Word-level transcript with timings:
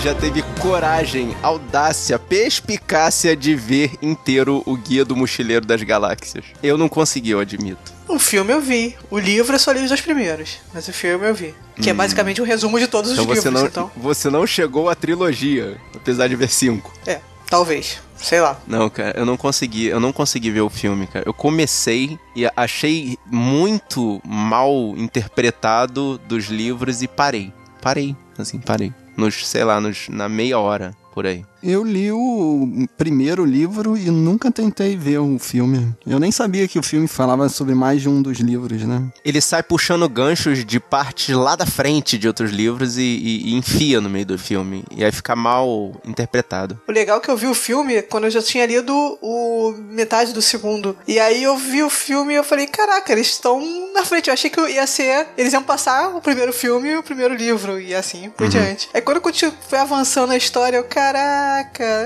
já 0.00 0.14
teve 0.14 0.42
coragem, 0.60 1.36
audácia, 1.42 2.18
perspicácia 2.18 3.36
de 3.36 3.54
ver 3.54 3.92
inteiro 4.00 4.62
o 4.64 4.74
Guia 4.76 5.04
do 5.04 5.14
Mochileiro 5.14 5.66
das 5.66 5.82
Galáxias? 5.82 6.44
Eu 6.62 6.78
não 6.78 6.88
consegui, 6.88 7.30
eu 7.30 7.40
admito. 7.40 7.92
O 8.08 8.18
filme 8.18 8.52
eu 8.52 8.60
vi. 8.60 8.96
O 9.10 9.18
livro 9.18 9.54
eu 9.54 9.58
só 9.58 9.72
li 9.72 9.82
os 9.82 9.88
dois 9.88 10.00
primeiros. 10.00 10.58
Mas 10.72 10.88
o 10.88 10.92
filme 10.92 11.28
eu 11.28 11.34
vi. 11.34 11.54
Que 11.76 11.90
é 11.90 11.94
basicamente 11.94 12.40
um 12.40 12.44
resumo 12.44 12.78
de 12.78 12.86
todos 12.86 13.12
Então 13.12 13.24
os 13.24 13.30
livros, 13.30 13.52
não, 13.52 13.66
então. 13.66 13.90
você 13.96 14.30
não 14.30 14.46
chegou 14.46 14.88
à 14.88 14.94
trilogia, 14.94 15.76
apesar 15.94 16.28
de 16.28 16.36
ver 16.36 16.48
cinco. 16.48 16.92
É, 17.06 17.20
talvez. 17.48 17.98
Sei 18.16 18.40
lá. 18.40 18.58
Não, 18.66 18.88
cara, 18.90 19.18
eu 19.18 19.24
não 19.24 19.36
consegui, 19.36 19.86
eu 19.86 20.00
não 20.00 20.12
consegui 20.12 20.50
ver 20.50 20.60
o 20.60 20.68
filme, 20.70 21.06
cara. 21.06 21.24
Eu 21.26 21.32
comecei 21.32 22.18
e 22.34 22.46
achei 22.56 23.18
muito 23.26 24.20
mal 24.24 24.94
interpretado 24.96 26.18
dos 26.26 26.46
livros 26.46 27.02
e 27.02 27.08
parei. 27.08 27.52
Parei, 27.80 28.14
assim, 28.38 28.58
parei. 28.58 28.92
Nos, 29.20 29.46
sei 29.46 29.64
lá, 29.64 29.78
nos, 29.78 30.08
na 30.08 30.30
meia 30.30 30.58
hora, 30.58 30.96
por 31.12 31.26
aí. 31.26 31.44
Eu 31.62 31.84
li 31.84 32.10
o 32.10 32.86
primeiro 32.96 33.44
livro 33.44 33.96
e 33.96 34.10
nunca 34.10 34.50
tentei 34.50 34.96
ver 34.96 35.18
o 35.18 35.38
filme. 35.38 35.94
Eu 36.06 36.18
nem 36.18 36.32
sabia 36.32 36.66
que 36.66 36.78
o 36.78 36.82
filme 36.82 37.06
falava 37.06 37.48
sobre 37.48 37.74
mais 37.74 38.00
de 38.00 38.08
um 38.08 38.22
dos 38.22 38.38
livros, 38.38 38.82
né? 38.82 39.02
Ele 39.24 39.40
sai 39.40 39.62
puxando 39.62 40.08
ganchos 40.08 40.64
de 40.64 40.80
partes 40.80 41.34
lá 41.34 41.56
da 41.56 41.66
frente 41.66 42.16
de 42.16 42.26
outros 42.26 42.50
livros 42.50 42.96
e, 42.96 43.02
e- 43.02 43.50
e 43.50 43.54
enfia 43.54 44.00
no 44.00 44.08
meio 44.08 44.24
do 44.26 44.38
filme. 44.38 44.84
E 44.96 45.04
aí 45.04 45.12
fica 45.12 45.36
mal 45.36 45.92
interpretado. 46.06 46.80
O 46.88 46.92
legal 46.92 47.18
é 47.18 47.20
que 47.20 47.30
eu 47.30 47.36
vi 47.36 47.46
o 47.46 47.54
filme 47.54 48.00
quando 48.02 48.24
eu 48.24 48.30
já 48.30 48.42
tinha 48.42 48.64
lido 48.64 48.92
o 49.20 49.74
metade 49.90 50.32
do 50.32 50.40
segundo. 50.40 50.96
E 51.06 51.18
aí 51.18 51.42
eu 51.42 51.56
vi 51.56 51.82
o 51.82 51.90
filme 51.90 52.32
e 52.32 52.36
eu 52.36 52.44
falei, 52.44 52.66
caraca, 52.66 53.12
eles 53.12 53.26
estão 53.28 53.60
na 53.92 54.04
frente. 54.04 54.28
Eu 54.28 54.34
achei 54.34 54.48
que 54.50 54.60
ia 54.60 54.86
ser. 54.86 55.26
Eles 55.36 55.52
iam 55.52 55.62
passar 55.62 56.08
o 56.16 56.20
primeiro 56.20 56.52
filme 56.52 56.88
e 56.90 56.96
o 56.96 57.02
primeiro 57.02 57.34
livro. 57.34 57.78
E 57.80 57.94
assim 57.94 58.30
por 58.30 58.48
diante. 58.48 58.88
Aí 58.94 59.00
quando 59.00 59.16
eu 59.18 59.22
continuo 59.22 59.52
foi 59.68 59.78
avançando 59.78 60.30
a 60.32 60.36
história, 60.36 60.76
eu, 60.78 60.84
caraca. 60.84 61.49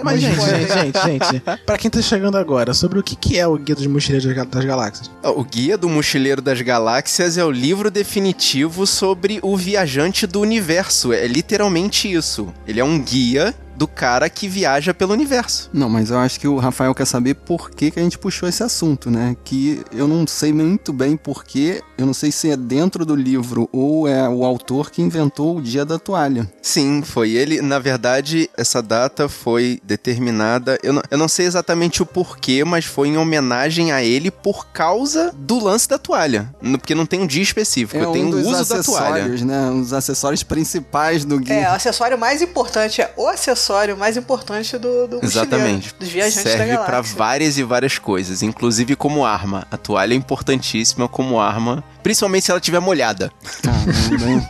Mas, 0.02 0.18
um 0.18 0.20
gente, 0.20 0.40
gente, 0.40 0.72
gente, 0.72 1.26
gente, 1.32 1.40
pra 1.66 1.76
quem 1.78 1.90
tá 1.90 2.00
chegando 2.02 2.36
agora, 2.36 2.72
sobre 2.74 2.98
o 2.98 3.02
que, 3.02 3.14
que 3.16 3.38
é 3.38 3.46
o 3.46 3.56
Guia 3.56 3.74
dos 3.74 3.86
Mochileiros 3.86 4.26
das 4.26 4.34
Gal- 4.36 4.46
das 4.46 4.64
Galáxias? 4.64 5.10
O 5.22 5.44
Guia 5.44 5.76
do 5.78 5.88
Mochileiro 5.88 6.40
das 6.42 6.60
Galáxias 6.60 7.36
é 7.38 7.44
o 7.44 7.50
livro 7.50 7.90
definitivo 7.90 8.86
sobre 8.86 9.38
o 9.42 9.56
viajante 9.56 10.26
do 10.26 10.40
universo. 10.40 11.12
É 11.12 11.26
literalmente 11.26 12.10
isso. 12.12 12.52
Ele 12.66 12.80
é 12.80 12.84
um 12.84 12.98
guia 13.00 13.54
do 13.76 13.86
cara 13.88 14.28
que 14.30 14.48
viaja 14.48 14.92
pelo 14.94 15.12
universo. 15.12 15.68
Não, 15.72 15.88
mas 15.88 16.10
eu 16.10 16.18
acho 16.18 16.38
que 16.38 16.46
o 16.48 16.58
Rafael 16.58 16.94
quer 16.94 17.06
saber 17.06 17.34
por 17.34 17.70
que, 17.70 17.90
que 17.90 17.98
a 17.98 18.02
gente 18.02 18.18
puxou 18.18 18.48
esse 18.48 18.62
assunto, 18.62 19.10
né? 19.10 19.36
Que 19.44 19.82
eu 19.92 20.06
não 20.08 20.26
sei 20.26 20.52
muito 20.52 20.92
bem 20.92 21.16
porquê, 21.16 21.82
eu 21.98 22.06
não 22.06 22.14
sei 22.14 22.30
se 22.32 22.50
é 22.50 22.56
dentro 22.56 23.04
do 23.04 23.14
livro 23.14 23.68
ou 23.72 24.06
é 24.08 24.28
o 24.28 24.44
autor 24.44 24.90
que 24.90 25.02
inventou 25.02 25.56
o 25.56 25.62
dia 25.62 25.84
da 25.84 25.98
toalha. 25.98 26.50
Sim, 26.62 27.02
foi 27.02 27.30
ele. 27.32 27.60
Na 27.60 27.78
verdade, 27.78 28.48
essa 28.56 28.80
data 28.82 29.28
foi 29.28 29.80
determinada. 29.84 30.78
Eu 30.82 30.92
não, 30.92 31.02
eu 31.10 31.18
não 31.18 31.28
sei 31.28 31.46
exatamente 31.46 32.02
o 32.02 32.06
porquê, 32.06 32.64
mas 32.64 32.84
foi 32.84 33.08
em 33.08 33.16
homenagem 33.16 33.90
a 33.92 34.02
ele 34.02 34.30
por 34.30 34.66
causa 34.68 35.32
do 35.36 35.58
lance 35.62 35.88
da 35.88 35.98
toalha. 35.98 36.54
No- 36.62 36.78
Porque 36.78 36.94
não 36.94 37.06
tem 37.06 37.20
um 37.20 37.26
dia 37.26 37.42
específico, 37.42 38.02
É 38.02 38.12
tem 38.12 38.24
um 38.24 38.30
o 38.30 38.38
uso 38.40 38.64
da 38.68 38.82
toalha. 38.82 39.14
acessórios, 39.14 39.42
né? 39.42 39.70
Um 39.70 39.80
dos 39.80 39.92
acessórios 39.92 40.42
principais 40.42 41.24
do 41.24 41.34
É, 41.34 41.38
o 41.38 41.40
guia. 41.40 41.70
acessório 41.72 42.18
mais 42.18 42.40
importante 42.42 43.00
é 43.02 43.12
o 43.16 43.26
acessório 43.28 43.63
mais 43.96 44.16
importante 44.16 44.76
do, 44.78 45.06
do 45.06 45.24
Exatamente. 45.24 45.94
dos 45.98 46.08
viajantes 46.08 46.52
Serve 46.52 46.76
pra 46.78 47.00
várias 47.00 47.58
e 47.58 47.62
várias 47.62 47.98
coisas, 47.98 48.42
inclusive 48.42 48.96
como 48.96 49.24
arma. 49.24 49.66
A 49.70 49.76
toalha 49.76 50.14
é 50.14 50.16
importantíssima 50.16 51.08
como 51.08 51.40
arma, 51.40 51.82
principalmente 52.04 52.44
se 52.44 52.50
ela 52.52 52.60
estiver 52.60 52.78
molhada. 52.80 53.32
Caramba, 53.62 54.30
hein? 54.30 54.48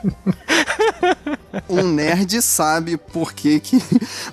Um 1.68 1.84
nerd 1.84 2.42
sabe 2.42 2.96
por 2.96 3.32
que 3.32 3.60
que 3.60 3.80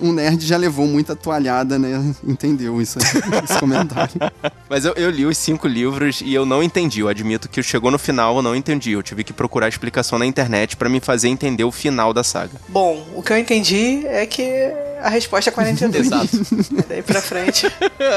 um 0.02 0.12
nerd 0.12 0.44
já 0.46 0.58
levou 0.58 0.88
muita 0.88 1.16
toalhada, 1.16 1.78
né? 1.78 2.14
Entendeu 2.28 2.82
isso, 2.82 2.98
esse 3.00 3.60
comentário. 3.60 4.14
Mas 4.68 4.86
eu, 4.86 4.94
eu 4.96 5.10
li 5.12 5.26
os 5.26 5.38
cinco 5.38 5.68
livros 5.68 6.22
e 6.26 6.34
eu 6.34 6.46
não 6.46 6.64
entendi. 6.64 7.02
Eu 7.02 7.08
admito 7.08 7.48
que 7.48 7.62
chegou 7.62 7.92
no 7.92 8.00
final, 8.00 8.36
eu 8.38 8.42
não 8.42 8.56
entendi. 8.56 8.92
Eu 8.94 9.04
tive 9.04 9.24
que 9.24 9.32
procurar 9.32 9.68
explicação 9.70 10.18
na 10.18 10.26
internet 10.26 10.76
pra 10.76 10.90
me 10.90 11.00
fazer 11.00 11.28
entender 11.30 11.64
o 11.64 11.72
final 11.72 12.12
da 12.14 12.24
saga. 12.24 12.60
Bom, 12.68 13.06
o 13.16 13.22
que 13.22 13.32
eu 13.32 13.38
entendi 13.38 14.04
é 14.08 14.26
que 14.26 14.44
a 15.02 15.10
resposta 15.10 15.52
é 15.52 15.54
42. 15.54 16.08
Exato. 16.08 16.30
Daí 16.90 17.04
pra 17.04 17.22
frente. 17.22 17.68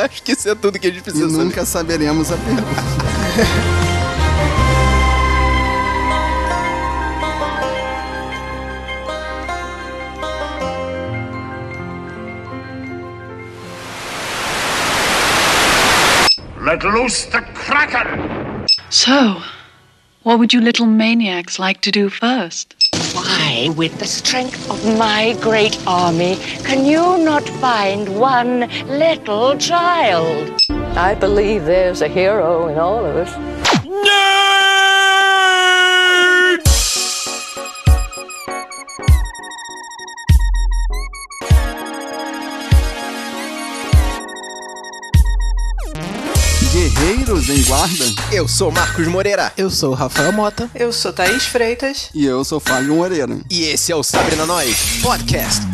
Acho 0.05 0.23
que 0.23 0.33
isso 0.33 0.49
é 0.49 0.55
tudo 0.55 0.79
que 0.79 0.87
a 0.87 0.91
gente 0.91 1.01
E 1.01 1.03
precisa 1.03 1.29
saber. 1.29 1.45
nunca 1.45 1.65
saberemos 1.67 2.33
a 2.33 2.37
pergunta. 2.39 3.94
Let 16.65 16.83
loose 16.83 17.27
the 17.27 17.43
Kraken! 17.53 18.67
So, 18.89 19.43
what 20.23 20.39
would 20.39 20.55
you 20.55 20.63
little 20.63 20.87
maniacs 20.87 21.59
like 21.59 21.83
to 21.83 21.91
do 21.91 22.09
first? 22.09 22.75
Why, 23.13 23.69
with 23.77 23.99
the 23.99 24.07
strength 24.07 24.71
of 24.71 24.83
my 24.97 25.37
great 25.43 25.79
army, 25.87 26.37
can 26.65 26.87
you 26.87 27.19
not 27.23 27.47
find 27.61 28.19
one 28.19 28.61
little 28.87 29.59
child? 29.59 30.59
I 30.97 31.15
believe 31.15 31.67
there's 31.67 32.01
a 32.01 32.09
hero 32.09 32.69
in 32.69 32.79
all 32.79 33.05
of 33.05 33.15
us. 33.15 34.24
Guerreiros 46.79 47.49
em 47.49 47.63
guarda. 47.63 48.05
Eu 48.33 48.49
sou 48.49 48.69
Marcos 48.73 49.07
Moreira 49.07 49.53
Eu 49.57 49.71
sou 49.71 49.93
o 49.93 49.95
Rafael 49.95 50.33
Mota. 50.33 50.69
Eu 50.75 50.93
sou 50.93 51.13
Thaís 51.13 51.45
Freitas. 51.47 52.11
E 52.13 52.27
eu 52.27 52.45
sou 52.45 52.59
Fábio 52.59 52.97
Moreira. 52.97 53.39
e 53.49 53.63
esse 53.67 53.93
é 53.93 53.95
o 53.95 54.03
Sabrina 54.03 54.45
Nós 54.45 54.77
Podcast. 55.01 55.74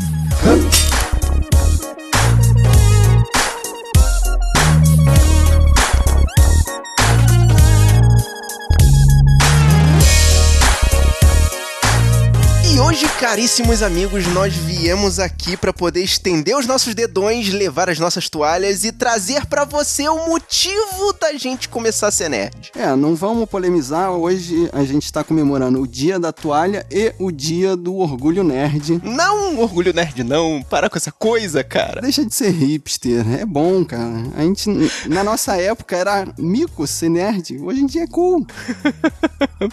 Caríssimos 13.20 13.82
amigos, 13.82 14.26
nós 14.28 14.54
viemos 14.54 15.18
aqui 15.18 15.54
para 15.54 15.74
poder 15.74 16.02
estender 16.02 16.56
os 16.56 16.64
nossos 16.64 16.94
dedões, 16.94 17.50
levar 17.50 17.90
as 17.90 17.98
nossas 17.98 18.30
toalhas 18.30 18.82
e 18.82 18.92
trazer 18.92 19.44
para 19.44 19.66
você 19.66 20.08
o 20.08 20.26
motivo 20.26 21.12
da 21.20 21.34
gente 21.34 21.68
começar 21.68 22.08
a 22.08 22.10
ser 22.10 22.30
nerd. 22.30 22.72
É, 22.74 22.96
não 22.96 23.14
vamos 23.14 23.46
polemizar. 23.46 24.10
Hoje 24.10 24.70
a 24.72 24.82
gente 24.84 25.04
está 25.04 25.22
comemorando 25.22 25.82
o 25.82 25.86
dia 25.86 26.18
da 26.18 26.32
toalha 26.32 26.86
e 26.90 27.12
o 27.18 27.30
dia 27.30 27.76
do 27.76 27.96
orgulho 27.96 28.42
nerd. 28.42 29.02
Não 29.04 29.58
orgulho 29.58 29.92
nerd, 29.92 30.24
não. 30.24 30.62
Para 30.62 30.88
com 30.88 30.96
essa 30.96 31.12
coisa, 31.12 31.62
cara. 31.62 32.00
Deixa 32.00 32.24
de 32.24 32.34
ser 32.34 32.48
hipster, 32.48 33.22
é 33.38 33.44
bom, 33.44 33.84
cara. 33.84 34.22
A 34.34 34.40
gente, 34.40 34.70
na 35.06 35.22
nossa 35.22 35.58
época, 35.58 35.94
era 35.94 36.26
mico 36.38 36.86
ser 36.86 37.10
nerd. 37.10 37.58
Hoje 37.60 37.82
em 37.82 37.86
dia 37.86 38.04
é 38.04 38.06
cool. 38.06 38.46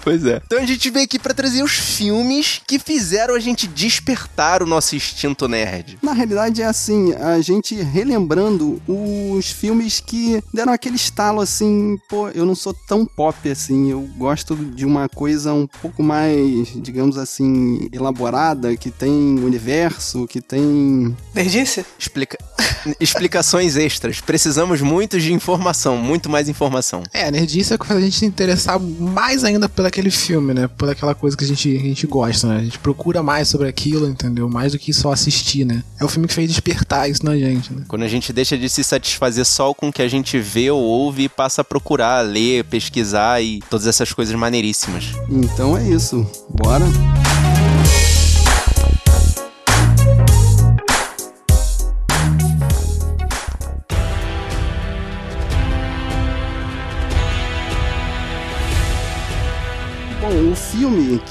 Pois 0.04 0.26
é. 0.26 0.42
Então 0.46 0.60
a 0.60 0.66
gente 0.66 0.90
veio 0.90 1.06
aqui 1.06 1.18
pra 1.18 1.34
trazer 1.34 1.64
os 1.64 1.72
filmes 1.72 2.62
que 2.68 2.78
fizeram 2.78 3.37
a 3.38 3.42
gente 3.42 3.68
despertar 3.68 4.62
o 4.62 4.66
nosso 4.66 4.96
instinto 4.96 5.48
nerd. 5.48 5.98
Na 6.02 6.14
realidade 6.14 6.62
é 6.62 6.66
assim, 6.66 7.14
a 7.14 7.40
gente 7.42 7.76
relembrando 7.76 8.82
os 8.88 9.52
filmes 9.52 10.00
que 10.00 10.44
deram 10.54 10.74
aquele 10.74 10.96
estalo 10.96 11.42
assim, 11.42 11.98
pô, 12.10 12.30
eu 12.30 12.46
não 12.46 12.56
sou 12.56 12.74
tão 12.74 13.06
pop 13.06 13.50
assim, 13.50 13.92
eu 13.92 14.02
gosto 14.18 14.56
de 14.56 14.86
uma 14.86 15.08
coisa 15.10 15.54
um 15.54 15.68
pouco 15.68 16.04
mais, 16.04 16.70
digamos 16.76 17.18
assim, 17.18 17.90
elaborada, 17.92 18.76
que 18.76 18.92
tem 18.92 19.12
universo, 19.40 20.28
que 20.28 20.42
tem 20.42 21.16
Nerdice? 21.34 21.86
Explica... 21.98 22.38
Explicações 23.00 23.76
extras. 23.76 24.22
Precisamos 24.22 24.82
muito 24.82 25.20
de 25.20 25.34
informação, 25.34 25.98
muito 25.98 26.30
mais 26.30 26.50
informação. 26.50 27.04
É, 27.14 27.26
a 27.26 27.32
nerdice 27.32 27.74
é 27.74 27.76
o 27.76 27.80
que 27.80 27.86
faz 27.86 28.00
a 28.00 28.04
gente 28.04 28.18
se 28.18 28.26
interessar 28.26 28.80
mais 28.80 29.44
ainda 29.44 29.68
por 29.68 29.86
aquele 29.86 30.12
filme, 30.12 30.54
né? 30.54 30.68
Por 30.68 30.90
aquela 30.90 31.14
coisa 31.14 31.36
que 31.36 31.44
a 31.44 31.48
gente, 31.48 31.76
a 31.76 31.80
gente 31.80 32.08
gosta, 32.08 32.48
né? 32.48 32.58
A 32.58 32.64
gente 32.64 32.80
procura 32.80 33.22
mais 33.28 33.50
sobre 33.50 33.68
aquilo, 33.68 34.08
entendeu? 34.08 34.48
Mais 34.48 34.72
do 34.72 34.80
que 34.80 34.94
só 34.94 35.12
assistir, 35.12 35.66
né? 35.66 35.84
É 36.00 36.06
o 36.06 36.08
filme 36.08 36.30
que 36.30 36.34
fez 36.34 36.50
despertar 36.50 37.10
isso 37.10 37.26
na 37.26 37.36
gente, 37.36 37.74
né? 37.74 37.84
Quando 37.86 38.04
a 38.04 38.08
gente 38.08 38.32
deixa 38.32 38.58
de 38.58 38.70
se 38.70 38.86
satisfazer 38.86 39.44
só 39.44 39.74
com 39.74 39.90
o 39.90 39.92
que 39.92 40.02
a 40.02 40.08
gente 40.08 40.40
vê 40.40 40.72
ou 40.72 40.82
ouve 40.82 41.24
e 41.24 41.30
passa 41.30 41.60
a 41.60 41.66
procurar, 41.66 42.22
ler, 42.22 42.64
pesquisar 42.64 43.42
e 43.42 43.60
todas 43.70 43.86
essas 43.86 44.14
coisas 44.14 44.34
maneiríssimas. 44.34 45.12
Então 45.30 45.78
é 45.78 45.90
isso. 45.90 46.26
Bora? 46.50 46.86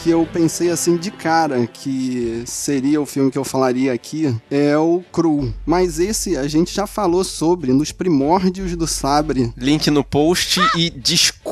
Que 0.07 0.11
eu 0.13 0.25
pensei 0.25 0.71
assim 0.71 0.97
de 0.97 1.11
cara 1.11 1.67
que 1.67 2.45
seria 2.47 3.01
o 3.01 3.07
filme 3.07 3.29
que 3.29 3.37
eu 3.37 3.43
falaria 3.43 3.93
aqui 3.93 4.33
é 4.49 4.79
o 4.79 5.03
Cru. 5.11 5.53
Mas 5.67 5.99
esse 5.99 6.37
a 6.37 6.47
gente 6.47 6.73
já 6.73 6.87
falou 6.87 7.25
sobre 7.25 7.73
nos 7.73 7.91
primórdios 7.91 8.77
do 8.77 8.87
Sabre. 8.87 9.53
Link 9.57 9.91
no 9.91 10.05
post 10.05 10.61
e 10.77 10.91
desculpa 10.91 11.46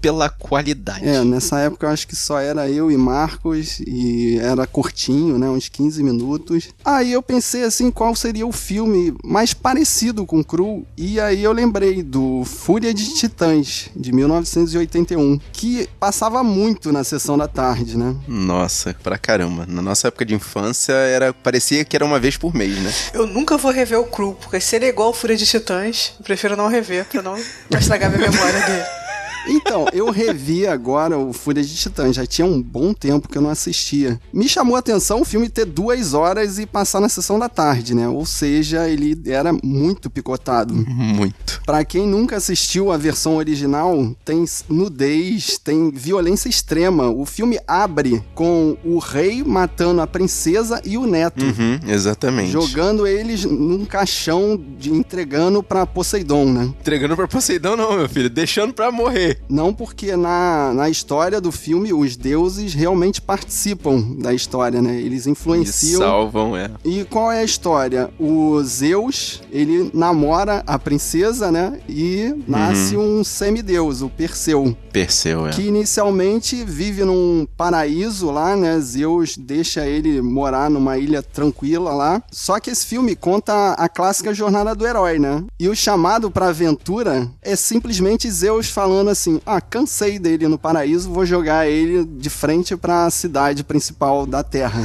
pela 0.00 0.28
qualidade. 0.28 1.08
É, 1.08 1.22
nessa 1.24 1.60
época 1.60 1.86
eu 1.86 1.90
acho 1.90 2.06
que 2.06 2.16
só 2.16 2.38
era 2.40 2.68
eu 2.68 2.90
e 2.90 2.96
Marcos 2.96 3.80
e 3.80 4.38
era 4.40 4.66
curtinho, 4.66 5.38
né? 5.38 5.48
Uns 5.48 5.68
15 5.68 6.02
minutos. 6.02 6.68
Aí 6.84 7.12
eu 7.12 7.22
pensei 7.22 7.62
assim, 7.64 7.90
qual 7.90 8.14
seria 8.14 8.46
o 8.46 8.52
filme 8.52 9.14
mais 9.24 9.54
parecido 9.54 10.26
com 10.26 10.42
Cru? 10.42 10.84
E 10.96 11.20
aí 11.20 11.42
eu 11.42 11.52
lembrei 11.52 12.02
do 12.02 12.44
Fúria 12.44 12.92
de 12.92 13.14
Titãs, 13.14 13.90
de 13.94 14.12
1981, 14.12 15.38
que 15.52 15.88
passava 16.00 16.42
muito 16.42 16.92
na 16.92 17.04
sessão 17.04 17.38
da 17.38 17.46
tarde, 17.46 17.96
né? 17.96 18.14
Nossa, 18.26 18.94
pra 19.02 19.16
caramba. 19.16 19.64
Na 19.66 19.82
nossa 19.82 20.08
época 20.08 20.24
de 20.24 20.34
infância 20.34 20.92
era 20.92 21.32
parecia 21.32 21.84
que 21.84 21.94
era 21.94 22.04
uma 22.04 22.18
vez 22.18 22.36
por 22.36 22.54
mês, 22.54 22.76
né? 22.78 22.92
Eu 23.14 23.26
nunca 23.26 23.56
vou 23.56 23.70
rever 23.70 24.00
o 24.00 24.04
Cru, 24.04 24.36
porque 24.40 24.60
se 24.60 24.76
ele 24.76 24.86
é 24.86 24.88
igual 24.88 25.10
o 25.10 25.14
Fúria 25.14 25.36
de 25.36 25.46
Titãs, 25.46 26.14
eu 26.18 26.24
prefiro 26.24 26.56
não 26.56 26.68
rever, 26.68 27.04
pra 27.06 27.22
não 27.22 27.36
não 27.70 27.78
estragar 27.78 28.10
minha 28.10 28.30
memória 28.30 28.60
dele. 28.66 29.05
Então, 29.48 29.86
eu 29.92 30.10
revi 30.10 30.66
agora 30.66 31.18
o 31.18 31.32
Fúria 31.32 31.62
de 31.62 31.74
Titãs. 31.74 32.16
Já 32.16 32.26
tinha 32.26 32.46
um 32.46 32.60
bom 32.60 32.92
tempo 32.92 33.28
que 33.28 33.38
eu 33.38 33.42
não 33.42 33.50
assistia. 33.50 34.20
Me 34.32 34.48
chamou 34.48 34.76
a 34.76 34.80
atenção 34.80 35.20
o 35.20 35.24
filme 35.24 35.48
ter 35.48 35.64
duas 35.64 36.14
horas 36.14 36.58
e 36.58 36.66
passar 36.66 37.00
na 37.00 37.08
sessão 37.08 37.38
da 37.38 37.48
tarde, 37.48 37.94
né? 37.94 38.08
Ou 38.08 38.26
seja, 38.26 38.88
ele 38.88 39.20
era 39.26 39.52
muito 39.62 40.10
picotado. 40.10 40.74
Muito. 40.74 41.60
Pra 41.64 41.84
quem 41.84 42.06
nunca 42.06 42.36
assistiu 42.36 42.90
a 42.90 42.96
versão 42.96 43.36
original, 43.36 44.14
tem 44.24 44.44
nudez, 44.68 45.58
tem 45.58 45.90
violência 45.90 46.48
extrema. 46.48 47.10
O 47.10 47.24
filme 47.24 47.58
abre 47.66 48.22
com 48.34 48.76
o 48.84 48.98
rei 48.98 49.42
matando 49.42 50.00
a 50.00 50.06
princesa 50.06 50.80
e 50.84 50.96
o 50.96 51.06
neto. 51.06 51.44
Uhum, 51.44 51.78
exatamente. 51.86 52.50
Jogando 52.50 53.06
eles 53.06 53.44
num 53.44 53.84
caixão, 53.84 54.60
de, 54.78 54.90
entregando 54.90 55.62
pra 55.62 55.86
Poseidon, 55.86 56.52
né? 56.52 56.72
Entregando 56.80 57.16
pra 57.16 57.28
Poseidon, 57.28 57.76
não, 57.76 57.96
meu 57.96 58.08
filho. 58.08 58.30
Deixando 58.30 58.72
pra 58.72 58.90
morrer. 58.90 59.35
Não 59.48 59.72
porque 59.72 60.16
na, 60.16 60.72
na 60.74 60.88
história 60.88 61.40
do 61.40 61.52
filme 61.52 61.92
os 61.92 62.16
deuses 62.16 62.74
realmente 62.74 63.20
participam 63.20 64.16
da 64.18 64.34
história, 64.34 64.82
né? 64.82 65.00
Eles 65.00 65.26
influenciam. 65.26 66.00
E 66.00 66.04
salvam, 66.04 66.56
é. 66.56 66.70
E 66.84 67.04
qual 67.04 67.30
é 67.30 67.40
a 67.40 67.44
história? 67.44 68.10
O 68.18 68.62
Zeus, 68.62 69.42
ele 69.50 69.90
namora 69.94 70.62
a 70.66 70.78
princesa, 70.78 71.50
né? 71.50 71.80
E 71.88 72.34
nasce 72.46 72.96
um 72.96 73.22
semideus, 73.22 74.02
o 74.02 74.08
Perseu. 74.08 74.76
Perseu, 74.92 75.46
é. 75.46 75.50
Que 75.50 75.62
inicialmente 75.62 76.64
vive 76.64 77.04
num 77.04 77.46
paraíso 77.56 78.30
lá, 78.30 78.56
né? 78.56 78.80
Zeus 78.80 79.36
deixa 79.36 79.86
ele 79.86 80.20
morar 80.22 80.70
numa 80.70 80.98
ilha 80.98 81.22
tranquila 81.22 81.92
lá. 81.92 82.22
Só 82.30 82.58
que 82.58 82.70
esse 82.70 82.86
filme 82.86 83.14
conta 83.14 83.72
a 83.72 83.88
clássica 83.88 84.34
jornada 84.34 84.74
do 84.74 84.86
herói, 84.86 85.18
né? 85.18 85.44
E 85.58 85.68
o 85.68 85.76
chamado 85.76 86.30
pra 86.30 86.48
aventura 86.48 87.28
é 87.42 87.54
simplesmente 87.54 88.30
Zeus 88.30 88.68
falando 88.68 89.10
assim: 89.10 89.25
ah, 89.44 89.60
cansei 89.60 90.18
dele 90.18 90.48
no 90.48 90.58
paraíso, 90.58 91.10
vou 91.10 91.26
jogar 91.26 91.68
ele 91.68 92.04
de 92.04 92.30
frente 92.30 92.76
pra 92.76 93.10
cidade 93.10 93.64
principal 93.64 94.26
da 94.26 94.42
Terra. 94.42 94.82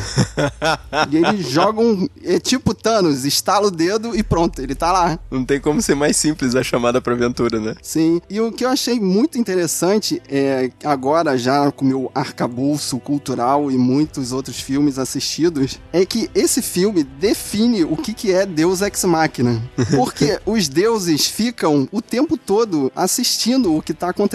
e 1.09 1.17
eles 1.17 1.49
jogam. 1.49 2.09
É 2.23 2.39
tipo 2.39 2.73
Thanos, 2.73 3.25
estala 3.25 3.67
o 3.67 3.71
dedo 3.71 4.15
e 4.15 4.23
pronto, 4.23 4.61
ele 4.61 4.75
tá 4.75 4.91
lá. 4.91 5.19
Não 5.29 5.45
tem 5.45 5.59
como 5.59 5.81
ser 5.81 5.95
mais 5.95 6.17
simples 6.17 6.55
a 6.55 6.63
chamada 6.63 7.01
pra 7.01 7.13
aventura, 7.13 7.59
né? 7.59 7.75
Sim. 7.81 8.21
E 8.29 8.39
o 8.39 8.51
que 8.51 8.65
eu 8.65 8.69
achei 8.69 8.99
muito 8.99 9.37
interessante 9.37 10.21
é 10.27 10.71
agora, 10.83 11.37
já 11.37 11.71
com 11.71 11.85
meu 11.85 12.11
arcabouço 12.13 12.99
cultural 12.99 13.71
e 13.71 13.77
muitos 13.77 14.31
outros 14.31 14.59
filmes 14.59 14.97
assistidos, 14.97 15.79
é 15.93 16.05
que 16.05 16.29
esse 16.33 16.61
filme 16.61 17.03
define 17.03 17.83
o 17.83 17.95
que, 17.95 18.13
que 18.13 18.31
é 18.31 18.45
Deus 18.45 18.81
Ex 18.81 19.03
Machina. 19.05 19.61
Porque 19.95 20.39
os 20.45 20.67
deuses 20.67 21.27
ficam 21.27 21.87
o 21.91 22.01
tempo 22.01 22.37
todo 22.37 22.91
assistindo 22.95 23.75
o 23.75 23.81
que 23.81 23.93
tá 23.93 24.09
acontecendo 24.09 24.30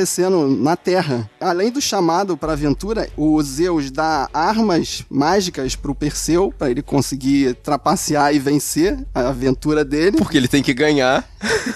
na 0.59 0.77
Terra. 0.77 1.29
Além 1.41 1.71
do 1.71 1.81
chamado 1.81 2.37
pra 2.37 2.53
aventura, 2.53 3.09
o 3.17 3.41
Zeus 3.43 3.91
dá 3.91 4.29
armas 4.33 5.05
mágicas 5.09 5.75
pro 5.75 5.95
Perseu 5.95 6.53
para 6.57 6.71
ele 6.71 6.83
conseguir 6.83 7.55
trapacear 7.57 8.35
e 8.35 8.39
vencer 8.39 8.99
a 9.15 9.29
aventura 9.29 9.85
dele. 9.85 10.19
Porque 10.19 10.37
ele 10.37 10.49
tem 10.49 10.63
que 10.63 10.75
ganhar. 10.75 11.27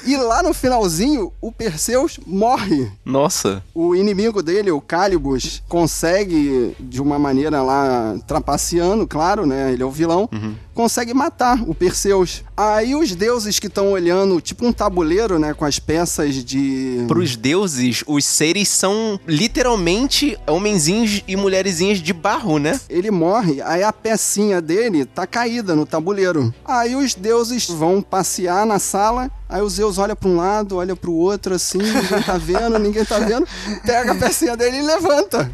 E 0.06 0.16
lá 0.16 0.42
no 0.42 0.52
finalzinho, 0.52 1.32
o 1.40 1.52
Perseus 1.52 2.18
morre. 2.26 2.90
Nossa. 3.04 3.62
O 3.74 3.94
inimigo 3.94 4.42
dele, 4.42 4.70
o 4.70 4.80
Calibus, 4.80 5.62
consegue, 5.68 6.74
de 6.80 7.00
uma 7.00 7.18
maneira 7.18 7.62
lá, 7.62 8.16
trapaceando, 8.26 9.06
claro, 9.06 9.46
né? 9.46 9.72
Ele 9.72 9.82
é 9.82 9.86
o 9.86 9.90
vilão. 9.90 10.28
Consegue 10.74 11.12
matar 11.12 11.62
o 11.66 11.74
Perseus. 11.74 12.42
Aí 12.60 12.94
os 12.94 13.14
deuses 13.14 13.58
que 13.58 13.68
estão 13.68 13.90
olhando, 13.90 14.38
tipo 14.38 14.66
um 14.66 14.72
tabuleiro, 14.72 15.38
né? 15.38 15.54
Com 15.54 15.64
as 15.64 15.78
peças 15.78 16.44
de. 16.44 17.06
Pros 17.08 17.34
deuses, 17.34 18.04
os 18.06 18.22
seres 18.26 18.68
são 18.68 19.18
literalmente 19.26 20.36
homenzinhos 20.46 21.24
e 21.26 21.36
mulherzinhas 21.36 22.02
de 22.02 22.12
barro, 22.12 22.58
né? 22.58 22.78
Ele 22.90 23.10
morre, 23.10 23.62
aí 23.62 23.82
a 23.82 23.90
pecinha 23.90 24.60
dele 24.60 25.06
tá 25.06 25.26
caída 25.26 25.74
no 25.74 25.86
tabuleiro. 25.86 26.54
Aí 26.62 26.94
os 26.94 27.14
deuses 27.14 27.66
vão 27.66 28.02
passear 28.02 28.66
na 28.66 28.78
sala. 28.78 29.30
Aí 29.50 29.60
o 29.60 29.68
Zeus 29.68 29.98
olha 29.98 30.14
pra 30.14 30.28
um 30.28 30.36
lado, 30.36 30.76
olha 30.76 30.94
pro 30.94 31.12
outro, 31.12 31.54
assim, 31.54 31.78
ninguém 31.78 32.22
tá 32.24 32.38
vendo, 32.38 32.78
ninguém 32.78 33.04
tá 33.04 33.18
vendo, 33.18 33.46
pega 33.84 34.12
a 34.12 34.14
pecinha 34.14 34.56
dele 34.56 34.78
e 34.78 34.82
levanta. 34.82 35.50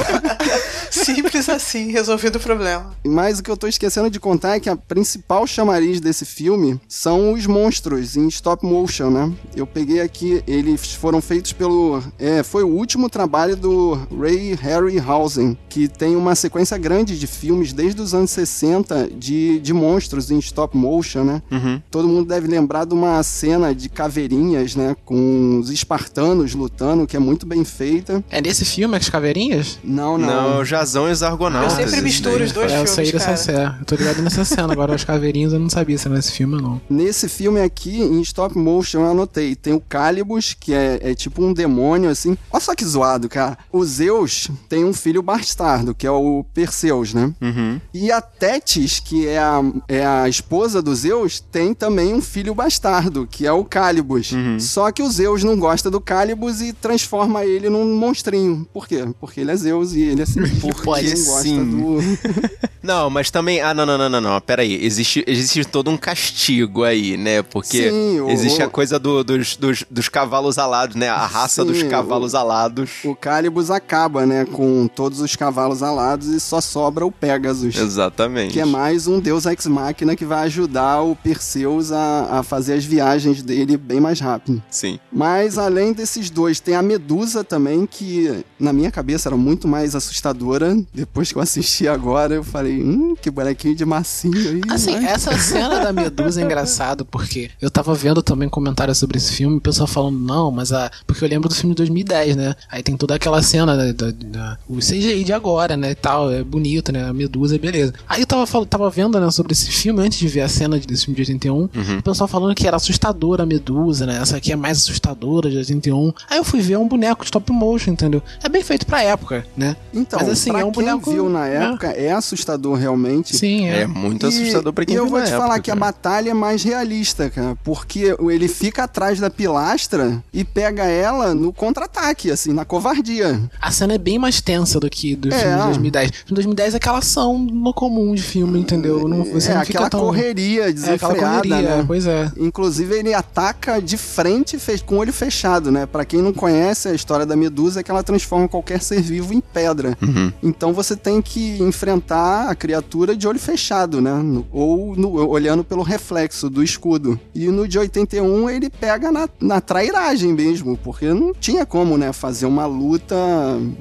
Simples 0.90 1.48
assim, 1.48 1.90
resolvido 1.90 2.36
o 2.36 2.40
problema. 2.40 2.94
Mas 3.04 3.38
o 3.38 3.42
que 3.42 3.50
eu 3.50 3.56
tô 3.56 3.66
esquecendo 3.66 4.08
de 4.08 4.18
contar 4.18 4.56
é 4.56 4.60
que 4.60 4.70
a 4.70 4.76
principal 4.76 5.46
chamariz 5.46 6.00
desse 6.00 6.24
filme 6.24 6.80
são 6.88 7.32
os 7.34 7.46
monstros 7.46 8.16
em 8.16 8.26
stop 8.28 8.64
motion, 8.64 9.10
né? 9.10 9.32
Eu 9.54 9.66
peguei 9.66 10.00
aqui, 10.00 10.42
eles 10.46 10.94
foram 10.94 11.20
feitos 11.20 11.52
pelo. 11.52 12.02
É, 12.18 12.42
foi 12.42 12.62
o 12.62 12.68
último 12.68 13.10
trabalho 13.10 13.56
do 13.56 13.94
Ray 14.18 14.54
Harryhausen, 14.54 15.56
que 15.68 15.86
tem 15.86 16.16
uma 16.16 16.34
sequência 16.34 16.78
grande 16.78 17.18
de 17.18 17.26
filmes 17.26 17.72
desde 17.72 18.00
os 18.00 18.14
anos 18.14 18.30
60 18.30 19.10
de, 19.14 19.60
de 19.60 19.72
monstros 19.74 20.30
em 20.30 20.38
stop 20.38 20.76
motion, 20.76 21.24
né? 21.24 21.42
Todo 21.90 22.08
mundo 22.08 22.26
deve 22.26 22.46
lembrar 22.46 22.84
de 22.86 22.94
uma 22.94 23.01
cena 23.22 23.74
de 23.74 23.88
caveirinhas, 23.88 24.76
né? 24.76 24.96
Com 25.04 25.58
os 25.60 25.70
espartanos 25.70 26.54
lutando, 26.54 27.06
que 27.06 27.16
é 27.16 27.20
muito 27.20 27.46
bem 27.46 27.64
feita. 27.64 28.22
É 28.30 28.40
nesse 28.40 28.64
filme 28.64 28.96
as 28.96 29.08
caveirinhas? 29.08 29.78
Não, 29.82 30.18
não. 30.18 30.52
Não, 30.52 30.60
o 30.60 30.64
Jazão 30.64 31.08
e 31.08 31.12
os 31.12 31.22
Eu 31.22 31.28
Argonautas. 31.28 31.72
sempre 31.72 31.94
isso 31.94 32.02
misturo 32.02 32.44
os 32.44 32.52
dois 32.52 32.70
é, 32.70 32.74
eu 32.74 32.86
filmes, 32.86 32.90
saí 32.90 33.12
dessa 33.12 33.36
cena. 33.36 33.76
Eu 33.80 33.84
tô 33.84 33.94
ligado 33.96 34.22
nessa 34.22 34.44
cena. 34.44 34.72
Agora 34.72 34.94
as 34.94 35.04
caveirinhas 35.04 35.52
eu 35.52 35.58
não 35.58 35.68
sabia 35.68 35.96
se 35.98 36.06
era 36.06 36.16
nesse 36.16 36.32
filme 36.32 36.54
ou 36.56 36.62
não. 36.62 36.80
Nesse 36.88 37.28
filme 37.28 37.60
aqui, 37.60 38.00
em 38.00 38.20
stop 38.20 38.56
motion, 38.56 39.00
eu 39.00 39.10
anotei. 39.10 39.54
Tem 39.54 39.72
o 39.72 39.80
Calibus, 39.80 40.54
que 40.58 40.72
é, 40.72 40.98
é 41.02 41.14
tipo 41.14 41.44
um 41.44 41.52
demônio, 41.52 42.10
assim. 42.10 42.36
Olha 42.50 42.60
só 42.60 42.74
que 42.74 42.84
zoado, 42.84 43.28
cara. 43.28 43.58
O 43.70 43.84
Zeus 43.84 44.50
tem 44.68 44.84
um 44.84 44.92
filho 44.92 45.22
bastardo, 45.22 45.94
que 45.94 46.06
é 46.06 46.10
o 46.10 46.44
Perseus, 46.54 47.14
né? 47.14 47.32
Uhum. 47.40 47.80
E 47.92 48.10
a 48.10 48.20
Tétis, 48.20 49.00
que 49.00 49.26
é 49.26 49.38
a, 49.38 49.62
é 49.88 50.04
a 50.06 50.28
esposa 50.28 50.80
do 50.82 50.94
Zeus, 50.94 51.40
tem 51.40 51.74
também 51.74 52.14
um 52.14 52.20
filho 52.20 52.54
bastardo, 52.54 52.91
que 53.30 53.46
é 53.46 53.52
o 53.52 53.64
Calibus. 53.64 54.32
Só 54.58 54.90
que 54.90 55.02
o 55.02 55.10
Zeus 55.10 55.42
não 55.44 55.56
gosta 55.58 55.90
do 55.90 56.00
Calibus 56.00 56.60
e 56.60 56.72
transforma 56.72 57.44
ele 57.44 57.68
num 57.70 57.94
monstrinho. 57.96 58.66
Por 58.72 58.86
quê? 58.88 59.04
Porque 59.20 59.40
ele 59.40 59.50
é 59.50 59.56
Zeus 59.56 59.92
e 59.94 60.00
ele 60.02 60.20
é 60.20 60.24
assim. 60.24 60.40
Porque 60.60 60.82
Pode 60.82 61.08
não 61.14 61.24
gosta 61.24 61.42
sim. 61.42 61.64
do. 61.64 61.98
Não, 62.82 63.08
mas 63.08 63.30
também. 63.30 63.60
Ah, 63.60 63.72
não, 63.72 63.86
não, 63.86 63.96
não, 63.96 64.08
não, 64.08 64.20
não. 64.20 64.40
Pera 64.40 64.62
aí. 64.62 64.84
Existe, 64.84 65.22
existe 65.28 65.64
todo 65.64 65.88
um 65.88 65.96
castigo 65.96 66.82
aí, 66.82 67.16
né? 67.16 67.40
Porque 67.40 67.88
Sim, 67.88 68.20
o- 68.22 68.28
existe 68.28 68.60
a 68.60 68.66
o- 68.66 68.70
coisa 68.70 68.98
do- 68.98 69.22
dos, 69.22 69.54
dos, 69.56 69.84
dos 69.88 70.08
cavalos 70.08 70.58
alados, 70.58 70.96
né? 70.96 71.08
A 71.08 71.24
raça 71.24 71.62
Sim, 71.62 71.68
dos 71.68 71.80
o- 71.82 71.88
cavalos 71.88 72.34
alados. 72.34 72.90
O 73.04 73.14
Calibus 73.14 73.70
acaba, 73.70 74.26
né, 74.26 74.44
com 74.44 74.88
todos 74.88 75.20
os 75.20 75.36
cavalos 75.36 75.80
alados 75.80 76.26
e 76.26 76.40
só 76.40 76.60
sobra 76.60 77.06
o 77.06 77.12
Pegasus. 77.12 77.76
Exatamente. 77.76 78.52
Que 78.52 78.58
é 78.58 78.64
mais 78.64 79.06
um 79.06 79.20
deus 79.20 79.46
ex-máquina 79.46 80.16
que 80.16 80.24
vai 80.24 80.46
ajudar 80.46 81.02
o 81.02 81.14
Perseus 81.14 81.92
a, 81.92 82.38
a 82.38 82.42
fazer 82.42 82.74
as 82.74 82.81
viagens 82.84 83.42
dele 83.42 83.76
bem 83.76 84.00
mais 84.00 84.20
rápido. 84.20 84.62
Sim. 84.70 84.98
Mas 85.12 85.58
além 85.58 85.92
desses 85.92 86.30
dois, 86.30 86.60
tem 86.60 86.74
a 86.74 86.82
Medusa 86.82 87.42
também, 87.44 87.86
que 87.86 88.44
na 88.58 88.72
minha 88.72 88.90
cabeça 88.90 89.28
era 89.28 89.36
muito 89.36 89.66
mais 89.68 89.94
assustadora. 89.94 90.76
Depois 90.94 91.30
que 91.32 91.38
eu 91.38 91.42
assisti 91.42 91.88
agora, 91.88 92.34
eu 92.34 92.44
falei, 92.44 92.82
hum, 92.82 93.14
que 93.20 93.30
bonequinho 93.30 93.74
de 93.74 93.84
massinho 93.84 94.36
aí. 94.50 94.60
Assim, 94.70 94.98
né? 94.98 95.10
essa 95.10 95.36
cena 95.38 95.80
da 95.80 95.92
Medusa 95.92 96.40
é 96.40 96.44
engraçado 96.44 97.04
porque 97.04 97.50
eu 97.60 97.70
tava 97.70 97.94
vendo 97.94 98.22
também 98.22 98.48
comentários 98.48 98.98
sobre 98.98 99.18
esse 99.18 99.32
filme, 99.32 99.56
o 99.56 99.60
pessoal 99.60 99.86
falando, 99.86 100.18
não, 100.18 100.50
mas 100.50 100.72
a. 100.72 100.90
Porque 101.06 101.24
eu 101.24 101.28
lembro 101.28 101.48
do 101.48 101.54
filme 101.54 101.74
de 101.74 101.78
2010, 101.78 102.36
né? 102.36 102.54
Aí 102.70 102.82
tem 102.82 102.96
toda 102.96 103.14
aquela 103.14 103.42
cena 103.42 103.76
da, 103.76 103.92
da- 103.92 104.10
da- 104.10 104.58
o 104.68 104.76
CGI 104.78 105.24
de 105.24 105.32
agora, 105.32 105.76
né? 105.76 105.90
E 105.90 105.94
tal, 105.94 106.30
é 106.32 106.42
bonito, 106.42 106.92
né? 106.92 107.04
A 107.08 107.12
Medusa, 107.12 107.58
beleza. 107.58 107.92
Aí 108.08 108.22
eu 108.22 108.26
tava, 108.26 108.66
tava 108.66 108.90
vendo, 108.90 109.18
né, 109.20 109.30
sobre 109.30 109.52
esse 109.52 109.70
filme 109.70 110.00
antes 110.00 110.18
de 110.18 110.28
ver 110.28 110.42
a 110.42 110.48
cena 110.48 110.78
desse 110.78 111.04
filme 111.06 111.16
de 111.16 111.22
81, 111.32 111.64
o 111.98 112.02
pessoal 112.02 112.28
falando 112.28 112.54
que 112.54 112.66
era 112.72 112.76
assustadora 112.76 113.42
a 113.42 113.46
Medusa, 113.46 114.06
né? 114.06 114.18
Essa 114.20 114.38
aqui 114.38 114.50
é 114.52 114.56
mais 114.56 114.78
assustadora, 114.78 115.50
de 115.50 115.56
81. 115.58 116.12
Aí 116.30 116.38
eu 116.38 116.44
fui 116.44 116.60
ver 116.60 116.78
um 116.78 116.88
boneco 116.88 117.24
stop 117.24 117.52
motion, 117.52 117.90
entendeu? 117.92 118.22
É 118.42 118.48
bem 118.48 118.62
feito 118.64 118.86
pra 118.86 119.02
época, 119.02 119.44
né? 119.56 119.76
Então, 119.92 120.18
Mas 120.18 120.28
assim, 120.30 120.50
pra 120.50 120.60
é 120.60 120.64
um 120.64 120.72
quem 120.72 120.84
boneco- 120.84 121.10
viu 121.10 121.28
na 121.28 121.44
né? 121.44 121.66
época, 121.66 121.88
é 121.88 122.10
assustador 122.12 122.76
realmente. 122.76 123.36
Sim, 123.36 123.66
é. 123.68 123.82
É 123.82 123.86
muito 123.86 124.26
assustador 124.26 124.72
pra 124.72 124.84
quem 124.86 124.94
e 124.94 124.98
eu 124.98 125.04
viu 125.04 125.10
vou 125.10 125.18
na 125.20 125.26
te 125.26 125.32
época, 125.32 125.42
falar 125.46 125.60
que 125.60 125.70
a 125.70 125.74
cara. 125.74 125.86
batalha 125.86 126.30
é 126.30 126.34
mais 126.34 126.62
realista, 126.62 127.28
cara, 127.28 127.56
porque 127.62 128.16
ele 128.30 128.48
fica 128.48 128.84
atrás 128.84 129.20
da 129.20 129.28
pilastra 129.28 130.22
e 130.32 130.44
pega 130.44 130.84
ela 130.84 131.34
no 131.34 131.52
contra-ataque, 131.52 132.30
assim, 132.30 132.52
na 132.52 132.64
covardia. 132.64 133.40
A 133.60 133.70
cena 133.70 133.94
é 133.94 133.98
bem 133.98 134.18
mais 134.18 134.40
tensa 134.40 134.80
do 134.80 134.88
que 134.88 135.14
do 135.14 135.28
É. 135.32 135.38
filme 135.38 135.56
de 135.58 135.64
2010. 135.64 136.10
No 136.28 136.34
2010 136.34 136.74
é 136.74 136.76
aquela 136.78 136.98
ação 136.98 137.38
no 137.38 137.74
comum 137.74 138.14
de 138.14 138.22
filme, 138.22 138.58
entendeu? 138.60 139.06
Não, 139.08 139.24
você 139.24 139.50
é 139.50 139.54
não 139.54 139.60
aquela 139.60 139.84
fica 139.84 139.90
tão... 139.90 140.00
correria 140.00 140.62
É 140.62 140.68
aquela 140.68 140.72
desenfreada, 140.72 141.18
correria, 141.42 141.76
né? 141.76 141.84
pois 141.86 142.06
é. 142.06 142.30
Inclusive, 142.56 142.94
ele 142.94 143.14
ataca 143.14 143.80
de 143.80 143.96
frente 143.96 144.58
com 144.84 144.96
o 144.96 144.98
olho 144.98 145.12
fechado, 145.12 145.72
né? 145.72 145.86
Pra 145.86 146.04
quem 146.04 146.20
não 146.20 146.34
conhece 146.34 146.86
a 146.86 146.92
história 146.94 147.24
da 147.24 147.34
Medusa, 147.34 147.80
é 147.80 147.82
que 147.82 147.90
ela 147.90 148.02
transforma 148.02 148.46
qualquer 148.46 148.82
ser 148.82 149.00
vivo 149.00 149.32
em 149.32 149.40
pedra. 149.40 149.96
Então 150.42 150.74
você 150.74 150.94
tem 150.94 151.22
que 151.22 151.56
enfrentar 151.62 152.50
a 152.50 152.54
criatura 152.54 153.16
de 153.16 153.26
olho 153.26 153.38
fechado, 153.38 154.02
né? 154.02 154.12
Ou 154.52 154.94
no- 154.94 155.26
olhando 155.30 155.64
pelo 155.64 155.82
reflexo 155.82 156.50
do 156.50 156.62
escudo. 156.62 157.18
E 157.34 157.46
no 157.48 157.66
de 157.66 157.78
81 157.78 158.50
ele 158.50 158.68
pega 158.68 159.10
na, 159.10 159.26
na 159.40 159.58
trairagem 159.62 160.34
mesmo, 160.34 160.76
porque 160.76 161.06
não 161.06 161.32
tinha 161.32 161.64
como, 161.64 161.96
né? 161.96 162.12
Fazer 162.12 162.44
uma 162.44 162.66
luta 162.66 163.16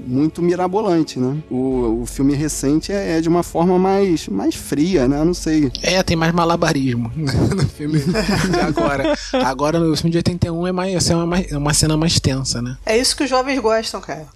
muito 0.07 0.41
mirabolante, 0.41 1.19
né? 1.19 1.35
O, 1.51 2.03
o 2.03 2.05
filme 2.05 2.33
recente 2.35 2.93
é, 2.93 3.17
é 3.17 3.21
de 3.21 3.27
uma 3.27 3.43
forma 3.43 3.77
mais, 3.77 4.29
mais 4.29 4.55
fria, 4.55 5.09
né? 5.09 5.19
Eu 5.19 5.25
não 5.25 5.33
sei. 5.33 5.69
É, 5.83 6.01
tem 6.03 6.15
mais 6.15 6.33
malabarismo 6.33 7.11
no 7.17 7.67
filme 7.67 7.99
agora. 8.61 9.17
Agora 9.45 9.79
no 9.79 9.95
filme 9.95 10.11
de 10.11 10.17
81 10.17 10.67
é, 10.67 10.71
mais, 10.71 10.95
assim, 10.95 11.13
é, 11.13 11.15
uma, 11.15 11.25
mais- 11.25 11.51
é 11.51 11.57
uma 11.57 11.73
cena 11.73 11.97
mais 11.97 12.19
tensa, 12.19 12.61
né? 12.61 12.77
É 12.85 12.97
isso 12.97 13.15
que 13.15 13.23
os 13.23 13.29
jovens 13.29 13.59
gostam, 13.59 13.99
cara. 14.01 14.27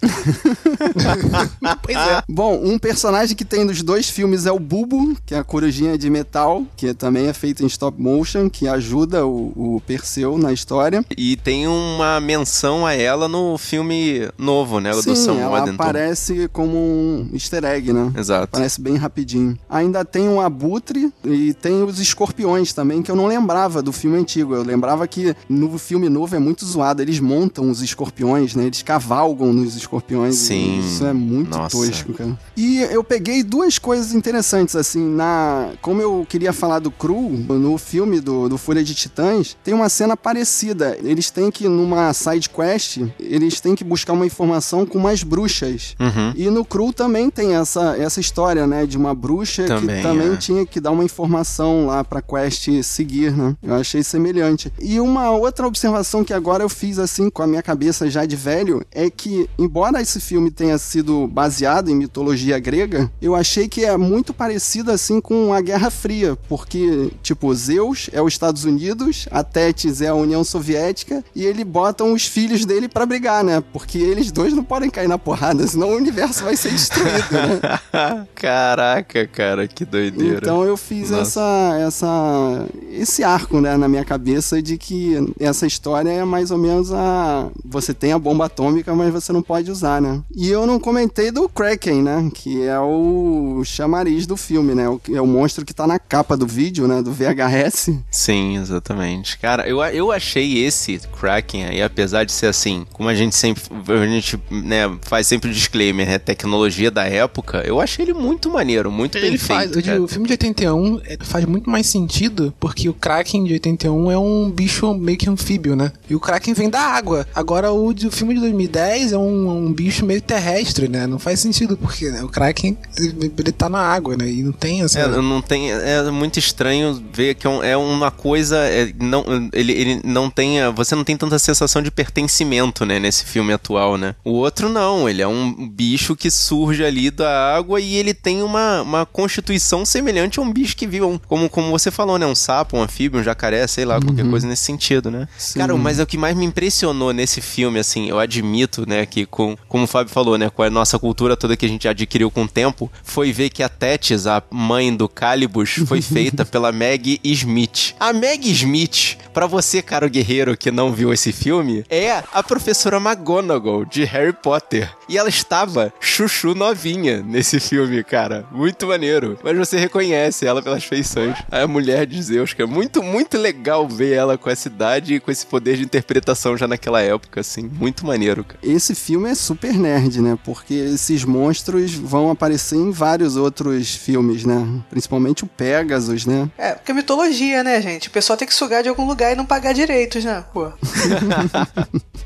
Pois 1.82 1.96
é. 1.96 2.22
Bom, 2.28 2.60
um 2.62 2.78
personagem 2.78 3.36
que 3.36 3.44
tem 3.44 3.64
nos 3.64 3.82
dois 3.82 4.08
filmes 4.08 4.46
é 4.46 4.52
o 4.52 4.58
Bubo, 4.58 5.16
que 5.24 5.34
é 5.34 5.38
a 5.38 5.44
corujinha 5.44 5.96
de 5.96 6.08
metal, 6.10 6.64
que 6.76 6.92
também 6.94 7.26
é 7.26 7.32
feito 7.32 7.62
em 7.62 7.66
stop 7.66 8.00
motion, 8.00 8.48
que 8.50 8.66
ajuda 8.68 9.26
o, 9.26 9.52
o 9.76 9.82
Perseu 9.86 10.36
na 10.38 10.52
história. 10.52 11.04
E 11.16 11.36
tem 11.36 11.66
uma 11.66 12.20
menção 12.20 12.86
a 12.86 12.94
ela 12.94 13.28
no 13.28 13.56
filme 13.58 14.28
novo, 14.38 14.80
né? 14.80 14.92
O 14.92 14.96
do 14.96 15.02
Sim, 15.02 15.16
Sam 15.16 15.36
ela 15.38 15.50
Waddington. 15.60 15.82
aparece 15.82 16.48
como 16.52 16.76
um 16.76 17.30
easter 17.32 17.64
egg, 17.64 17.92
né? 17.92 18.12
Exato. 18.16 18.44
Aparece 18.44 18.80
bem 18.80 18.96
rapidinho. 18.96 19.56
Ainda 19.68 20.04
tem 20.04 20.28
o 20.28 20.40
Abutre 20.40 21.12
e 21.24 21.54
tem 21.54 21.82
os 21.82 21.98
escorpiões 22.00 22.72
também, 22.72 23.02
que 23.02 23.10
eu 23.10 23.16
não 23.16 23.26
lembrava 23.26 23.82
do 23.82 23.92
filme 23.92 24.15
antigo. 24.16 24.54
Eu 24.54 24.62
lembrava 24.62 25.06
que 25.06 25.34
no 25.48 25.78
filme 25.78 26.08
novo 26.08 26.34
é 26.34 26.38
muito 26.38 26.64
zoado. 26.64 27.02
Eles 27.02 27.20
montam 27.20 27.70
os 27.70 27.82
escorpiões, 27.82 28.54
né? 28.54 28.64
Eles 28.64 28.82
cavalgam 28.82 29.52
nos 29.52 29.76
escorpiões. 29.76 30.36
Sim. 30.36 30.80
Isso 30.80 31.04
é 31.04 31.12
muito 31.12 31.56
Nossa. 31.56 31.76
tosco, 31.76 32.12
cara. 32.12 32.38
E 32.56 32.78
eu 32.78 33.04
peguei 33.04 33.42
duas 33.42 33.78
coisas 33.78 34.12
interessantes, 34.12 34.74
assim, 34.74 35.04
na... 35.04 35.70
Como 35.80 36.00
eu 36.00 36.26
queria 36.28 36.52
falar 36.52 36.78
do 36.78 36.90
Cru, 36.90 37.30
no 37.30 37.78
filme 37.78 38.20
do, 38.20 38.48
do 38.48 38.58
Fúria 38.58 38.82
de 38.82 38.94
Titãs, 38.94 39.56
tem 39.62 39.74
uma 39.74 39.88
cena 39.88 40.16
parecida. 40.16 40.96
Eles 41.02 41.30
têm 41.30 41.50
que, 41.50 41.68
numa 41.68 42.12
side 42.12 42.48
quest, 42.48 42.98
eles 43.18 43.60
têm 43.60 43.74
que 43.74 43.84
buscar 43.84 44.12
uma 44.12 44.26
informação 44.26 44.86
com 44.86 44.98
umas 44.98 45.22
bruxas. 45.22 45.94
Uhum. 46.00 46.32
E 46.36 46.50
no 46.50 46.64
Cru 46.64 46.92
também 46.92 47.30
tem 47.30 47.54
essa, 47.54 47.96
essa 47.96 48.20
história, 48.20 48.66
né? 48.66 48.86
De 48.86 48.96
uma 48.96 49.14
bruxa 49.14 49.64
Também, 49.64 49.96
que 49.96 50.02
também 50.02 50.32
é. 50.32 50.36
tinha 50.36 50.66
que 50.66 50.80
dar 50.80 50.90
uma 50.90 51.04
informação 51.04 51.86
lá 51.86 52.02
pra 52.04 52.22
quest 52.22 52.68
seguir, 52.82 53.36
né? 53.36 53.56
Eu 53.62 53.74
achei 53.74 54.02
semelhante. 54.06 54.72
E 54.80 55.00
uma 55.00 55.30
outra 55.30 55.66
observação 55.66 56.24
que 56.24 56.32
agora 56.32 56.62
eu 56.62 56.68
fiz 56.68 56.98
assim 56.98 57.28
com 57.28 57.42
a 57.42 57.46
minha 57.46 57.62
cabeça 57.62 58.08
já 58.08 58.24
de 58.24 58.36
velho 58.36 58.84
é 58.92 59.10
que, 59.10 59.48
embora 59.58 60.00
esse 60.00 60.20
filme 60.20 60.50
tenha 60.50 60.78
sido 60.78 61.26
baseado 61.26 61.90
em 61.90 61.94
mitologia 61.94 62.58
grega, 62.58 63.10
eu 63.20 63.34
achei 63.34 63.68
que 63.68 63.84
é 63.84 63.96
muito 63.96 64.32
parecido 64.32 64.90
assim 64.90 65.20
com 65.20 65.52
a 65.52 65.60
Guerra 65.60 65.90
Fria, 65.90 66.36
porque, 66.48 67.10
tipo, 67.22 67.52
Zeus 67.54 68.08
é 68.12 68.22
os 68.22 68.32
Estados 68.32 68.64
Unidos, 68.64 69.26
a 69.30 69.42
Tétis 69.42 70.00
é 70.00 70.08
a 70.08 70.14
União 70.14 70.44
Soviética 70.44 71.24
e 71.34 71.44
ele 71.44 71.64
botam 71.64 72.12
os 72.12 72.26
filhos 72.26 72.64
dele 72.64 72.88
pra 72.88 73.06
brigar, 73.06 73.42
né? 73.42 73.62
Porque 73.72 73.98
eles 73.98 74.30
dois 74.30 74.52
não 74.52 74.64
podem 74.64 74.90
cair 74.90 75.08
na 75.08 75.18
porrada, 75.18 75.64
senão 75.68 75.90
o 75.90 75.96
universo 75.96 76.44
vai 76.44 76.56
ser 76.56 76.70
destruído, 76.70 77.26
né? 77.32 78.26
Caraca, 78.34 79.26
cara, 79.26 79.66
que 79.66 79.84
doideira. 79.84 80.38
Então 80.38 80.64
eu 80.64 80.76
fiz 80.76 81.10
Nossa. 81.10 81.22
essa, 81.22 81.78
essa, 81.78 82.66
esse 82.90 83.24
arco, 83.24 83.60
né, 83.60 83.76
na 83.76 83.88
minha 83.88 83.95
cabeça 84.04 84.60
de 84.62 84.76
que 84.78 85.14
essa 85.38 85.66
história 85.66 86.10
é 86.10 86.24
mais 86.24 86.50
ou 86.50 86.58
menos 86.58 86.92
a, 86.92 87.48
você 87.64 87.92
tem 87.94 88.12
a 88.12 88.18
bomba 88.18 88.46
atômica, 88.46 88.94
mas 88.94 89.12
você 89.12 89.32
não 89.32 89.42
pode 89.42 89.70
usar, 89.70 90.00
né? 90.00 90.20
E 90.34 90.48
eu 90.48 90.66
não 90.66 90.78
comentei 90.80 91.30
do 91.30 91.48
Kraken, 91.48 92.02
né, 92.02 92.30
que 92.34 92.62
é 92.62 92.78
o 92.78 93.62
chamariz 93.64 94.26
do 94.26 94.36
filme, 94.36 94.74
né, 94.74 94.88
o- 94.88 95.00
é 95.12 95.20
o 95.20 95.26
monstro 95.26 95.64
que 95.64 95.74
tá 95.74 95.86
na 95.86 95.98
capa 95.98 96.36
do 96.36 96.46
vídeo, 96.46 96.86
né, 96.88 97.02
do 97.02 97.12
VHS. 97.12 97.90
Sim, 98.10 98.56
exatamente. 98.56 99.38
Cara, 99.38 99.68
eu, 99.68 99.82
eu 99.84 100.12
achei 100.12 100.64
esse 100.64 101.00
Kraken 101.20 101.64
aí, 101.66 101.82
apesar 101.82 102.24
de 102.24 102.32
ser 102.32 102.46
assim, 102.46 102.86
como 102.92 103.08
a 103.08 103.14
gente 103.14 103.34
sempre, 103.34 103.62
a 103.88 104.06
gente, 104.06 104.38
né, 104.50 104.96
faz 105.02 105.26
sempre 105.26 105.50
o 105.50 105.52
disclaimer, 105.52 106.06
né, 106.06 106.18
tecnologia 106.18 106.90
da 106.90 107.04
época, 107.04 107.62
eu 107.66 107.80
achei 107.80 108.04
ele 108.04 108.14
muito 108.14 108.50
maneiro, 108.50 108.90
muito 108.90 109.14
bem 109.18 109.24
Ele 109.28 109.38
faz, 109.38 109.64
feito. 109.70 109.78
o, 109.78 109.82
de- 109.82 109.88
cara. 109.90 110.02
o 110.02 110.08
filme 110.08 110.26
de 110.26 110.32
81 110.34 111.00
é- 111.04 111.18
faz 111.20 111.44
muito 111.44 111.68
mais 111.70 111.86
sentido 111.86 112.52
porque 112.60 112.88
o 112.88 112.94
Kraken 112.94 113.44
de 113.44 113.52
81 113.54 113.85
é 113.86 114.18
um 114.18 114.50
bicho 114.50 114.92
meio 114.94 115.18
que 115.18 115.28
anfíbio, 115.28 115.76
né? 115.76 115.92
E 116.08 116.14
o 116.14 116.20
Kraken 116.20 116.54
vem 116.54 116.70
da 116.70 116.80
água. 116.80 117.26
Agora 117.34 117.72
o, 117.72 117.88
o 117.90 118.10
filme 118.10 118.34
de 118.34 118.40
2010 118.40 119.12
é 119.12 119.18
um, 119.18 119.66
um 119.66 119.72
bicho 119.72 120.04
meio 120.04 120.20
terrestre, 120.20 120.88
né? 120.88 121.06
Não 121.06 121.18
faz 121.18 121.40
sentido 121.40 121.76
porque 121.76 122.10
né, 122.10 122.22
o 122.22 122.28
Kraken 122.28 122.76
ele, 122.98 123.52
tá 123.52 123.68
na 123.68 123.80
água, 123.80 124.16
né? 124.16 124.28
E 124.28 124.42
não 124.42 124.52
tem 124.52 124.82
essa. 124.82 124.98
É, 125.00 125.08
não 125.08 125.40
tem, 125.40 125.70
é 125.72 126.10
muito 126.10 126.38
estranho 126.38 127.02
ver 127.12 127.34
que 127.34 127.46
é, 127.46 127.70
é 127.70 127.76
uma 127.76 128.10
coisa, 128.10 128.56
é, 128.58 128.92
não, 129.00 129.24
ele, 129.52 129.72
ele 129.72 130.00
não 130.04 130.28
tem, 130.30 130.58
você 130.74 130.94
não 130.94 131.04
tem 131.04 131.16
tanta 131.16 131.38
sensação 131.38 131.82
de 131.82 131.90
pertencimento, 131.90 132.84
né, 132.84 132.98
nesse 132.98 133.24
filme 133.24 133.52
atual, 133.52 133.96
né? 133.96 134.14
O 134.24 134.32
outro 134.32 134.68
não, 134.68 135.08
ele 135.08 135.22
é 135.22 135.28
um 135.28 135.68
bicho 135.68 136.16
que 136.16 136.30
surge 136.30 136.84
ali 136.84 137.10
da 137.10 137.54
água 137.56 137.80
e 137.80 137.94
ele 137.94 138.12
tem 138.14 138.42
uma, 138.42 138.82
uma 138.82 139.06
constituição 139.06 139.84
semelhante 139.84 140.38
a 140.38 140.42
um 140.42 140.52
bicho 140.52 140.76
que 140.76 140.86
vive, 140.86 141.04
um- 141.04 141.18
como, 141.18 141.48
como 141.48 141.70
você 141.70 141.90
falou, 141.90 142.18
né, 142.18 142.26
um 142.26 142.34
sapo, 142.34 142.76
um 142.76 142.82
anfíbio, 142.82 143.20
um 143.20 143.22
jacaré, 143.24 143.66
sei 143.76 143.84
lá, 143.84 144.00
qualquer 144.00 144.26
coisa 144.30 144.46
nesse 144.46 144.62
sentido, 144.62 145.10
né? 145.10 145.28
Cara, 145.54 145.76
mas 145.76 145.98
é 145.98 146.02
o 146.02 146.06
que 146.06 146.16
mais 146.16 146.34
me 146.34 146.46
impressionou 146.46 147.12
nesse 147.12 147.42
filme, 147.42 147.78
assim, 147.78 148.08
eu 148.08 148.18
admito, 148.18 148.88
né, 148.88 149.04
que 149.04 149.26
com, 149.26 149.54
como 149.68 149.84
o 149.84 149.86
Fábio 149.86 150.10
falou, 150.10 150.38
né, 150.38 150.48
com 150.48 150.62
a 150.62 150.70
nossa 150.70 150.98
cultura 150.98 151.36
toda 151.36 151.58
que 151.58 151.66
a 151.66 151.68
gente 151.68 151.86
adquiriu 151.86 152.30
com 152.30 152.44
o 152.44 152.48
tempo, 152.48 152.90
foi 153.04 153.32
ver 153.32 153.50
que 153.50 153.62
a 153.62 153.68
Tétis, 153.68 154.26
a 154.26 154.42
mãe 154.50 154.96
do 154.96 155.10
Calibus, 155.10 155.74
foi 155.86 156.00
feita 156.00 156.42
pela 156.46 156.72
Meg 156.72 157.20
Smith. 157.22 157.94
A 158.00 158.14
Meg 158.14 158.50
Smith, 158.50 159.18
pra 159.34 159.46
você, 159.46 159.82
caro 159.82 160.08
guerreiro 160.08 160.56
que 160.56 160.70
não 160.70 160.90
viu 160.90 161.12
esse 161.12 161.30
filme, 161.30 161.84
é 161.90 162.22
a 162.32 162.42
professora 162.42 162.96
McGonagall 162.96 163.84
de 163.84 164.04
Harry 164.04 164.32
Potter. 164.32 164.90
E 165.06 165.18
ela 165.18 165.28
estava 165.28 165.92
chuchu 166.00 166.54
novinha 166.54 167.22
nesse 167.22 167.60
filme, 167.60 168.02
cara. 168.02 168.46
Muito 168.50 168.86
maneiro. 168.86 169.38
Mas 169.44 169.56
você 169.58 169.76
reconhece 169.78 170.46
ela 170.46 170.62
pelas 170.62 170.82
feições. 170.82 171.36
A 171.50 171.66
mulher 171.66 172.06
de 172.06 172.22
Zeus, 172.22 172.54
que 172.54 172.62
é 172.62 172.66
muito, 172.66 173.02
muito 173.02 173.36
legal 173.36 173.65
ver 173.88 174.12
ela 174.12 174.38
com 174.38 174.48
essa 174.48 174.68
idade 174.68 175.14
e 175.14 175.20
com 175.20 175.30
esse 175.30 175.46
poder 175.46 175.76
de 175.76 175.82
interpretação 175.82 176.56
já 176.56 176.68
naquela 176.68 177.00
época, 177.00 177.40
assim. 177.40 177.62
Muito 177.62 178.06
maneiro, 178.06 178.44
cara. 178.44 178.58
Esse 178.62 178.94
filme 178.94 179.30
é 179.30 179.34
super 179.34 179.74
nerd, 179.74 180.20
né? 180.20 180.38
Porque 180.44 180.74
esses 180.74 181.24
monstros 181.24 181.94
vão 181.94 182.30
aparecer 182.30 182.76
em 182.76 182.90
vários 182.90 183.36
outros 183.36 183.94
filmes, 183.94 184.44
né? 184.44 184.66
Principalmente 184.90 185.44
o 185.44 185.46
Pegasus, 185.46 186.26
né? 186.26 186.50
É, 186.56 186.72
porque 186.72 186.92
é 186.92 186.94
mitologia, 186.94 187.62
né, 187.64 187.80
gente? 187.80 188.08
O 188.08 188.10
pessoal 188.10 188.36
tem 188.36 188.46
que 188.46 188.54
sugar 188.54 188.82
de 188.82 188.88
algum 188.88 189.06
lugar 189.06 189.32
e 189.32 189.36
não 189.36 189.46
pagar 189.46 189.72
direitos, 189.72 190.24
né? 190.24 190.44
Pô. 190.52 190.70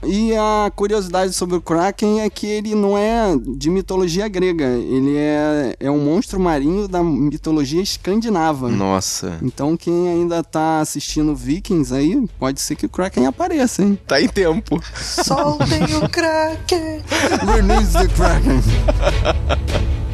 E 0.03 0.35
a 0.35 0.71
curiosidade 0.75 1.35
sobre 1.35 1.57
o 1.57 1.61
Kraken 1.61 2.23
é 2.23 2.31
que 2.31 2.47
ele 2.47 2.75
não 2.75 2.97
é 2.97 3.37
de 3.57 3.69
mitologia 3.69 4.29
grega, 4.29 4.65
ele 4.65 5.17
é, 5.17 5.77
é 5.79 5.91
um 5.91 6.03
monstro 6.03 6.41
marinho 6.41 6.89
da 6.89 7.03
mitologia 7.03 7.83
escandinava. 7.83 8.69
Nossa. 8.71 9.39
Então 9.43 9.77
quem 9.77 10.09
ainda 10.09 10.43
tá 10.43 10.81
assistindo 10.81 11.30
Vikings 11.35 11.95
aí, 11.95 12.27
pode 12.39 12.61
ser 12.61 12.77
que 12.77 12.87
o 12.87 12.89
Kraken 12.89 13.27
apareça, 13.27 13.83
hein? 13.83 13.99
Tá 14.07 14.21
em 14.21 14.29
tempo. 14.29 14.83
Soltem 14.95 15.83
o 15.97 16.09
Kraken. 16.09 17.03
Release 17.55 17.93
the 17.93 18.09
Kraken. 18.09 18.61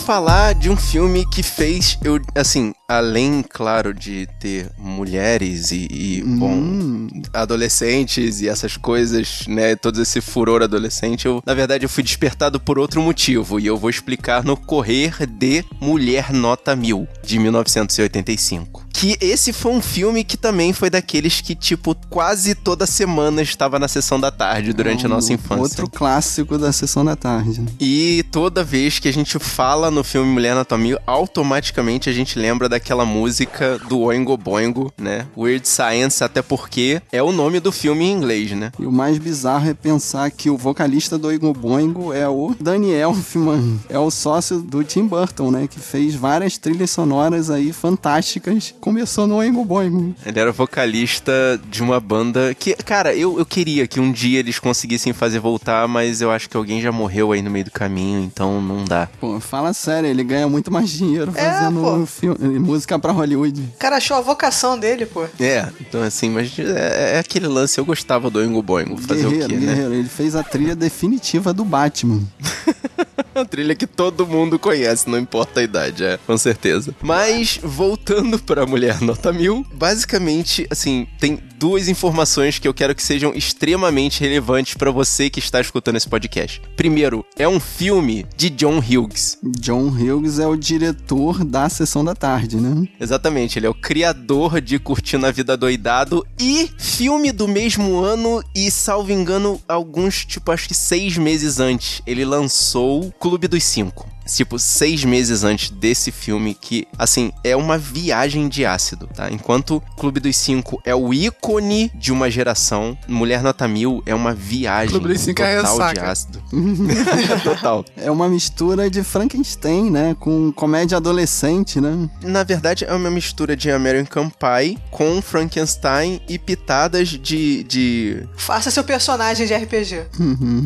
falar 0.00 0.54
de 0.54 0.70
um 0.70 0.76
filme 0.76 1.24
que 1.26 1.42
fez 1.42 1.98
eu, 2.02 2.20
assim, 2.34 2.72
além, 2.88 3.44
claro, 3.48 3.94
de 3.94 4.26
ter 4.40 4.70
mulheres 4.78 5.70
e, 5.70 5.86
e 5.90 6.22
bom, 6.22 7.06
adolescentes 7.32 8.40
e 8.40 8.48
essas 8.48 8.76
coisas, 8.76 9.46
né, 9.46 9.76
todo 9.76 10.00
esse 10.02 10.20
furor 10.20 10.62
adolescente, 10.62 11.26
eu, 11.26 11.42
na 11.46 11.54
verdade, 11.54 11.84
eu 11.84 11.88
fui 11.88 12.02
despertado 12.02 12.58
por 12.58 12.78
outro 12.78 13.00
motivo 13.02 13.60
e 13.60 13.66
eu 13.66 13.76
vou 13.76 13.90
explicar 13.90 14.42
no 14.42 14.56
Correr 14.56 15.26
de 15.26 15.64
Mulher 15.80 16.32
Nota 16.32 16.74
Mil, 16.74 17.06
de 17.22 17.38
1985. 17.38 18.89
Que 19.00 19.16
esse 19.18 19.50
foi 19.50 19.72
um 19.72 19.80
filme 19.80 20.22
que 20.22 20.36
também 20.36 20.74
foi 20.74 20.90
daqueles 20.90 21.40
que, 21.40 21.54
tipo, 21.54 21.96
quase 22.10 22.54
toda 22.54 22.84
semana 22.84 23.40
estava 23.40 23.78
na 23.78 23.88
sessão 23.88 24.20
da 24.20 24.30
tarde 24.30 24.74
durante 24.74 25.06
a 25.06 25.08
nossa 25.08 25.32
infância. 25.32 25.62
Outro 25.62 25.88
clássico 25.88 26.58
da 26.58 26.70
sessão 26.70 27.02
da 27.02 27.16
tarde. 27.16 27.64
E 27.80 28.22
toda 28.30 28.62
vez 28.62 28.98
que 28.98 29.08
a 29.08 29.12
gente 29.12 29.38
fala 29.38 29.90
no 29.90 30.04
filme 30.04 30.30
Mulher 30.30 30.50
Anatomia, 30.50 31.00
automaticamente 31.06 32.10
a 32.10 32.12
gente 32.12 32.38
lembra 32.38 32.68
daquela 32.68 33.06
música 33.06 33.78
do 33.88 34.00
Oingo 34.00 34.36
Boingo, 34.36 34.92
né? 34.98 35.26
Weird 35.34 35.66
Science, 35.66 36.22
até 36.22 36.42
porque 36.42 37.00
é 37.10 37.22
o 37.22 37.32
nome 37.32 37.58
do 37.58 37.72
filme 37.72 38.04
em 38.04 38.12
inglês, 38.12 38.50
né? 38.50 38.70
E 38.78 38.84
o 38.84 38.92
mais 38.92 39.16
bizarro 39.16 39.70
é 39.70 39.72
pensar 39.72 40.30
que 40.30 40.50
o 40.50 40.58
vocalista 40.58 41.16
do 41.16 41.28
Oingo 41.28 41.54
Boingo 41.54 42.12
é 42.12 42.28
o 42.28 42.54
Danny 42.60 42.92
Elfman, 42.92 43.80
é 43.88 43.98
o 43.98 44.10
sócio 44.10 44.60
do 44.60 44.84
Tim 44.84 45.06
Burton, 45.06 45.50
né? 45.50 45.66
Que 45.66 45.80
fez 45.80 46.14
várias 46.14 46.58
trilhas 46.58 46.90
sonoras 46.90 47.48
aí 47.48 47.72
fantásticas. 47.72 48.74
Começou 48.90 49.24
no 49.24 49.36
Oingo 49.36 49.64
Boingo. 49.64 50.16
Ele 50.26 50.40
era 50.40 50.50
vocalista 50.50 51.32
de 51.70 51.80
uma 51.80 52.00
banda 52.00 52.52
que, 52.56 52.74
cara, 52.74 53.14
eu, 53.14 53.38
eu 53.38 53.46
queria 53.46 53.86
que 53.86 54.00
um 54.00 54.10
dia 54.10 54.40
eles 54.40 54.58
conseguissem 54.58 55.12
fazer 55.12 55.38
voltar, 55.38 55.86
mas 55.86 56.20
eu 56.20 56.28
acho 56.28 56.50
que 56.50 56.56
alguém 56.56 56.80
já 56.80 56.90
morreu 56.90 57.30
aí 57.30 57.40
no 57.40 57.52
meio 57.52 57.66
do 57.66 57.70
caminho, 57.70 58.20
então 58.20 58.60
não 58.60 58.84
dá. 58.84 59.08
Pô, 59.20 59.38
fala 59.38 59.72
sério, 59.72 60.08
ele 60.08 60.24
ganha 60.24 60.48
muito 60.48 60.72
mais 60.72 60.90
dinheiro 60.90 61.30
É, 61.36 61.52
fazendo 61.52 62.04
filme, 62.04 62.58
música 62.58 62.98
pra 62.98 63.12
Hollywood. 63.12 63.60
O 63.60 63.78
cara 63.78 63.98
achou 63.98 64.16
a 64.16 64.20
vocação 64.20 64.76
dele, 64.76 65.06
pô. 65.06 65.24
É, 65.38 65.68
então 65.80 66.02
assim, 66.02 66.28
mas 66.28 66.58
é, 66.58 67.14
é 67.14 67.18
aquele 67.20 67.46
lance, 67.46 67.78
eu 67.78 67.84
gostava 67.84 68.28
do 68.28 68.40
Oingo 68.40 68.60
Boingo, 68.60 68.96
fazer 68.96 69.28
guerreiro, 69.28 69.44
o 69.44 69.48
quê, 69.50 69.66
né? 69.66 69.84
Ele 69.84 70.08
fez 70.08 70.34
a 70.34 70.42
trilha 70.42 70.74
definitiva 70.74 71.52
do 71.52 71.64
Batman. 71.64 72.22
A 73.40 73.44
trilha 73.44 73.74
que 73.74 73.86
todo 73.86 74.26
mundo 74.26 74.58
conhece, 74.58 75.08
não 75.08 75.18
importa 75.18 75.60
a 75.60 75.62
idade, 75.62 76.04
é, 76.04 76.18
com 76.26 76.36
certeza. 76.36 76.94
Mas, 77.00 77.58
voltando 77.62 78.38
pra 78.44 78.66
Mulher 78.66 79.00
Nota 79.00 79.32
Mil, 79.32 79.64
basicamente, 79.72 80.66
assim, 80.70 81.06
tem 81.18 81.38
duas 81.58 81.88
informações 81.88 82.58
que 82.58 82.66
eu 82.66 82.74
quero 82.74 82.94
que 82.94 83.02
sejam 83.02 83.32
extremamente 83.34 84.20
relevantes 84.20 84.74
pra 84.74 84.90
você 84.90 85.28
que 85.28 85.38
está 85.38 85.60
escutando 85.60 85.96
esse 85.96 86.08
podcast. 86.08 86.60
Primeiro, 86.76 87.24
é 87.36 87.46
um 87.46 87.60
filme 87.60 88.26
de 88.36 88.48
John 88.50 88.78
Hughes. 88.78 89.38
John 89.58 89.88
Hughes 89.88 90.38
é 90.38 90.46
o 90.46 90.56
diretor 90.56 91.44
da 91.44 91.68
Sessão 91.68 92.04
da 92.04 92.14
Tarde, 92.14 92.56
né? 92.56 92.88
Exatamente, 92.98 93.58
ele 93.58 93.66
é 93.66 93.70
o 93.70 93.74
criador 93.74 94.60
de 94.60 94.78
Curtindo 94.78 95.26
a 95.26 95.30
Vida 95.30 95.56
Doidado 95.56 96.26
e 96.38 96.70
filme 96.78 97.32
do 97.32 97.46
mesmo 97.46 97.98
ano 98.00 98.42
e, 98.54 98.70
salvo 98.70 99.12
engano, 99.12 99.60
alguns, 99.68 100.24
tipo, 100.24 100.50
acho 100.52 100.68
que 100.68 100.74
seis 100.74 101.18
meses 101.18 101.60
antes, 101.60 102.02
ele 102.06 102.24
lançou 102.24 103.12
Clube 103.30 103.46
dos 103.46 103.62
Cinco. 103.62 104.08
Tipo, 104.36 104.58
seis 104.58 105.04
meses 105.04 105.44
antes 105.44 105.70
desse 105.70 106.10
filme, 106.10 106.54
que, 106.54 106.86
assim, 106.98 107.32
é 107.44 107.54
uma 107.56 107.76
viagem 107.78 108.48
de 108.48 108.64
ácido, 108.64 109.08
tá? 109.14 109.30
Enquanto 109.30 109.82
Clube 109.96 110.20
dos 110.20 110.36
Cinco 110.36 110.80
é 110.84 110.94
o 110.94 111.12
ícone 111.12 111.90
de 111.94 112.12
uma 112.12 112.30
geração, 112.30 112.96
Mulher 113.08 113.42
Nota 113.42 113.66
Mil 113.68 114.02
é 114.06 114.14
uma 114.14 114.32
viagem 114.34 114.90
Clube 114.90 115.08
dos 115.08 115.20
Cinco 115.20 115.42
é 115.42 115.56
total 115.56 115.76
de 115.76 115.82
ressaca. 115.82 116.10
ácido. 116.10 116.42
total. 117.42 117.84
É 117.96 118.10
uma 118.10 118.28
mistura 118.28 118.88
de 118.90 119.02
Frankenstein, 119.02 119.90
né? 119.90 120.16
Com 120.18 120.52
comédia 120.52 120.96
adolescente, 120.96 121.80
né? 121.80 122.08
Na 122.22 122.42
verdade, 122.42 122.84
é 122.84 122.92
uma 122.94 123.10
mistura 123.10 123.56
de 123.56 123.70
American 123.70 124.30
Pie 124.30 124.78
com 124.90 125.20
Frankenstein 125.20 126.20
e 126.28 126.38
pitadas 126.38 127.08
de, 127.08 127.64
de 127.64 128.22
Faça 128.36 128.70
seu 128.70 128.84
personagem 128.84 129.46
de 129.46 129.54
RPG. 129.54 130.06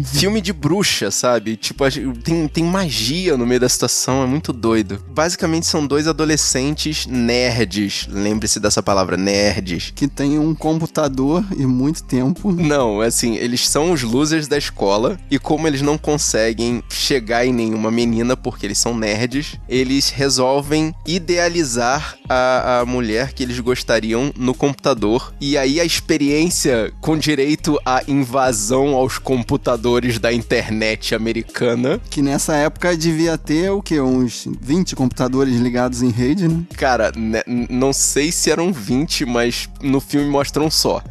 filme 0.05 0.41
de 0.41 0.53
bruxa, 0.53 1.11
sabe? 1.11 1.57
Tipo, 1.57 1.85
tem, 2.23 2.49
tem 2.49 2.65
magia 2.65 3.37
no 3.37 3.47
meio 3.47 3.54
da 3.59 3.69
situação, 3.69 4.23
é 4.23 4.27
muito 4.27 4.53
doido. 4.53 4.99
Basicamente, 5.11 5.67
são 5.67 5.87
dois 5.87 6.07
adolescentes 6.07 7.07
nerds. 7.07 8.07
Lembre-se 8.11 8.61
dessa 8.61 8.83
palavra, 8.83 9.17
nerds. 9.17 9.93
Que 9.95 10.09
tem 10.09 10.39
um 10.39 10.55
computador 10.55 11.45
e 11.57 11.67
muito 11.67 12.03
tempo. 12.05 12.53
Não, 12.53 13.01
assim, 13.01 13.37
eles 13.37 13.69
são 13.69 13.93
os 13.93 14.03
losers 14.03 14.49
da 14.49 14.57
escola 14.57 15.19
e 15.31 15.39
como 15.39 15.67
eles 15.67 15.83
não 15.83 15.99
conseguem 15.99 16.83
chegar 16.89 17.47
em 17.47 17.53
nenhuma 17.53 17.91
menina 17.91 18.37
porque 18.37 18.67
eles 18.67 18.79
são 18.79 18.97
nerds, 18.97 19.59
eles 19.69 20.11
resolvem 20.11 20.95
idealizar 21.07 22.17
a, 22.29 22.81
a 22.81 22.87
mulher 22.87 23.33
que 23.33 23.43
eles 23.43 23.59
gostariam 23.61 24.33
no 24.37 24.55
computador 24.55 25.35
e 25.41 25.57
aí 25.59 25.81
a 25.81 25.85
experiência 25.85 26.93
com 27.01 27.17
direito 27.17 27.79
à 27.85 28.03
invasão 28.09 28.95
aos 28.95 29.19
computadores 29.19 30.19
da 30.19 30.33
internet 30.33 31.15
americana. 31.15 32.01
Que 32.11 32.23
nessa 32.23 32.55
época 32.55 32.97
devia 32.97 33.37
ter 33.45 33.71
o 33.71 33.83
quê? 33.83 34.01
Uns 34.01 34.49
20 34.61 34.97
computadores 34.97 35.57
ligados 35.57 36.03
em 36.03 36.11
rede, 36.11 36.49
né? 36.49 36.63
Cara, 36.77 37.13
né, 37.15 37.43
não 37.47 37.93
sei 37.93 38.33
se 38.33 38.51
eram 38.51 38.73
20, 38.73 39.27
mas 39.27 39.69
no 39.83 40.01
filme 40.01 40.29
mostram 40.29 40.71
só. 40.71 41.03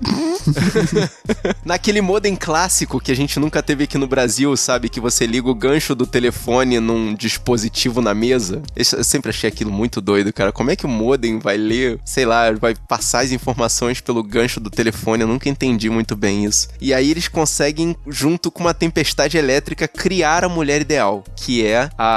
Naquele 1.63 2.01
modem 2.01 2.35
clássico 2.35 2.99
que 2.99 3.11
a 3.11 3.15
gente 3.15 3.39
nunca 3.39 3.61
teve 3.61 3.85
aqui 3.85 3.97
no 3.97 4.07
Brasil, 4.07 4.55
sabe? 4.57 4.89
Que 4.89 4.99
você 4.99 5.25
liga 5.25 5.49
o 5.49 5.55
gancho 5.55 5.95
do 5.95 6.05
telefone 6.05 6.79
num 6.79 7.13
dispositivo 7.13 8.01
na 8.01 8.13
mesa. 8.13 8.61
Eu 8.75 9.03
sempre 9.03 9.29
achei 9.29 9.47
aquilo 9.47 9.71
muito 9.71 10.01
doido, 10.01 10.33
cara. 10.33 10.51
Como 10.51 10.71
é 10.71 10.75
que 10.75 10.85
o 10.85 10.89
modem 10.89 11.39
vai 11.39 11.57
ler, 11.57 11.99
sei 12.03 12.25
lá, 12.25 12.51
vai 12.51 12.75
passar 12.87 13.23
as 13.23 13.31
informações 13.31 14.01
pelo 14.01 14.23
gancho 14.23 14.59
do 14.59 14.69
telefone? 14.69 15.21
Eu 15.21 15.27
nunca 15.27 15.49
entendi 15.49 15.89
muito 15.89 16.15
bem 16.15 16.45
isso. 16.45 16.67
E 16.81 16.93
aí 16.93 17.11
eles 17.11 17.27
conseguem, 17.27 17.95
junto 18.07 18.51
com 18.51 18.61
uma 18.61 18.73
tempestade 18.73 19.37
elétrica, 19.37 19.87
criar 19.87 20.43
a 20.43 20.49
mulher 20.49 20.81
ideal, 20.81 21.23
que 21.35 21.65
é 21.65 21.89
a. 21.97 22.12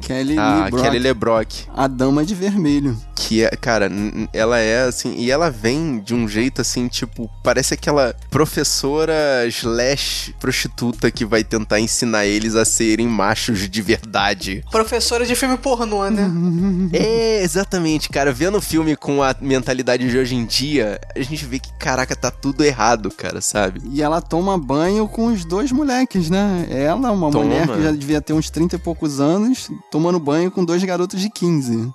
Kelly 0.00 0.36
a 0.38 0.64
Lee 0.64 0.70
Brock. 0.70 0.82
Kelly 0.82 0.98
LeBrock 0.98 1.68
A 1.76 1.88
Dama 1.88 2.24
de 2.24 2.34
Vermelho. 2.34 3.09
Que 3.20 3.44
é, 3.44 3.50
cara, 3.50 3.90
ela 4.32 4.58
é 4.58 4.84
assim, 4.84 5.14
e 5.18 5.30
ela 5.30 5.50
vem 5.50 6.00
de 6.00 6.14
um 6.14 6.26
jeito 6.26 6.62
assim, 6.62 6.88
tipo, 6.88 7.30
parece 7.44 7.74
aquela 7.74 8.14
professora 8.30 9.46
slash 9.46 10.34
prostituta 10.40 11.10
que 11.10 11.26
vai 11.26 11.44
tentar 11.44 11.80
ensinar 11.80 12.24
eles 12.24 12.54
a 12.54 12.64
serem 12.64 13.06
machos 13.06 13.68
de 13.68 13.82
verdade. 13.82 14.64
Professora 14.70 15.26
de 15.26 15.34
filme 15.34 15.58
pornô, 15.58 16.08
né? 16.08 16.30
É, 16.92 17.42
exatamente, 17.42 18.08
cara, 18.08 18.32
vendo 18.32 18.58
o 18.58 18.60
filme 18.60 18.96
com 18.96 19.22
a 19.22 19.34
mentalidade 19.40 20.08
de 20.08 20.16
hoje 20.16 20.34
em 20.34 20.44
dia, 20.44 20.98
a 21.14 21.20
gente 21.20 21.44
vê 21.44 21.58
que, 21.58 21.72
caraca, 21.74 22.16
tá 22.16 22.30
tudo 22.30 22.64
errado, 22.64 23.10
cara, 23.10 23.40
sabe? 23.40 23.82
E 23.92 24.02
ela 24.02 24.20
toma 24.20 24.56
banho 24.58 25.06
com 25.06 25.26
os 25.26 25.44
dois 25.44 25.70
moleques, 25.70 26.30
né? 26.30 26.66
Ela, 26.70 27.12
uma 27.12 27.30
Toma. 27.30 27.44
mulher 27.44 27.68
que 27.68 27.82
já 27.82 27.92
devia 27.92 28.20
ter 28.20 28.32
uns 28.32 28.50
30 28.50 28.76
e 28.76 28.78
poucos 28.78 29.20
anos, 29.20 29.70
tomando 29.90 30.18
banho 30.18 30.50
com 30.50 30.64
dois 30.64 30.82
garotos 30.82 31.20
de 31.20 31.28
15. 31.28 31.92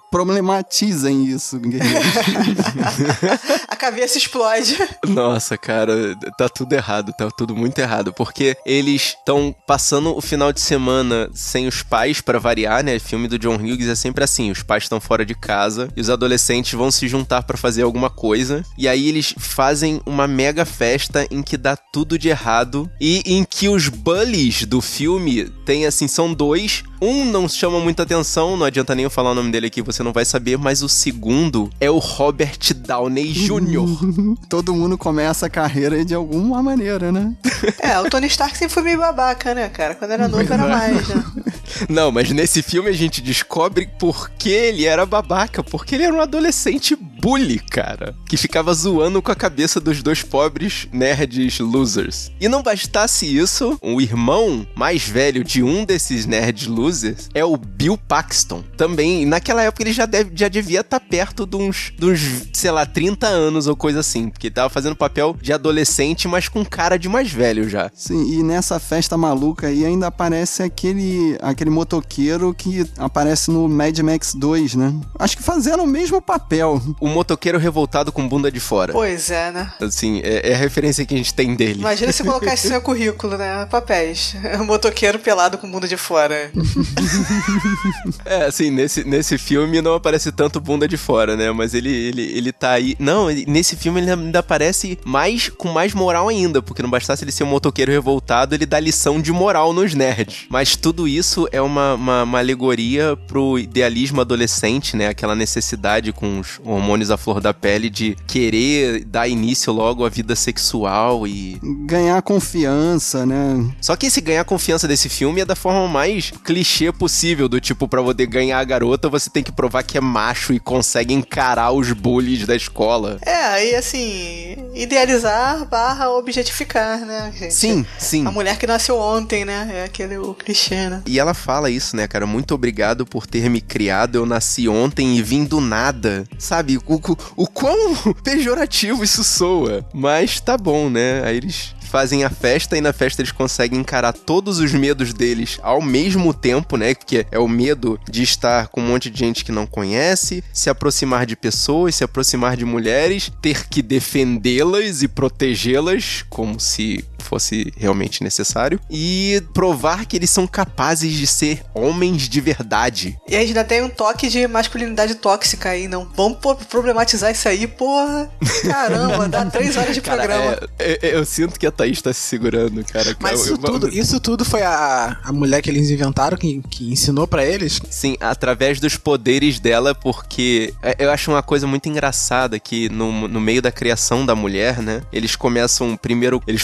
Isso, 1.23 1.59
guerreiros. 1.59 2.05
A 3.67 3.75
cabeça 3.75 4.17
explode. 4.17 4.77
Nossa, 5.07 5.57
cara, 5.57 6.15
tá 6.37 6.49
tudo 6.49 6.73
errado, 6.73 7.13
tá 7.17 7.29
tudo 7.29 7.55
muito 7.55 7.77
errado, 7.79 8.13
porque 8.13 8.57
eles 8.65 9.15
estão 9.17 9.55
passando 9.67 10.15
o 10.15 10.21
final 10.21 10.51
de 10.51 10.61
semana 10.61 11.29
sem 11.33 11.67
os 11.67 11.83
pais 11.83 12.21
pra 12.21 12.39
variar, 12.39 12.83
né? 12.83 12.97
Filme 12.99 13.27
do 13.27 13.39
John 13.39 13.55
Hughes 13.55 13.87
é 13.87 13.95
sempre 13.95 14.23
assim, 14.23 14.51
os 14.51 14.63
pais 14.63 14.83
estão 14.83 14.99
fora 14.99 15.25
de 15.25 15.35
casa 15.35 15.89
e 15.95 16.01
os 16.01 16.09
adolescentes 16.09 16.73
vão 16.73 16.91
se 16.91 17.07
juntar 17.07 17.43
pra 17.43 17.57
fazer 17.57 17.83
alguma 17.83 18.09
coisa, 18.09 18.63
e 18.77 18.87
aí 18.87 19.07
eles 19.07 19.33
fazem 19.37 20.01
uma 20.05 20.27
mega 20.27 20.65
festa 20.65 21.27
em 21.29 21.41
que 21.41 21.57
dá 21.57 21.75
tudo 21.75 22.17
de 22.17 22.29
errado 22.29 22.89
e 22.99 23.21
em 23.25 23.43
que 23.43 23.69
os 23.69 23.87
bullies 23.87 24.65
do 24.65 24.81
filme 24.81 25.49
tem 25.65 25.85
assim, 25.85 26.07
são 26.07 26.33
dois, 26.33 26.83
um 27.01 27.25
não 27.25 27.47
chama 27.47 27.79
muita 27.79 28.03
atenção, 28.03 28.55
não 28.55 28.65
adianta 28.65 28.95
nem 28.95 29.03
eu 29.03 29.09
falar 29.09 29.31
o 29.31 29.35
nome 29.35 29.51
dele 29.51 29.67
aqui, 29.67 29.81
você 29.81 30.01
não 30.01 30.13
vai 30.13 30.23
saber, 30.23 30.57
mas 30.57 30.81
o 30.81 30.89
segundo 30.89 31.69
é 31.79 31.89
o 31.89 31.97
Robert 31.97 32.73
Downey 32.75 33.33
Jr. 33.33 34.37
Todo 34.47 34.73
mundo 34.73 34.97
começa 34.97 35.47
a 35.47 35.49
carreira 35.49 36.03
de 36.05 36.13
alguma 36.13 36.63
maneira, 36.63 37.11
né? 37.11 37.35
É, 37.79 37.99
o 37.99 38.09
Tony 38.09 38.27
Stark 38.27 38.57
sempre 38.57 38.73
foi 38.73 38.83
meio 38.83 38.99
babaca, 38.99 39.53
né, 39.53 39.67
cara? 39.69 39.95
Quando 39.95 40.11
era 40.11 40.27
novo 40.27 40.53
era 40.53 40.67
mais, 40.67 41.07
né? 41.07 41.25
Não, 41.89 42.11
mas 42.11 42.31
nesse 42.31 42.61
filme 42.61 42.89
a 42.89 42.93
gente 42.93 43.21
descobre 43.21 43.89
por 43.99 44.29
que 44.29 44.49
ele 44.49 44.85
era 44.85 45.05
babaca, 45.05 45.61
porque 45.63 45.95
ele 45.95 46.03
era 46.03 46.13
um 46.13 46.21
adolescente 46.21 46.95
bully, 46.95 47.59
cara, 47.59 48.15
que 48.27 48.37
ficava 48.37 48.73
zoando 48.73 49.21
com 49.21 49.31
a 49.31 49.35
cabeça 49.35 49.79
dos 49.81 50.01
dois 50.01 50.23
pobres 50.23 50.87
nerds 50.93 51.59
losers. 51.59 52.31
E 52.39 52.47
não 52.47 52.63
bastasse 52.63 53.25
isso, 53.25 53.77
o 53.81 53.99
irmão 53.99 54.65
mais 54.75 55.03
velho 55.03 55.43
de 55.43 55.61
um 55.61 55.83
desses 55.83 56.25
nerds 56.25 56.67
losers 56.67 56.84
é 57.33 57.43
o 57.43 57.57
Bill 57.57 57.97
Paxton. 57.97 58.63
Também, 58.77 59.25
naquela 59.25 59.63
época 59.63 59.83
ele 59.83 59.93
já, 59.93 60.05
deve, 60.05 60.31
já 60.35 60.47
devia 60.47 60.81
estar 60.81 60.99
perto 60.99 61.45
de 61.45 61.55
uns, 61.55 61.93
de 61.97 62.05
uns, 62.05 62.49
sei 62.53 62.71
lá, 62.71 62.85
30 62.85 63.27
anos 63.27 63.67
ou 63.67 63.75
coisa 63.75 63.99
assim, 63.99 64.29
porque 64.29 64.47
ele 64.47 64.55
tava 64.55 64.69
fazendo 64.69 64.95
papel 64.95 65.35
de 65.41 65.53
adolescente, 65.53 66.27
mas 66.27 66.47
com 66.47 66.65
cara 66.65 66.97
de 66.97 67.09
mais 67.09 67.31
velho 67.31 67.69
já. 67.69 67.89
Sim, 67.93 68.39
e 68.39 68.43
nessa 68.43 68.79
festa 68.79 69.17
maluca 69.17 69.67
aí 69.67 69.85
ainda 69.85 70.07
aparece 70.07 70.63
aquele, 70.63 71.37
aquele 71.41 71.69
motoqueiro 71.69 72.53
que 72.53 72.85
aparece 72.97 73.51
no 73.51 73.67
Mad 73.67 73.97
Max 73.99 74.33
2, 74.33 74.75
né? 74.75 74.93
Acho 75.17 75.37
que 75.37 75.43
fazendo 75.43 75.83
o 75.83 75.87
mesmo 75.87 76.21
papel. 76.21 76.81
O 76.99 77.07
motoqueiro 77.07 77.57
revoltado 77.57 78.11
com 78.11 78.27
bunda 78.27 78.51
de 78.51 78.59
fora. 78.59 78.93
Pois 78.93 79.29
é, 79.29 79.51
né? 79.51 79.71
Assim, 79.81 80.21
é, 80.23 80.51
é 80.51 80.53
a 80.53 80.57
referência 80.57 81.05
que 81.05 81.13
a 81.13 81.17
gente 81.17 81.33
tem 81.33 81.55
dele. 81.55 81.79
Imagina 81.79 82.11
se 82.11 82.23
colocasse 82.23 82.67
seu 82.67 82.81
currículo, 82.81 83.37
né? 83.37 83.65
Papéis. 83.65 84.35
Um 84.55 84.65
motoqueiro 84.65 85.19
pelado 85.19 85.57
com 85.57 85.69
bunda 85.69 85.87
de 85.87 85.97
fora. 85.97 86.51
É, 88.25 88.45
assim, 88.45 88.69
nesse, 88.71 89.03
nesse 89.03 89.37
filme 89.37 89.81
não 89.81 89.93
aparece 89.93 90.31
tanto 90.31 90.59
bunda 90.59 90.87
de 90.87 90.97
fora, 90.97 91.35
né? 91.35 91.51
Mas 91.51 91.73
ele, 91.73 91.89
ele, 91.91 92.21
ele 92.23 92.51
tá 92.51 92.71
aí. 92.71 92.95
Não, 92.99 93.29
ele- 93.29 93.45
nesse 93.47 93.75
filme 93.75 93.99
ele 94.01 94.11
ainda 94.11 94.39
aparece 94.39 94.97
mais 95.05 95.49
com 95.49 95.69
mais 95.71 95.93
moral 95.93 96.27
ainda, 96.29 96.61
porque 96.61 96.81
não 96.81 96.89
bastasse 96.89 97.23
ele 97.23 97.31
ser 97.31 97.43
um 97.43 97.47
motoqueiro 97.47 97.91
revoltado, 97.91 98.55
ele 98.55 98.65
dá 98.65 98.79
lição 98.79 99.21
de 99.21 99.31
moral 99.31 99.73
nos 99.73 99.93
nerds. 99.93 100.45
Mas 100.49 100.75
tudo 100.75 101.07
isso 101.07 101.47
é 101.51 101.61
uma, 101.61 101.93
uma, 101.95 102.23
uma 102.23 102.39
alegoria 102.39 103.15
pro 103.27 103.57
idealismo 103.59 104.21
adolescente, 104.21 104.95
né? 104.97 105.07
Aquela 105.07 105.35
necessidade 105.35 106.11
com 106.11 106.39
os 106.39 106.59
hormônios 106.63 107.11
à 107.11 107.17
flor 107.17 107.39
da 107.39 107.53
pele 107.53 107.89
de 107.89 108.15
querer 108.27 109.03
dar 109.05 109.27
início 109.27 109.71
logo 109.71 110.05
à 110.05 110.09
vida 110.09 110.35
sexual 110.35 111.27
e 111.27 111.59
Ganhar 111.85 112.21
confiança, 112.21 113.25
né? 113.25 113.69
só 113.81 113.95
que 113.95 114.07
esse 114.07 114.19
ganhar 114.21 114.43
confiança 114.45 114.87
desse 114.87 115.09
filme 115.09 115.41
é 115.41 115.45
da 115.45 115.55
forma 115.55 115.87
mais 115.87 116.31
clichê 116.43 116.64
possível, 116.93 117.47
do 117.47 117.59
tipo, 117.59 117.87
pra 117.87 118.01
poder 118.01 118.27
ganhar 118.27 118.59
a 118.59 118.63
garota, 118.63 119.09
você 119.09 119.29
tem 119.29 119.43
que 119.43 119.51
provar 119.51 119.83
que 119.83 119.97
é 119.97 120.01
macho 120.01 120.53
e 120.53 120.59
consegue 120.59 121.13
encarar 121.13 121.71
os 121.71 121.91
bullies 121.91 122.45
da 122.45 122.55
escola. 122.55 123.17
É, 123.21 123.45
aí 123.47 123.75
assim, 123.75 124.55
idealizar 124.73 125.65
barra 125.65 126.09
objetificar, 126.09 126.99
né, 127.05 127.31
gente? 127.37 127.53
Sim, 127.53 127.85
sim. 127.97 128.25
A 128.25 128.31
mulher 128.31 128.57
que 128.57 128.67
nasceu 128.67 128.97
ontem, 128.97 129.45
né? 129.45 129.69
É 129.73 129.83
aquele 129.83 130.17
o 130.17 130.33
clichê, 130.33 130.89
né? 130.89 131.03
E 131.05 131.19
ela 131.19 131.33
fala 131.33 131.69
isso, 131.69 131.95
né, 131.95 132.07
cara? 132.07 132.25
Muito 132.25 132.53
obrigado 132.53 133.05
por 133.05 133.27
ter 133.27 133.49
me 133.49 133.61
criado. 133.61 134.15
Eu 134.15 134.25
nasci 134.25 134.67
ontem 134.67 135.17
e 135.17 135.21
vim 135.21 135.45
do 135.45 135.61
nada. 135.61 136.27
Sabe? 136.37 136.77
O, 136.77 136.95
o, 136.95 137.17
o 137.35 137.47
quão 137.47 137.95
pejorativo 138.23 139.03
isso 139.03 139.23
soa. 139.23 139.85
Mas 139.93 140.39
tá 140.39 140.57
bom, 140.57 140.89
né? 140.89 141.23
Aí 141.25 141.37
eles 141.37 141.75
fazem 141.95 142.25
a 142.25 142.29
festa 142.29 142.77
e 142.77 142.81
na 142.81 142.91
festa 142.91 143.21
eles 143.21 143.31
conseguem 143.31 143.79
encarar 143.79 144.11
todos 144.11 144.59
os 144.59 144.73
medos 144.73 145.13
deles 145.13 145.57
ao 145.63 145.81
mesmo 145.81 146.33
tempo, 146.33 146.75
né? 146.75 146.93
Porque 146.93 147.25
é 147.31 147.39
o 147.39 147.47
medo 147.47 147.97
de 148.11 148.21
estar 148.21 148.67
com 148.67 148.81
um 148.81 148.87
monte 148.87 149.09
de 149.09 149.17
gente 149.17 149.45
que 149.45 149.51
não 149.51 149.65
conhece, 149.65 150.43
se 150.51 150.69
aproximar 150.69 151.25
de 151.25 151.37
pessoas, 151.37 151.95
se 151.95 152.03
aproximar 152.03 152.57
de 152.57 152.65
mulheres, 152.65 153.31
ter 153.41 153.69
que 153.69 153.81
defendê-las 153.81 155.03
e 155.03 155.07
protegê-las 155.07 156.25
como 156.29 156.59
se 156.59 157.05
fosse 157.19 157.71
realmente 157.77 158.23
necessário 158.23 158.79
e 158.89 159.41
provar 159.53 160.05
que 160.05 160.15
eles 160.15 160.29
são 160.29 160.45
capazes 160.47 161.13
de 161.13 161.27
ser 161.27 161.61
homens 161.73 162.27
de 162.29 162.41
verdade. 162.41 163.17
E 163.27 163.35
a 163.35 163.39
gente 163.39 163.49
ainda 163.49 163.63
tem 163.63 163.81
um 163.83 163.89
toque 163.89 164.27
de 164.29 164.47
masculinidade 164.47 165.15
tóxica 165.15 165.69
aí, 165.69 165.87
não? 165.87 166.07
Vamos 166.15 166.37
problematizar 166.69 167.31
isso 167.31 167.47
aí, 167.47 167.67
porra. 167.67 168.29
Caramba, 168.63 169.27
dá 169.27 169.45
três 169.49 169.75
horas 169.77 169.93
de 169.95 170.01
Cara, 170.01 170.23
programa. 170.23 170.57
é- 170.79 170.99
é- 171.09 171.15
eu 171.15 171.25
sinto 171.25 171.59
que 171.59 171.65
a 171.65 171.71
Thaís 171.71 172.01
tá 172.01 172.13
se 172.13 172.19
segurando, 172.19 172.83
cara. 172.85 173.15
Mas 173.19 173.39
Eu- 173.39 173.45
isso 173.45 173.53
eu- 173.53 173.57
tudo, 173.57 173.89
isso 173.89 174.19
tudo 174.19 174.45
foi 174.45 174.61
a, 174.63 175.17
a 175.23 175.31
mulher 175.31 175.61
que 175.61 175.69
eles 175.69 175.89
inventaram, 175.89 176.37
que, 176.37 176.61
que 176.69 176.91
ensinou 176.91 177.27
pra 177.27 177.45
eles. 177.45 177.79
Sim, 177.89 178.15
através 178.19 178.79
dos 178.79 178.97
poderes 178.97 179.59
dela, 179.59 179.93
porque 179.95 180.73
é, 180.81 180.95
eu 180.99 181.11
acho 181.11 181.31
uma 181.31 181.43
coisa 181.43 181.65
muito 181.67 181.87
engraçada 181.89 182.59
que 182.59 182.89
no, 182.89 183.27
no 183.27 183.39
meio 183.39 183.61
da 183.61 183.71
criação 183.71 184.25
da 184.25 184.35
mulher, 184.35 184.81
né? 184.81 185.01
Eles 185.11 185.35
começam 185.35 185.95
primeiro, 185.97 186.41
eles 186.47 186.63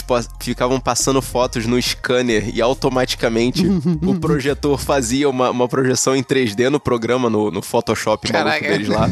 ficavam 0.52 0.78
passando 0.78 1.20
fotos 1.22 1.66
no 1.66 1.80
scanner 1.80 2.50
e 2.54 2.60
automaticamente 2.60 3.66
o 4.02 4.14
projetor 4.18 4.78
fazia 4.78 5.28
uma, 5.28 5.50
uma 5.50 5.68
projeção 5.68 6.14
em 6.14 6.22
3D 6.22 6.68
no 6.68 6.78
programa, 6.78 7.30
no, 7.30 7.50
no 7.50 7.62
Photoshop 7.62 8.30
maluco 8.32 8.60
deles 8.60 8.88
lá. 8.88 9.08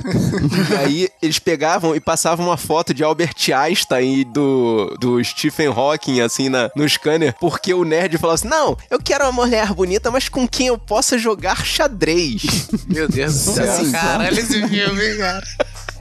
e 0.70 0.76
aí 0.76 1.08
eles 1.22 1.38
pegavam 1.38 1.94
e 1.94 2.00
passavam 2.00 2.46
uma 2.46 2.56
foto 2.56 2.92
de 2.92 3.02
Albert 3.02 3.34
Einstein 3.54 4.20
e 4.20 4.24
do, 4.24 4.96
do 5.00 5.22
Stephen 5.24 5.68
Hawking, 5.68 6.20
assim, 6.20 6.48
na, 6.48 6.70
no 6.76 6.88
scanner, 6.88 7.34
porque 7.40 7.72
o 7.72 7.84
nerd 7.84 8.18
falou 8.18 8.34
assim: 8.34 8.48
Não, 8.48 8.76
eu 8.90 9.00
quero 9.00 9.24
uma 9.24 9.32
mulher 9.32 9.72
bonita, 9.72 10.10
mas 10.10 10.28
com 10.28 10.46
quem 10.46 10.68
eu 10.68 10.78
possa 10.78 11.18
jogar 11.18 11.64
xadrez. 11.64 12.68
Meu 12.86 13.08
Deus 13.08 13.44
do 13.44 13.52
céu. 13.52 13.70
Assim, 13.70 13.92
Caralho, 13.92 14.38
esse 14.38 14.68
filme, 14.68 15.16
cara. 15.16 15.46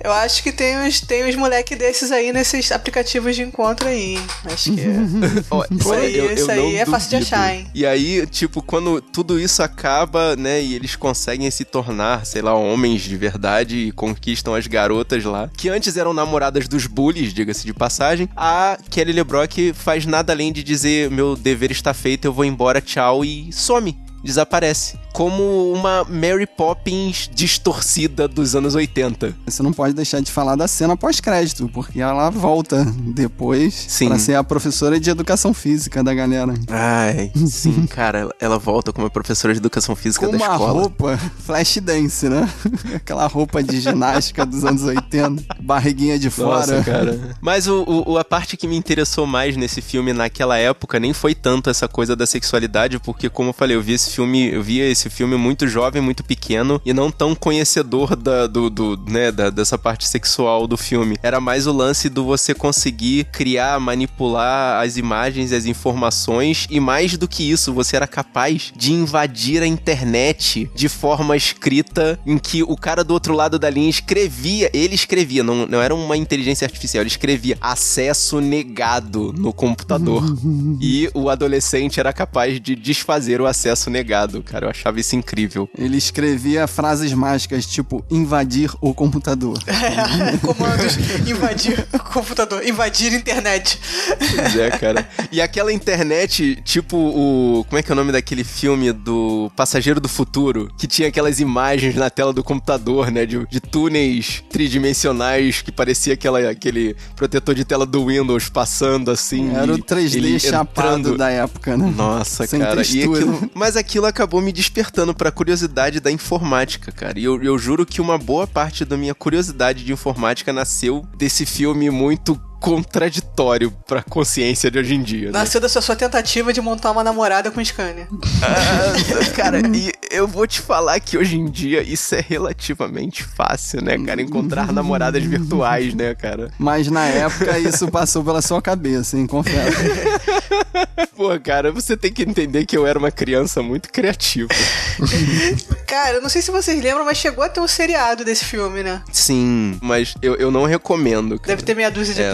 Eu 0.04 0.12
acho 0.14 0.42
que 0.42 0.52
tem 0.52 0.78
uns, 0.80 1.02
tem 1.02 1.26
uns 1.28 1.36
moleque 1.36 1.76
desses 1.76 2.12
aí 2.12 2.32
nesses 2.32 2.72
aplicativos 2.72 3.36
de 3.36 3.42
encontro 3.44 3.88
aí. 3.88 4.16
hein? 4.16 4.20
Acho 4.46 4.72
que 4.74 4.80
é. 4.82 4.86
Isso 5.76 5.94
aí- 5.94 6.16
eu- 6.18 6.26
eu 6.26 6.34
isso 6.34 6.52
aí 6.52 6.76
é 6.78 6.86
fácil 6.86 7.10
de 7.10 7.16
achar, 7.18 7.54
hein? 7.54 7.68
E 7.74 7.86
aí, 7.86 8.26
tipo, 8.28 8.62
quando 8.62 9.02
tudo 9.02 9.40
isso 9.40 9.62
acaba, 9.62 10.36
né, 10.36 10.62
e 10.62 10.74
eles 10.74 10.96
conseguem 10.96 11.50
se 11.52 11.66
tornar, 11.66 12.26
sei 12.26 12.42
lá, 12.42 12.54
homens 12.54 13.02
de 13.02 13.16
verdade 13.18 13.78
e 13.78 13.92
conquistam 13.92 14.56
as 14.56 14.68
garotas 14.68 15.24
lá, 15.26 15.50
que 15.58 15.70
antes 15.70 15.98
eram 15.98 16.14
namoradas 16.14 16.68
dos 16.68 16.86
bullies, 16.88 17.34
diga-se 17.34 17.66
de 17.66 17.74
passagem, 17.74 18.30
a 18.36 18.78
Kelly 18.90 19.12
LeBrock 19.12 19.74
faz 19.74 20.06
nada 20.06 20.32
além 20.34 20.52
de 20.54 20.64
dizer: 20.64 21.10
meu 21.12 21.36
dever 21.36 21.72
está 21.72 21.94
feito, 21.94 22.26
eu 22.26 22.34
vou 22.34 22.46
embora, 22.46 22.80
tchau, 22.82 23.24
e 23.26 23.52
some. 23.52 23.98
Desaparece. 24.24 24.98
Como 25.14 25.72
uma 25.74 26.04
Mary 26.06 26.46
Poppins 26.46 27.30
distorcida 27.34 28.28
dos 28.28 28.56
anos 28.56 28.76
80. 28.76 29.36
Você 29.46 29.64
não 29.64 29.74
pode 29.74 29.94
deixar 29.94 30.22
de 30.22 30.32
falar 30.32 30.56
da 30.56 30.68
cena 30.68 30.96
pós-crédito, 30.96 31.68
porque 31.74 32.00
ela 32.00 32.30
volta 32.30 32.86
depois 32.86 33.74
Sim. 33.74 34.08
pra 34.10 34.20
ser 34.20 34.36
a 34.36 34.44
professora 34.44 35.00
de 35.00 35.10
educação 35.10 35.54
física 35.54 36.04
da 36.04 36.14
galera. 36.14 36.54
Ai, 36.70 37.32
sim, 37.48 37.86
cara, 37.88 38.30
ela- 38.40 38.60
volta 38.60 38.92
como 38.92 39.10
professora 39.10 39.54
de 39.54 39.60
educação 39.60 39.96
física 39.96 40.26
Com 40.26 40.32
da 40.34 40.38
uma 40.38 40.54
escola. 40.54 40.82
roupa 40.82 41.18
flash 41.46 41.78
dance, 41.82 42.28
né? 42.28 42.48
Aquela 42.96 43.26
roupa 43.26 43.64
de 43.64 43.80
ginástica 43.80 44.46
dos 44.46 44.64
anos 44.66 44.84
80, 44.84 45.44
barriguinha 45.62 46.20
de 46.20 46.30
fora. 46.30 46.50
Nossa, 46.60 46.84
cara. 46.84 47.36
Mas 47.42 47.68
o, 47.68 47.84
o- 48.06 48.18
a 48.18 48.26
parte 48.26 48.56
que 48.58 48.68
me 48.68 48.76
interessou 48.76 49.26
mais 49.26 49.56
nesse 49.56 49.82
filme 49.82 50.12
naquela 50.14 50.58
época 50.58 51.00
nem 51.00 51.14
foi 51.14 51.34
tanto 51.34 51.70
essa 51.70 51.88
coisa 51.88 52.16
da 52.16 52.26
sexualidade, 52.26 53.00
porque, 53.00 53.30
como 53.30 53.50
eu 53.50 53.54
falei, 53.54 53.76
eu 53.78 53.82
vi 53.82 53.94
esse 53.94 54.09
filme, 54.16 54.52
eu 54.52 54.62
via 54.62 54.86
esse 54.90 55.10
filme 55.10 55.36
muito 55.38 55.68
jovem, 55.68 56.02
muito 56.02 56.24
pequeno 56.24 56.82
e 56.86 56.94
não 56.94 57.12
tão 57.12 57.36
conhecedor 57.36 58.16
da, 58.16 58.48
do, 58.48 58.70
do, 58.70 58.98
né, 59.08 59.32
da- 59.32 59.50
dessa 59.50 59.78
parte 59.78 60.08
sexual 60.08 60.68
do 60.68 60.78
filme. 60.78 61.18
Era 61.22 61.40
mais 61.40 61.68
o 61.68 61.74
lance 61.74 62.10
do 62.10 62.24
você 62.26 62.54
conseguir 62.54 63.26
criar, 63.26 63.80
manipular 63.80 64.84
as 64.84 64.98
imagens 64.98 65.52
as 65.52 65.66
informações, 65.66 66.68
e 66.70 66.80
mais 66.80 67.18
do 67.18 67.28
que 67.28 67.50
isso, 67.50 67.74
você 67.74 67.96
era 67.96 68.08
capaz 68.08 68.72
de 68.76 68.94
invadir 68.94 69.62
a 69.62 69.68
internet 69.68 70.70
de 70.74 70.90
forma 70.90 71.36
escrita 71.36 72.20
em 72.26 72.38
que 72.38 72.64
o 72.64 72.76
cara 72.76 73.04
do 73.04 73.14
outro 73.14 73.34
lado 73.34 73.60
da 73.60 73.70
linha 73.70 73.90
escrevia, 73.90 74.70
ele 74.74 74.96
escrevia, 74.96 75.44
não, 75.44 75.66
não 75.66 75.82
era 75.82 75.94
uma 75.94 76.16
inteligência 76.18 76.66
artificial, 76.66 77.02
ele 77.02 77.10
escrevia 77.10 77.58
acesso 77.62 78.40
negado 78.40 79.34
no 79.38 79.52
computador. 79.54 80.24
e 80.82 81.10
o 81.14 81.30
adolescente 81.30 82.00
era 82.00 82.14
capaz 82.14 82.60
de 82.60 82.76
desfazer 82.76 83.42
o 83.42 83.46
acesso 83.46 83.90
negado, 83.90 83.99
cara. 84.44 84.66
Eu 84.66 84.70
achava 84.70 85.00
isso 85.00 85.16
incrível. 85.16 85.70
Ele 85.78 85.98
escrevia 85.98 86.68
frases 86.68 87.14
mágicas 87.14 87.66
tipo 87.66 88.04
invadir 88.10 88.72
o 88.82 88.94
computador. 88.94 89.58
Comandos 90.42 90.98
invadir 91.28 91.88
o 91.94 92.00
computador, 92.00 92.66
invadir 92.66 93.14
a 93.14 93.16
internet. 93.16 93.80
Pois 94.18 94.56
é, 94.56 94.70
cara. 94.72 95.08
E 95.32 95.42
aquela 95.42 95.72
internet, 95.72 96.60
tipo 96.64 96.98
o. 96.98 97.66
Como 97.68 97.78
é 97.80 97.84
que 97.84 97.92
é 97.92 97.94
o 97.94 97.96
nome 97.96 98.12
daquele 98.12 98.44
filme 98.44 98.92
do 98.92 99.52
Passageiro 99.56 100.00
do 100.00 100.08
Futuro? 100.10 100.72
Que 100.78 100.88
tinha 100.88 101.08
aquelas 101.08 101.40
imagens 101.40 101.96
na 101.96 102.10
tela 102.10 102.34
do 102.34 102.44
computador, 102.44 103.12
né? 103.12 103.26
De, 103.26 103.46
de 103.48 103.60
túneis 103.60 104.44
tridimensionais 104.50 105.62
que 105.62 105.72
parecia 105.72 106.14
aquela, 106.14 106.50
aquele 106.50 106.96
protetor 107.16 107.54
de 107.56 107.64
tela 107.66 107.86
do 107.86 108.06
Windows 108.08 108.50
passando 108.50 109.12
assim. 109.12 109.54
Era 109.56 109.74
o 109.74 109.78
e 109.78 109.82
3D 109.82 110.16
ele 110.16 110.40
chapado 110.40 111.00
entrando- 111.00 111.18
da 111.18 111.30
época, 111.30 111.78
né? 111.78 111.94
Nossa, 111.96 112.48
Sem 112.48 112.60
cara. 112.60 112.82
E 112.82 113.04
aquilo, 113.04 113.52
mas 113.54 113.76
aquilo 113.76 113.89
acabou 113.98 114.42
me 114.42 114.52
despertando 114.52 115.14
pra 115.14 115.32
curiosidade 115.32 116.00
da 116.00 116.12
informática, 116.12 116.92
cara. 116.92 117.20
E 117.20 117.24
eu, 117.24 117.42
eu 117.42 117.58
juro 117.58 117.86
que 117.86 118.02
uma 118.02 118.18
boa 118.18 118.46
parte 118.46 118.86
da 118.86 118.96
minha 118.96 119.16
curiosidade 119.16 119.84
de 119.84 119.92
informática 119.92 120.54
nasceu 120.54 121.06
desse 121.18 121.46
filme 121.46 121.90
muito 121.90 122.40
contraditório 122.60 123.72
pra 123.88 124.02
consciência 124.04 124.70
de 124.70 124.78
hoje 124.80 124.94
em 124.96 125.02
dia. 125.02 125.28
né? 125.32 125.40
Nasceu 125.40 125.62
da 125.62 125.70
sua, 125.70 125.82
sua 125.82 125.96
tentativa 125.96 126.52
de 126.54 126.62
montar 126.62 126.92
uma 126.92 127.04
namorada 127.04 127.50
com 127.52 127.64
scanner. 127.64 128.08
Ah, 128.44 129.32
cara, 129.36 129.60
e 129.76 129.92
eu 130.12 130.28
vou 130.28 130.46
te 130.48 130.60
falar 130.62 131.00
que 131.00 131.18
hoje 131.18 131.38
em 131.38 131.46
dia 131.50 131.82
isso 131.82 132.14
é 132.16 132.24
relativamente 132.28 133.24
fácil, 133.24 133.82
né, 133.82 133.98
cara? 133.98 134.22
Encontrar 134.22 134.72
namoradas 134.74 135.24
virtuais, 135.24 135.94
né, 135.94 136.14
cara? 136.16 136.52
Mas 136.58 136.88
na 136.90 137.06
época 137.06 137.58
isso 137.60 137.88
passou 137.90 138.24
pela 138.24 138.42
sua 138.42 138.62
cabeça, 138.62 139.18
hein? 139.18 139.26
Confesso. 139.28 139.78
Pô, 141.16 141.38
cara, 141.40 141.72
você 141.72 141.98
tem 141.98 142.12
que 142.12 142.24
entender 142.24 142.66
que 142.66 142.78
eu 142.78 142.88
era 142.88 142.98
uma 142.98 143.12
criança 143.12 143.62
muito 143.62 143.90
criativa. 143.92 144.48
Cara, 145.86 146.16
eu 146.18 146.22
não 146.22 146.30
sei 146.30 146.42
se 146.42 146.52
vocês 146.52 146.82
lembram, 146.82 147.04
mas 147.04 147.18
chegou 147.18 147.44
a 147.44 147.50
ter 147.50 147.60
um 147.60 147.68
seriado 147.68 148.24
desse 148.24 148.46
filme, 148.46 148.84
né? 148.84 149.02
Sim, 149.12 149.78
mas 149.82 150.14
eu, 150.22 150.36
eu 150.36 150.52
não 150.52 150.66
recomendo. 150.66 151.38
Cara. 151.40 151.48
Deve 151.56 151.64
ter 151.64 151.76
meia 151.76 151.90
dúzia 151.92 152.14
de 152.14 152.22
É, 152.22 152.32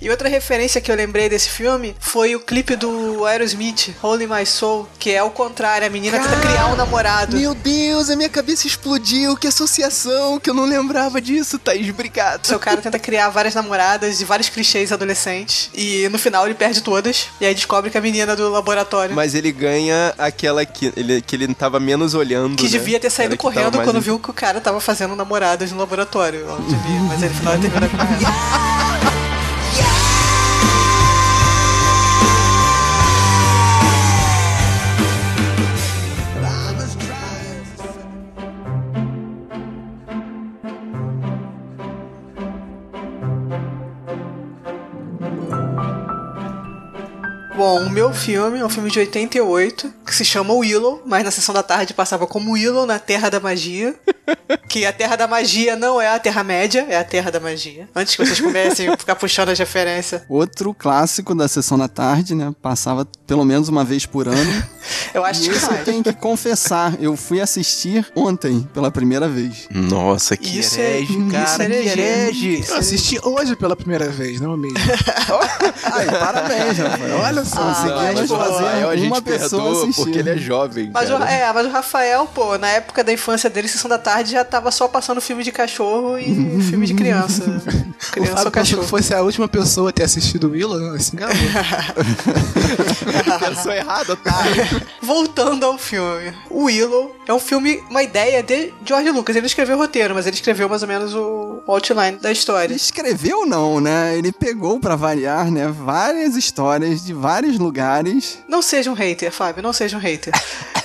E 0.00 0.10
outra 0.10 0.28
referência 0.28 0.80
que 0.80 0.90
eu 0.90 0.96
lembrei 0.96 1.28
desse 1.28 1.48
filme 1.48 1.94
foi 2.00 2.34
o 2.34 2.40
clipe 2.40 2.76
do 2.76 3.24
Aerosmith, 3.24 3.94
Holy 4.02 4.26
My 4.26 4.44
Soul, 4.46 4.88
que 4.98 5.10
é 5.10 5.22
o 5.22 5.30
contrário, 5.30 5.86
a 5.86 5.90
menina 5.90 6.18
tenta 6.18 6.36
criar 6.40 6.66
um 6.66 6.76
namorado. 6.76 7.36
Meu 7.36 7.54
Deus, 7.54 8.10
a 8.10 8.16
minha 8.16 8.28
cabeça 8.28 8.66
explodiu. 8.66 9.36
Que 9.36 9.46
associação, 9.46 10.38
que 10.38 10.50
eu 10.50 10.54
não 10.54 10.64
lembrava 10.64 11.20
disso, 11.20 11.58
Thaís. 11.58 11.88
Obrigado. 11.88 12.46
Seu 12.46 12.58
cara 12.58 12.80
tenta 12.80 12.98
criar 12.98 13.28
várias 13.28 13.54
namoradas 13.54 14.20
e 14.20 14.24
vários 14.24 14.48
clichês 14.48 14.92
adolescentes. 14.92 15.70
E 15.74 16.08
no 16.08 16.18
final 16.18 16.46
ele 16.46 16.54
perde 16.54 16.82
todas. 16.82 17.28
E 17.40 17.46
aí 17.46 17.54
descobre 17.54 17.90
que 17.90 17.98
a 17.98 18.00
menina 18.00 18.34
do 18.36 18.50
laboratório. 18.50 19.14
Mas 19.14 19.34
ele 19.34 19.52
ganha 19.52 20.14
aquela 20.18 20.64
que 20.64 20.92
ele, 20.96 21.20
que 21.20 21.36
ele 21.36 21.52
tava 21.54 21.78
menos 21.80 22.14
olhando. 22.14 22.56
que 22.56 22.64
né? 22.64 22.68
devia 22.70 23.00
ter 23.00 23.10
saído 23.10 23.36
correndo 23.36 23.78
quando 23.82 23.98
em- 23.98 24.00
viu 24.00 24.18
que 24.18 24.30
o 24.30 24.34
cara 24.34 24.60
tava 24.60 24.80
fazendo 24.80 25.14
namoradas 25.16 25.70
no 25.72 25.78
laboratório. 25.78 26.46
Devia, 26.68 27.00
mas 27.08 27.22
aí 27.22 27.28
no 27.28 27.34
final 27.34 27.54
ele 27.54 27.62
termina 27.62 27.88
com 27.88 27.96
Bom, 47.72 47.86
o 47.86 47.90
meu 47.90 48.12
filme 48.12 48.58
é 48.58 48.64
um 48.64 48.68
filme 48.68 48.90
de 48.90 48.98
88 48.98 49.92
que 50.04 50.14
se 50.14 50.24
chama 50.26 50.52
Willow, 50.52 51.02
mas 51.06 51.24
na 51.24 51.30
sessão 51.30 51.54
da 51.54 51.62
tarde 51.62 51.94
passava 51.94 52.26
como 52.26 52.52
Willow 52.52 52.84
na 52.84 52.98
Terra 52.98 53.30
da 53.30 53.40
Magia. 53.40 53.94
que 54.68 54.84
a 54.84 54.92
Terra 54.92 55.16
da 55.16 55.26
Magia 55.26 55.74
não 55.74 55.98
é 56.00 56.08
a 56.14 56.18
Terra-média, 56.18 56.86
é 56.88 56.96
a 56.98 57.04
Terra 57.04 57.30
da 57.30 57.40
Magia. 57.40 57.88
Antes 57.94 58.14
que 58.14 58.24
vocês 58.26 58.40
comecem 58.40 58.88
a 58.88 58.96
ficar 58.96 59.14
puxando 59.14 59.48
as 59.48 59.58
referências. 59.58 60.20
Outro 60.28 60.74
clássico 60.74 61.34
da 61.34 61.48
sessão 61.48 61.78
da 61.78 61.88
tarde, 61.88 62.34
né? 62.34 62.52
Passava 62.60 63.06
pelo 63.26 63.44
menos 63.44 63.68
uma 63.70 63.84
vez 63.84 64.04
por 64.04 64.28
ano. 64.28 64.64
Eu 65.14 65.24
acho 65.24 65.42
E 65.42 65.48
que 65.50 65.54
esse 65.56 65.70
eu 65.70 65.84
tenho 65.84 66.02
que 66.02 66.12
confessar, 66.14 66.94
eu 67.00 67.16
fui 67.16 67.38
assistir 67.40 68.04
ontem 68.16 68.66
pela 68.72 68.90
primeira 68.90 69.28
vez. 69.28 69.68
Nossa, 69.70 70.36
que 70.36 70.58
Isso 70.58 70.80
é- 70.80 70.96
herege, 70.96 71.12
isso 71.18 71.30
cara. 71.30 71.64
é 71.64 71.68
que 71.68 71.74
herege. 71.74 72.00
herege. 72.48 72.64
Eu 72.70 72.76
assisti 72.78 73.20
hoje 73.22 73.54
pela 73.54 73.76
primeira 73.76 74.08
vez, 74.08 74.40
não 74.40 74.56
mesmo? 74.56 74.78
Ai, 75.84 76.06
parabéns, 76.18 76.78
Rafael. 76.78 77.18
Olha 77.18 77.44
só. 77.44 77.61
Ah, 77.62 77.74
Conseguimos 77.74 78.14
mas, 78.20 78.28
pô, 78.30 78.36
fazer 78.36 78.64
Rafael, 78.64 78.88
a 78.90 78.96
gente 78.96 79.06
uma 79.08 79.22
pessoa 79.22 79.72
assistir. 79.82 80.02
porque 80.02 80.18
ele 80.18 80.30
é 80.30 80.36
jovem, 80.36 80.90
Mas 80.92 81.10
o, 81.10 81.14
é, 81.14 81.52
mas 81.52 81.66
o 81.66 81.70
Rafael, 81.70 82.26
pô, 82.34 82.58
na 82.58 82.68
época 82.68 83.02
da 83.04 83.12
infância 83.12 83.48
dele, 83.50 83.68
Sessão 83.68 83.88
da 83.88 83.98
Tarde, 83.98 84.32
já 84.32 84.44
tava 84.44 84.70
só 84.70 84.88
passando 84.88 85.20
filme 85.20 85.42
de 85.44 85.52
cachorro 85.52 86.18
e 86.18 86.24
filme 86.68 86.86
de 86.86 86.94
criança. 86.94 87.42
O 87.44 88.12
criança 88.12 88.32
Fábio 88.32 88.46
ou 88.46 88.50
pensou 88.50 88.50
cachorro. 88.50 88.82
que 88.82 88.88
fosse 88.88 89.14
a 89.14 89.22
última 89.22 89.48
pessoa 89.48 89.90
a 89.90 89.92
ter 89.92 90.04
assistido 90.04 90.48
o 90.48 90.50
Willow, 90.50 90.78
não, 90.78 90.98
se 90.98 91.14
enganou. 91.14 91.34
Pensou 93.38 93.72
errado, 93.72 94.10
otário. 94.10 94.52
Voltando 95.00 95.64
ao 95.64 95.78
filme. 95.78 96.32
O 96.50 96.64
Willow 96.64 97.14
é 97.26 97.32
um 97.32 97.38
filme, 97.40 97.82
uma 97.90 98.02
ideia 98.02 98.42
de 98.42 98.72
George 98.84 99.10
Lucas. 99.10 99.34
Ele 99.36 99.42
não 99.42 99.46
escreveu 99.46 99.76
o 99.76 99.78
roteiro, 99.78 100.14
mas 100.14 100.26
ele 100.26 100.36
escreveu 100.36 100.68
mais 100.68 100.82
ou 100.82 100.88
menos 100.88 101.14
o 101.14 101.60
outline 101.66 102.18
da 102.18 102.30
história. 102.30 102.66
Ele 102.66 102.74
escreveu 102.74 103.46
não, 103.46 103.80
né? 103.80 104.16
Ele 104.16 104.32
pegou 104.32 104.78
pra 104.78 104.96
variar, 104.96 105.50
né? 105.50 105.68
Várias 105.68 106.36
histórias 106.36 107.04
de 107.04 107.12
vários 107.12 107.41
lugares. 107.50 108.38
Não 108.48 108.62
seja 108.62 108.90
um 108.90 108.94
hater, 108.94 109.32
Fábio, 109.32 109.62
não 109.62 109.72
seja 109.72 109.96
um 109.96 110.00
hater. 110.00 110.32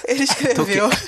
Ele 0.06 0.24
escreveu 0.26 0.90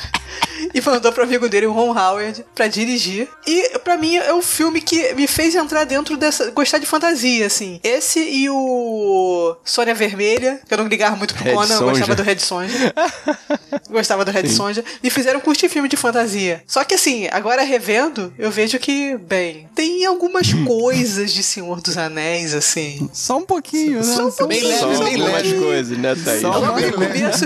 e 0.73 0.81
mandou 0.81 1.11
pro 1.11 1.23
amigo 1.23 1.47
dele, 1.49 1.65
o 1.65 1.71
Ron 1.71 1.91
Howard, 1.97 2.45
pra 2.55 2.67
dirigir. 2.67 3.27
E 3.47 3.77
pra 3.79 3.97
mim 3.97 4.15
é 4.17 4.33
o 4.33 4.41
filme 4.41 4.81
que 4.81 5.13
me 5.13 5.27
fez 5.27 5.55
entrar 5.55 5.83
dentro 5.83 6.17
dessa. 6.17 6.51
gostar 6.51 6.77
de 6.77 6.85
fantasia, 6.85 7.45
assim. 7.45 7.79
Esse 7.83 8.19
e 8.19 8.49
o 8.49 9.55
Sônia 9.63 9.93
Vermelha, 9.95 10.59
que 10.67 10.73
eu 10.73 10.77
não 10.77 10.87
ligava 10.87 11.15
muito 11.15 11.33
pro 11.33 11.43
Red 11.43 11.53
Conan, 11.53 11.73
eu 11.73 11.77
Sonja. 11.79 11.91
gostava 11.91 12.15
do 12.15 12.23
Red 12.23 12.39
Sonja. 12.39 12.93
gostava 13.89 14.25
do 14.25 14.31
Red 14.31 14.49
Sonja. 14.49 14.83
Me 15.01 15.09
fizeram 15.09 15.39
curtir 15.39 15.69
filme 15.69 15.87
de 15.89 15.97
fantasia. 15.97 16.63
Só 16.67 16.83
que 16.83 16.95
assim, 16.95 17.27
agora 17.31 17.63
revendo, 17.63 18.33
eu 18.37 18.51
vejo 18.51 18.77
que, 18.79 19.17
bem, 19.17 19.67
tem 19.75 20.05
algumas 20.05 20.53
coisas 20.65 21.31
de 21.33 21.43
Senhor 21.43 21.81
dos 21.81 21.97
Anéis, 21.97 22.53
assim. 22.53 23.09
Só 23.13 23.37
um 23.37 23.45
pouquinho, 23.45 23.97
né? 23.97 24.03
Só 24.15 24.27
um 24.27 24.31
pouquinho, 24.31 24.67
leve, 24.67 24.79
Só 24.79 25.03
bem 25.03 25.15
algumas 25.21 25.43
leve. 25.43 25.59
coisas, 25.59 25.97
né, 25.97 26.15
Thaís? 26.15 26.41
Só 26.41 26.49
Logo 26.59 26.79
no 26.79 26.93
começo, 26.93 27.45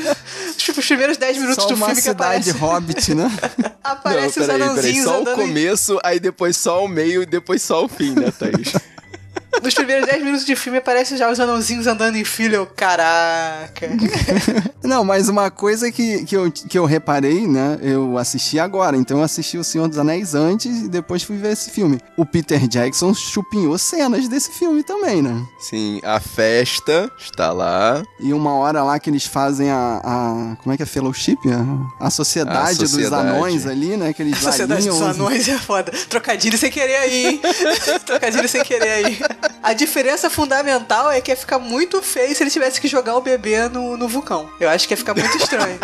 tipo, 0.57 0.79
os 0.79 0.85
primeiros 0.85 1.17
10 1.17 1.37
minutos 1.37 1.63
Só 1.63 1.69
do 1.69 1.75
uma 1.75 1.87
filme 1.87 2.01
que 2.01 2.07
cidade 2.09 2.49
aparece, 2.49 2.51
hobbit, 2.51 3.15
né? 3.15 3.31
aparece 3.83 4.39
não, 4.39 4.45
os 4.45 4.51
peraí, 4.51 4.59
peraí. 4.59 4.61
anãozinhos 4.61 5.05
Só 5.05 5.21
o 5.21 5.25
começo, 5.35 5.99
aí 6.03 6.19
depois 6.19 6.57
só 6.57 6.83
o 6.83 6.87
meio 6.87 7.23
e 7.23 7.25
depois 7.25 7.61
só 7.61 7.83
o 7.85 7.87
fim, 7.87 8.13
né, 8.13 8.31
Thaís? 8.31 8.73
Nos 9.63 9.73
primeiros 9.73 10.05
10 10.05 10.23
minutos 10.23 10.45
de 10.45 10.55
filme 10.55 10.77
aparece 10.79 11.15
já 11.15 11.31
os 11.31 11.39
anãozinhos 11.39 11.87
andando 11.87 12.15
em 12.17 12.25
fila. 12.25 12.55
Eu, 12.55 12.65
caraca. 12.67 13.89
Não, 14.83 15.03
mas 15.05 15.29
uma 15.29 15.49
coisa 15.49 15.91
que, 15.91 16.25
que, 16.25 16.35
eu, 16.35 16.51
que 16.51 16.77
eu 16.77 16.85
reparei, 16.85 17.47
né? 17.47 17.79
Eu 17.81 18.17
assisti 18.17 18.59
agora, 18.59 18.97
então 18.97 19.19
eu 19.19 19.23
assisti 19.23 19.57
O 19.57 19.63
Senhor 19.63 19.87
dos 19.87 19.97
Anéis 19.97 20.35
antes 20.35 20.81
e 20.83 20.87
depois 20.89 21.23
fui 21.23 21.37
ver 21.37 21.53
esse 21.53 21.69
filme. 21.71 21.99
O 22.17 22.25
Peter 22.25 22.67
Jackson 22.67 23.13
chupinhou 23.13 23.77
cenas 23.77 24.27
desse 24.27 24.51
filme 24.51 24.83
também, 24.83 25.21
né? 25.21 25.41
Sim, 25.59 26.01
a 26.03 26.19
festa 26.19 27.09
está 27.17 27.51
lá. 27.53 28.03
E 28.19 28.33
uma 28.33 28.53
hora 28.55 28.83
lá 28.83 28.99
que 28.99 29.09
eles 29.09 29.25
fazem 29.25 29.71
a. 29.71 30.01
a- 30.03 30.55
como 30.61 30.73
é 30.73 30.77
que 30.77 30.83
é? 30.83 30.85
Fellowship? 30.85 31.37
A, 31.99 32.07
a 32.07 32.09
sociedade, 32.09 32.75
A 32.75 32.81
dos 32.81 32.91
sociedade. 32.91 33.29
anões 33.29 33.65
ali, 33.65 33.95
né? 33.95 34.11
Que 34.13 34.21
eles 34.23 34.37
Sociedade 34.37 34.87
dos 34.87 35.01
Anões 35.01 35.47
é 35.47 35.57
foda. 35.57 35.91
Trocadilho 36.09 36.57
sem 36.57 36.69
querer 36.69 36.97
aí, 36.97 37.25
hein? 37.27 37.41
Trocadilho 38.05 38.49
sem 38.49 38.63
querer 38.63 38.89
aí. 39.05 39.19
A 39.61 39.73
diferença 39.73 40.29
fundamental 40.29 41.09
é 41.11 41.21
que 41.21 41.31
ia 41.31 41.37
ficar 41.37 41.59
muito 41.59 42.01
feio 42.01 42.35
se 42.35 42.43
ele 42.43 42.49
tivesse 42.49 42.81
que 42.81 42.87
jogar 42.87 43.15
o 43.15 43.21
bebê 43.21 43.67
no, 43.69 43.95
no 43.97 44.07
vulcão. 44.07 44.49
Eu 44.59 44.69
acho 44.69 44.87
que 44.87 44.93
ia 44.93 44.97
ficar 44.97 45.13
muito 45.13 45.37
estranho. 45.37 45.79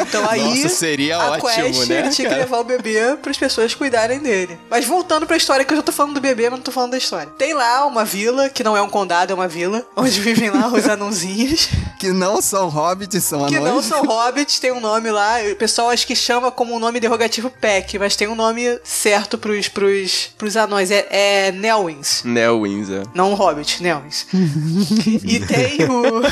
Então 0.00 0.28
aí. 0.28 0.62
Nossa, 0.62 0.68
seria 0.68 1.16
a 1.16 1.30
ótimo, 1.32 1.48
Quest, 1.48 1.88
né, 1.88 1.98
ele 2.00 2.10
tinha 2.10 2.28
que 2.28 2.34
levar 2.34 2.58
o 2.58 2.64
bebê 2.64 3.16
para 3.20 3.30
as 3.30 3.36
pessoas 3.36 3.74
cuidarem 3.74 4.20
dele. 4.20 4.58
Mas 4.70 4.84
voltando 4.84 5.26
pra 5.26 5.36
história, 5.36 5.64
que 5.64 5.72
eu 5.72 5.76
já 5.76 5.82
tô 5.82 5.92
falando 5.92 6.14
do 6.14 6.20
bebê, 6.20 6.44
mas 6.44 6.58
não 6.58 6.64
tô 6.64 6.70
falando 6.70 6.92
da 6.92 6.98
história. 6.98 7.32
Tem 7.38 7.52
lá 7.54 7.84
uma 7.86 8.04
vila, 8.04 8.48
que 8.48 8.62
não 8.64 8.76
é 8.76 8.82
um 8.82 8.88
condado, 8.88 9.32
é 9.32 9.34
uma 9.34 9.48
vila, 9.48 9.84
onde 9.96 10.20
vivem 10.20 10.50
lá 10.50 10.68
os 10.68 10.88
anãozinhos. 10.88 11.68
Que 11.98 12.08
não 12.08 12.40
são 12.40 12.68
hobbits, 12.68 13.24
são 13.24 13.46
Que 13.46 13.56
anões. 13.56 13.72
não 13.72 13.82
são 13.82 14.04
hobbits, 14.04 14.58
tem 14.58 14.72
um 14.72 14.80
nome 14.80 15.10
lá. 15.10 15.38
O 15.50 15.56
pessoal 15.56 15.90
acho 15.90 16.06
que 16.06 16.14
chama 16.14 16.50
como 16.50 16.74
um 16.74 16.78
nome 16.78 17.00
derogativo 17.00 17.50
Peck, 17.50 17.98
mas 17.98 18.16
tem 18.16 18.28
um 18.28 18.34
nome 18.34 18.78
certo 18.84 19.36
pros, 19.36 19.68
pros, 19.68 20.30
pros 20.38 20.56
anões. 20.56 20.90
É, 20.90 21.06
é 21.10 21.52
Nelwins. 21.52 22.22
Neo 22.24 22.62
Windsor. 22.62 23.07
Não 23.14 23.34
Hobbit, 23.34 23.82
Nelwins. 23.82 24.26
e 25.24 25.40
tem 25.40 25.84
o, 25.84 26.22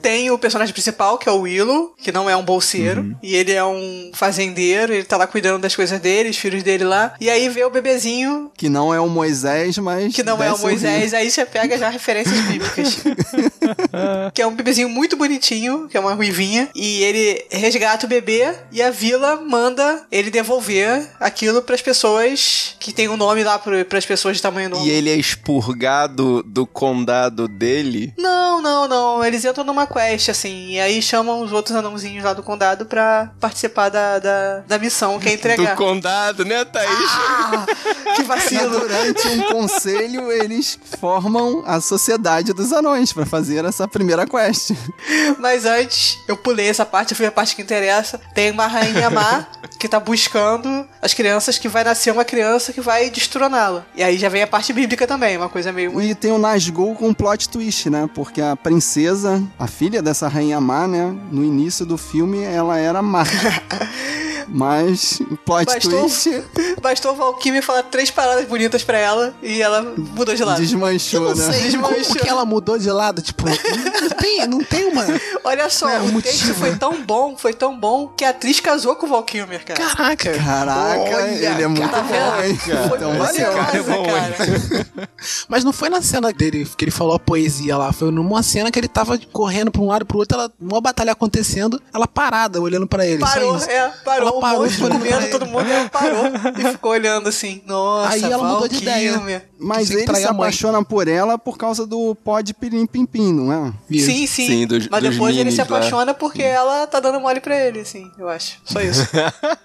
tem 0.00 0.30
o 0.30 0.38
personagem 0.38 0.72
principal, 0.72 1.18
que 1.18 1.28
é 1.28 1.32
o 1.32 1.40
Willow, 1.40 1.94
que 1.98 2.12
não 2.12 2.28
é 2.28 2.36
um 2.36 2.44
bolseiro. 2.44 3.16
E 3.22 3.34
ele 3.34 3.52
é 3.52 3.64
um 3.64 4.10
fazendeiro, 4.14 4.92
ele 4.92 5.04
tá 5.04 5.16
lá 5.16 5.26
cuidando 5.26 5.60
das 5.60 5.74
coisas 5.74 6.00
dele, 6.00 6.30
os 6.30 6.36
filhos 6.36 6.62
dele 6.62 6.84
lá. 6.84 7.14
E 7.20 7.28
aí 7.30 7.48
vê 7.48 7.64
o 7.64 7.70
bebezinho, 7.70 8.50
Que 8.56 8.68
não 8.68 8.92
é 8.92 9.00
o 9.00 9.08
Moisés, 9.08 9.78
mas. 9.78 10.14
que 10.14 10.22
não 10.22 10.42
é 10.42 10.52
o. 10.52 10.58
Moisés, 10.58 11.14
aí 11.14 11.30
você 11.30 11.44
pega 11.44 11.78
já 11.78 11.88
referências 11.88 12.40
bíblicas. 12.40 12.98
que 14.34 14.42
é 14.42 14.46
um 14.46 14.54
bebezinho 14.54 14.88
muito 14.88 15.16
bonitinho, 15.16 15.88
que 15.88 15.96
é 15.96 16.00
uma 16.00 16.14
ruivinha, 16.14 16.68
e 16.74 17.02
ele 17.02 17.44
resgata 17.50 18.06
o 18.06 18.08
bebê 18.08 18.54
e 18.72 18.82
a 18.82 18.90
vila 18.90 19.36
manda 19.36 20.04
ele 20.10 20.30
devolver 20.30 21.06
aquilo 21.20 21.62
pras 21.62 21.82
pessoas 21.82 22.74
que 22.78 22.92
tem 22.92 23.08
o 23.08 23.12
um 23.12 23.16
nome 23.16 23.42
lá 23.44 23.58
pro- 23.58 23.84
pras 23.84 24.04
pessoas 24.06 24.36
de 24.36 24.42
tamanho 24.42 24.70
normal. 24.70 24.86
E 24.86 24.90
ele 24.90 25.10
é 25.10 25.16
expurgado 25.16 26.15
do 26.24 26.66
condado 26.66 27.48
dele. 27.48 28.12
Não, 28.16 28.60
não, 28.60 28.88
não. 28.88 29.24
Eles 29.24 29.44
entram 29.44 29.64
numa 29.64 29.86
quest, 29.86 30.28
assim, 30.28 30.70
e 30.70 30.80
aí 30.80 31.00
chamam 31.02 31.40
os 31.42 31.52
outros 31.52 31.76
anãozinhos 31.76 32.24
lá 32.24 32.32
do 32.32 32.42
condado 32.42 32.86
pra 32.86 33.30
participar 33.40 33.88
da, 33.88 34.18
da, 34.18 34.58
da 34.66 34.78
missão, 34.78 35.18
que 35.18 35.28
é 35.28 35.32
Do 35.36 35.52
entregar. 35.52 35.76
condado, 35.76 36.44
né, 36.44 36.64
Thaís? 36.64 37.10
que 38.16 38.22
Mas 38.24 38.42
vacilo. 38.42 38.80
durante 38.80 39.28
um 39.28 39.42
conselho, 39.52 40.32
eles 40.32 40.78
formam 40.98 41.62
a 41.66 41.80
Sociedade 41.80 42.52
dos 42.52 42.72
Anões 42.72 43.12
pra 43.12 43.26
fazer 43.26 43.64
essa 43.64 43.86
primeira 43.86 44.26
quest. 44.26 44.70
Mas 45.38 45.64
antes, 45.64 46.18
eu 46.26 46.36
pulei 46.36 46.68
essa 46.68 46.84
parte, 46.84 47.12
eu 47.12 47.16
fui 47.16 47.26
a 47.26 47.32
parte 47.32 47.54
que 47.54 47.62
interessa. 47.62 48.20
Tem 48.34 48.50
uma 48.50 48.66
rainha 48.66 49.10
má 49.10 49.46
que 49.78 49.88
tá 49.88 50.00
buscando 50.00 50.86
as 51.00 51.14
crianças, 51.14 51.58
que 51.58 51.68
vai 51.68 51.84
nascer 51.84 52.10
uma 52.12 52.24
criança 52.24 52.72
que 52.72 52.80
vai 52.80 53.10
destroná-la. 53.10 53.84
E 53.94 54.02
aí 54.02 54.16
já 54.18 54.28
vem 54.28 54.42
a 54.42 54.46
parte 54.46 54.72
bíblica 54.72 55.06
também, 55.06 55.36
uma 55.36 55.48
coisa 55.48 55.72
meio. 55.72 56.00
E 56.06 56.14
tem 56.14 56.30
o 56.30 56.38
Nazgûl 56.38 56.94
com 56.94 57.12
plot 57.12 57.48
twist, 57.48 57.90
né? 57.90 58.08
Porque 58.14 58.40
a 58.40 58.54
princesa, 58.54 59.42
a 59.58 59.66
filha 59.66 60.00
dessa 60.00 60.28
rainha 60.28 60.60
má, 60.60 60.86
né? 60.86 61.12
No 61.32 61.44
início 61.44 61.84
do 61.84 61.98
filme, 61.98 62.44
ela 62.44 62.78
era 62.78 63.02
má. 63.02 63.24
Mas, 64.48 65.20
plot 65.44 65.66
Bastou, 65.66 66.00
twist, 66.00 66.42
bastou 66.80 67.12
o 67.12 67.16
Valkyrie 67.16 67.62
falar 67.62 67.82
três 67.84 68.10
palavras 68.10 68.46
bonitas 68.46 68.82
pra 68.84 68.98
ela 68.98 69.34
e 69.42 69.60
ela 69.60 69.82
mudou 69.96 70.34
de 70.34 70.44
lado. 70.44 70.60
desmanchou, 70.60 71.34
Não 71.34 71.34
né? 71.34 71.52
sei 71.52 71.70
como 71.72 71.88
Desmanchou. 71.88 72.16
que 72.22 72.28
ela 72.28 72.44
mudou 72.44 72.78
de 72.78 72.90
lado, 72.90 73.20
tipo, 73.22 73.44
não 73.46 74.08
tem, 74.10 74.46
não 74.46 74.64
tem 74.64 74.88
uma... 74.88 75.04
Olha 75.44 75.68
só, 75.70 75.86
Não, 75.88 76.06
o 76.06 76.12
motivo. 76.12 76.22
texto 76.22 76.54
foi 76.54 76.76
tão 76.76 77.02
bom, 77.04 77.36
foi 77.36 77.52
tão 77.52 77.78
bom, 77.78 78.08
que 78.08 78.24
a 78.24 78.30
atriz 78.30 78.60
casou 78.60 78.96
com 78.96 79.06
o 79.06 79.08
Valkyrie, 79.08 79.58
cara. 79.60 79.80
Caraca. 79.80 80.32
Caraca, 80.38 81.16
Olha, 81.16 81.30
ele 81.50 81.62
é 81.62 81.66
muito 81.66 81.90
Tá 81.90 82.00
bom, 82.02 82.42
hein? 82.44 82.56
Foi 82.56 82.96
Então 82.96 83.18
valeu. 83.18 83.52
cara 83.52 83.76
é 83.76 83.82
bom, 83.82 84.04
cara. 84.04 85.08
Mas 85.48 85.64
não 85.64 85.72
foi 85.72 85.88
na 85.88 86.02
cena 86.02 86.32
dele 86.32 86.66
que 86.76 86.84
ele 86.84 86.90
falou 86.90 87.14
a 87.14 87.18
poesia 87.18 87.76
lá, 87.76 87.92
foi 87.92 88.10
numa 88.10 88.42
cena 88.42 88.70
que 88.70 88.78
ele 88.78 88.88
tava 88.88 89.18
correndo 89.32 89.70
pra 89.70 89.80
um 89.82 89.86
lado 89.88 90.02
e 90.02 90.04
pro 90.04 90.18
outro, 90.18 90.38
ela, 90.38 90.50
uma 90.60 90.80
batalha 90.80 91.12
acontecendo, 91.12 91.80
ela 91.92 92.06
parada, 92.06 92.60
olhando 92.60 92.86
pra 92.86 93.06
ele. 93.06 93.20
só 93.20 93.26
Parou, 93.32 93.56
isso. 93.56 93.70
é, 93.70 93.88
parou, 94.04 94.28
Ela 94.28 94.35
um 94.38 94.40
parou, 94.40 94.62
monte 94.62 94.76
de 94.76 94.80
comendo, 94.80 95.30
todo 95.30 95.46
mundo 95.46 95.70
ela 95.70 95.88
parou 95.88 96.24
e 96.58 96.72
ficou 96.72 96.92
olhando 96.92 97.28
assim. 97.28 97.62
Nossa, 97.66 98.14
Aí 98.14 98.24
ela 98.24 98.42
mudou 98.42 98.68
de 98.68 98.76
ideia. 98.76 99.42
Mas 99.58 99.90
ele 99.90 100.00
se 100.00 100.24
apaixona 100.30 100.84
por 100.84 101.08
ela 101.08 101.38
por 101.38 101.56
causa 101.56 101.86
do 101.86 102.14
pó 102.14 102.40
de 102.40 102.52
pirim-pim-pim, 102.52 103.32
não 103.32 103.52
é? 103.52 103.72
Isso. 103.90 104.06
Sim, 104.06 104.26
sim. 104.26 104.46
Sim, 104.46 104.66
dos- 104.66 104.88
Mas 104.88 105.02
dos 105.02 105.12
depois 105.12 105.34
ele 105.36 105.50
se 105.50 105.56
minis 105.56 105.70
lá. 105.70 105.78
apaixona 105.78 106.14
porque 106.14 106.42
ela 106.42 106.86
tá 106.86 107.00
dando 107.00 107.18
mole 107.20 107.40
pra 107.40 107.56
ele, 107.58 107.80
assim, 107.80 108.10
eu 108.18 108.28
acho. 108.28 108.58
Só 108.64 108.80
isso. 108.80 109.06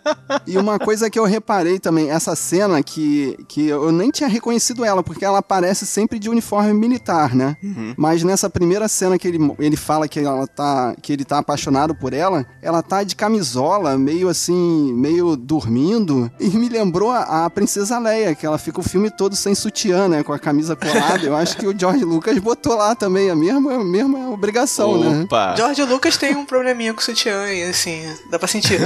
E 0.48 0.58
uma 0.58 0.80
coisa 0.80 1.10
que 1.10 1.20
eu 1.20 1.26
reparei 1.26 1.78
também, 1.80 2.10
essa 2.10 2.36
cena 2.36 2.82
que, 2.82 3.38
que 3.48 3.68
eu 3.68 3.92
nem 3.92 4.10
tinha 4.12 4.28
reconhecido 4.30 4.84
ela, 4.84 5.04
porque 5.04 5.24
ela 5.26 5.40
aparece 5.40 5.86
sempre 5.86 6.18
de 6.18 6.30
uniforme 6.30 6.74
militar, 6.74 7.36
né? 7.36 7.56
Mas 7.98 8.24
nessa 8.24 8.50
primeira 8.50 8.88
cena 8.88 9.18
que 9.18 9.28
ele, 9.28 9.38
ele 9.60 9.76
fala 9.78 10.08
que, 10.08 10.20
ela 10.20 10.48
tá, 10.48 10.96
que 11.02 11.12
ele 11.14 11.24
tá 11.26 11.40
apaixonado 11.40 11.94
por 11.96 12.14
ela, 12.14 12.46
ela 12.62 12.82
tá 12.82 13.04
de 13.04 13.16
camisola, 13.16 13.98
meio 13.98 14.30
assim, 14.30 14.94
meio 14.94 15.36
dormindo. 15.36 16.32
E 16.40 16.48
me 16.50 16.70
lembrou 16.70 17.12
a, 17.12 17.46
a 17.46 17.50
Princesa 17.50 18.00
Leia, 18.00 18.34
que 18.36 18.46
ela 18.46 18.58
fica 18.58 18.80
o 18.80 18.84
filme 18.84 19.10
todo 19.12 19.36
sem 19.36 19.54
sutiã, 19.54 19.81
né? 19.90 20.24
Com 20.24 20.34
a 20.34 20.40
camisa 20.40 20.76
colada. 20.76 21.26
Eu 21.26 21.36
acho 21.36 21.58
que 21.58 21.66
o 21.68 21.78
George 21.78 22.04
Lucas 22.04 22.38
botou 22.40 22.76
lá 22.76 22.96
também 22.96 23.30
a 23.30 23.36
mesma, 23.36 23.76
a 23.76 23.84
mesma 23.84 24.30
obrigação, 24.30 24.98
né? 24.98 25.24
Opa! 25.24 25.56
George 25.58 25.84
Lucas 25.84 26.18
tem 26.18 26.36
um 26.36 26.46
probleminha 26.46 26.94
com 26.94 27.00
o 27.00 27.04
sutiã, 27.04 27.48
e 27.52 27.64
assim, 27.64 28.02
dá 28.30 28.38
pra 28.40 28.48
sentir. 28.48 28.80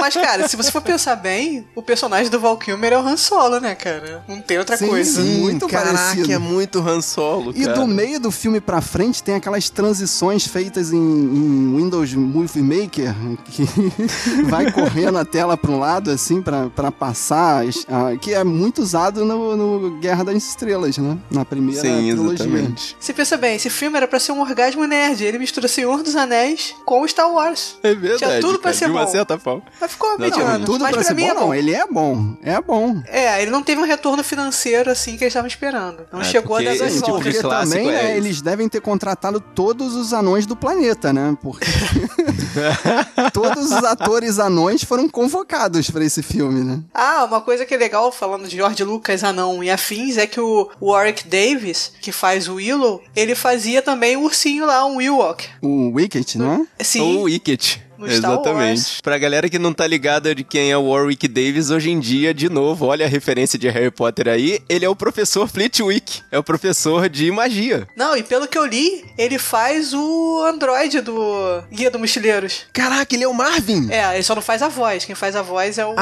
Mas, 0.00 0.14
cara, 0.14 0.48
se 0.48 0.56
você 0.56 0.70
for 0.70 0.80
pensar 0.82 1.16
bem, 1.16 1.66
o 1.74 1.82
personagem 1.82 2.30
do 2.30 2.38
Val 2.40 2.56
Kilmer 2.56 2.92
é 2.92 2.98
o 2.98 3.00
Han 3.06 3.16
Solo, 3.16 3.60
né, 3.60 3.74
cara? 3.74 4.24
Não 4.28 4.40
tem 4.40 4.58
outra 4.58 4.76
Sim, 4.76 4.88
coisa. 4.88 5.22
sim. 5.22 5.38
muito 5.40 5.66
Caraca, 5.68 5.92
parecido. 5.96 6.32
é 6.32 6.38
muito 6.38 6.78
Han 6.80 7.00
Solo, 7.00 7.52
E 7.54 7.64
cara. 7.64 7.74
do 7.78 7.86
meio 7.86 8.18
do 8.20 8.30
filme 8.30 8.60
pra 8.60 8.80
frente 8.80 9.22
tem 9.22 9.34
aquelas 9.34 9.68
transições 9.70 10.46
feitas 10.46 10.92
em, 10.92 10.96
em 10.98 11.76
Windows 11.76 12.12
Movie 12.14 12.62
Maker 12.62 13.14
que 13.44 13.64
vai 14.48 14.70
correndo 14.72 15.18
a 15.18 15.24
tela 15.24 15.56
pra 15.56 15.70
um 15.70 15.78
lado 15.78 16.10
assim 16.10 16.40
pra 16.42 16.68
pra 16.74 16.90
passar, 16.90 17.64
as- 17.66 17.86
que 18.20 18.32
é 18.34 18.42
muito 18.44 18.82
usado 18.82 19.24
no, 19.24 19.56
no 19.56 19.98
Guerra 19.98 20.24
das 20.24 20.35
Estrelas, 20.44 20.98
né? 20.98 21.16
Na 21.30 21.44
primeira 21.44 21.80
Sim, 21.80 22.06
trilogia. 22.08 22.34
exatamente. 22.44 22.96
Se 23.00 23.12
pensa 23.12 23.36
bem, 23.36 23.56
esse 23.56 23.70
filme 23.70 23.96
era 23.96 24.06
pra 24.08 24.18
ser 24.20 24.32
um 24.32 24.40
orgasmo 24.40 24.84
nerd. 24.86 25.24
Ele 25.24 25.38
mistura 25.38 25.68
Senhor 25.68 26.02
dos 26.02 26.16
Anéis 26.16 26.74
com 26.84 27.06
Star 27.06 27.30
Wars. 27.30 27.76
É 27.82 27.94
verdade, 27.94 28.18
Tinha 28.18 28.40
tudo 28.40 28.54
pra 28.58 28.70
cara, 28.72 28.74
ser 28.76 28.84
de 28.86 28.90
uma 28.90 29.04
bom. 29.04 29.10
certa 29.12 29.38
forma. 29.38 29.62
Mas 29.80 29.90
ficou 29.92 30.10
Não, 30.10 30.18
mediano. 30.18 30.64
Tudo 30.64 30.82
Mas 30.82 30.92
pra 30.94 31.02
ser 31.04 31.14
mim 31.14 31.22
bom, 31.24 31.28
é 31.30 31.34
bom. 31.34 31.40
não. 31.40 31.54
Ele 31.54 31.72
é 31.74 31.86
bom. 31.86 32.36
É 32.42 32.60
bom. 32.60 33.02
É, 33.06 33.42
ele 33.42 33.50
não 33.50 33.62
teve 33.62 33.80
um 33.80 33.84
retorno 33.84 34.22
financeiro 34.24 34.90
assim 34.90 35.16
que 35.16 35.24
eles 35.24 35.32
estavam 35.32 35.48
esperando. 35.48 36.06
Não 36.12 36.20
É, 36.20 36.24
chegou 36.24 36.56
a 36.56 36.60
porque 36.60 36.78
dar 36.78 36.84
das 36.84 36.92
esse 36.94 37.02
tipo 37.02 37.22
de 37.22 37.38
clássico 37.38 37.76
também, 37.76 37.88
é 37.88 38.02
né, 38.02 38.16
eles 38.16 38.40
devem 38.40 38.68
ter 38.68 38.80
contratado 38.80 39.40
todos 39.40 39.94
os 39.94 40.12
anões 40.12 40.46
do 40.46 40.54
planeta, 40.56 41.12
né? 41.12 41.36
Porque 41.40 41.66
todos 43.32 43.66
os 43.72 43.84
atores 43.84 44.38
anões 44.38 44.82
foram 44.84 45.08
convocados 45.08 45.90
pra 45.90 46.04
esse 46.04 46.22
filme, 46.22 46.62
né? 46.62 46.80
Ah, 46.94 47.24
uma 47.24 47.40
coisa 47.40 47.64
que 47.64 47.74
é 47.74 47.76
legal 47.76 48.10
falando 48.12 48.48
de 48.48 48.56
George 48.56 48.82
Lucas, 48.84 49.22
Anão 49.24 49.62
e 49.62 49.70
afins, 49.70 50.16
é 50.16 50.25
que 50.26 50.40
o 50.40 50.70
Warwick 50.80 51.26
Davis, 51.28 51.92
que 52.00 52.12
faz 52.12 52.48
o 52.48 52.54
Willow, 52.54 53.02
ele 53.14 53.34
fazia 53.34 53.82
também 53.82 54.16
o 54.16 54.22
ursinho 54.22 54.66
lá, 54.66 54.84
um 54.86 55.00
Ewok. 55.00 55.48
O 55.62 55.90
Wicket, 55.92 56.34
não 56.36 56.66
é? 56.78 56.84
Sim, 56.84 57.18
O 57.18 57.22
Wicket. 57.22 57.78
No 57.98 58.06
Star 58.10 58.32
Exatamente. 58.32 58.78
Wars. 58.78 59.00
Pra 59.00 59.18
galera 59.18 59.48
que 59.48 59.58
não 59.58 59.72
tá 59.72 59.86
ligada 59.86 60.34
de 60.34 60.44
quem 60.44 60.70
é 60.70 60.76
o 60.76 60.88
Warwick 60.90 61.26
Davis, 61.28 61.70
hoje 61.70 61.90
em 61.90 61.98
dia, 62.00 62.32
de 62.34 62.48
novo, 62.48 62.86
olha 62.86 63.06
a 63.06 63.08
referência 63.08 63.58
de 63.58 63.68
Harry 63.68 63.90
Potter 63.90 64.28
aí, 64.28 64.60
ele 64.68 64.84
é 64.84 64.88
o 64.88 64.96
professor 64.96 65.48
Flitwick. 65.48 66.22
É 66.30 66.38
o 66.38 66.42
professor 66.42 67.08
de 67.08 67.30
magia. 67.30 67.86
Não, 67.96 68.16
e 68.16 68.22
pelo 68.22 68.46
que 68.48 68.56
eu 68.58 68.66
li, 68.66 69.04
ele 69.16 69.38
faz 69.38 69.92
o 69.94 70.42
androide 70.46 71.00
do 71.00 71.62
Guia 71.70 71.90
do 71.90 71.98
Mochileiros. 71.98 72.62
Caraca, 72.72 73.14
ele 73.14 73.24
é 73.24 73.28
o 73.28 73.34
Marvin! 73.34 73.88
É, 73.90 74.14
ele 74.14 74.22
só 74.22 74.34
não 74.34 74.42
faz 74.42 74.62
a 74.62 74.68
voz. 74.68 75.04
Quem 75.04 75.14
faz 75.14 75.34
a 75.36 75.42
voz 75.42 75.78
é 75.78 75.86
o. 75.86 75.94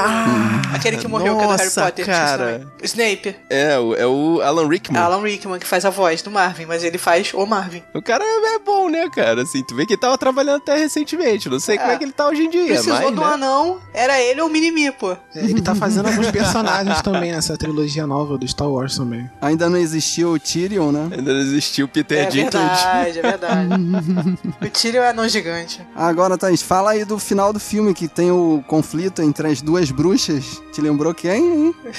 aquele 0.74 0.96
que 0.96 1.08
morreu, 1.08 1.36
que 1.36 1.42
é 1.42 1.46
do 1.46 1.50
Harry 1.52 1.64
nossa, 1.64 1.82
Potter. 1.84 2.04
o 2.04 2.08
cara. 2.08 2.58
nome. 2.58 2.70
Snape. 2.82 3.36
É, 3.50 3.78
o- 3.78 3.94
é 3.94 4.06
o 4.06 4.40
Alan 4.42 4.68
Rickman. 4.68 5.00
Alan 5.00 5.22
Rickman, 5.22 5.58
que 5.58 5.66
faz 5.66 5.84
a 5.84 5.90
voz 5.90 6.22
do 6.22 6.30
Marvin, 6.30 6.66
mas 6.66 6.82
ele 6.84 6.98
faz 6.98 7.32
o 7.34 7.46
Marvin. 7.46 7.82
O 7.94 8.02
cara 8.02 8.24
é 8.24 8.58
bom, 8.58 8.88
né, 8.88 9.08
cara? 9.14 9.42
Assim, 9.42 9.62
tu 9.64 9.74
vê 9.74 9.86
que 9.86 9.94
ele 9.94 10.00
tava 10.00 10.16
trabalhando 10.18 10.56
até 10.56 10.76
recentemente. 10.76 11.48
Não 11.48 11.60
sei 11.60 11.76
como 11.84 11.92
é 11.92 11.98
que 11.98 12.04
ele 12.04 12.12
tá 12.12 12.28
hoje 12.28 12.42
em 12.42 12.50
dia, 12.50 12.66
Precisou 12.66 12.94
mas, 12.94 13.10
do 13.14 13.20
né? 13.20 13.26
anão, 13.26 13.78
era 13.92 14.20
ele 14.20 14.40
ou 14.40 14.48
o 14.48 14.50
Minimi, 14.50 14.90
pô. 14.92 15.12
É, 15.12 15.18
Ele 15.36 15.60
tá 15.62 15.74
fazendo 15.74 16.06
alguns 16.06 16.30
personagens 16.30 17.00
também 17.02 17.32
nessa 17.32 17.56
trilogia 17.56 18.06
nova 18.06 18.36
do 18.38 18.46
Star 18.48 18.68
Wars 18.68 18.96
também. 18.96 19.28
Ainda 19.40 19.68
não 19.68 19.78
existia 19.78 20.28
o 20.28 20.38
Tyrion, 20.38 20.90
né? 20.92 21.08
Ainda 21.16 21.32
não 21.32 21.40
existiu 21.40 21.86
o 21.86 21.88
Peter 21.88 22.18
É 22.18 22.26
Dinklage. 22.26 22.84
verdade, 22.84 23.18
é 23.18 23.22
verdade. 23.22 23.68
o 24.62 24.70
Tyrion 24.70 25.02
é 25.02 25.08
anão 25.10 25.28
gigante. 25.28 25.80
Agora, 25.94 26.36
Thaís, 26.38 26.62
fala 26.62 26.92
aí 26.92 27.04
do 27.04 27.18
final 27.18 27.52
do 27.52 27.60
filme 27.60 27.94
que 27.94 28.08
tem 28.08 28.30
o 28.30 28.62
conflito 28.66 29.22
entre 29.22 29.48
as 29.48 29.60
duas 29.62 29.90
bruxas. 29.90 30.62
Te 30.72 30.80
lembrou 30.80 31.14
quem, 31.14 31.66
hein? 31.66 31.74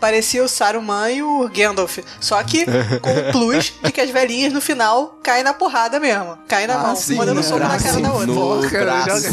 Parecia 0.00 0.42
o 0.44 0.48
Saruman 0.48 1.10
e 1.10 1.22
o 1.22 1.48
Gandalf. 1.48 1.98
Só 2.20 2.42
que 2.42 2.64
com 3.00 3.10
o 3.10 3.32
plus 3.32 3.72
de 3.82 3.90
que 3.92 4.00
as 4.00 4.10
velhinhas 4.10 4.52
no 4.52 4.60
final 4.60 5.18
caem 5.22 5.42
na 5.44 5.54
porrada 5.54 5.98
mesmo. 5.98 6.38
Caem 6.46 6.66
na 6.66 6.74
Ah, 6.74 6.78
mão, 6.88 6.96
sim, 6.96 7.16
mandando 7.42 7.44
no 7.44 7.44
soco 7.44 7.58
na 7.58 7.78
cara 7.80 8.00
da 8.00 8.12
outra. 8.12 8.26
No 8.26 8.34
Porra, 8.34 8.68
braço, 8.68 9.26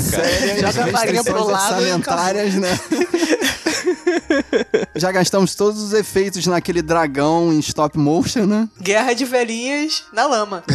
joga- 0.61 0.83
a 0.83 0.91
varinha 0.91 1.23
pro 1.23 1.43
lado 1.45 1.73
orçamentárias, 1.75 2.53
né? 2.55 2.79
Já 4.95 5.11
gastamos 5.11 5.53
todos 5.55 5.81
os 5.81 5.93
efeitos 5.93 6.45
naquele 6.47 6.81
dragão 6.81 7.51
em 7.53 7.59
stop 7.59 7.97
motion, 7.97 8.45
né? 8.45 8.67
Guerra 8.81 9.13
de 9.13 9.25
velhinhas 9.25 10.03
na 10.13 10.25
lama. 10.25 10.63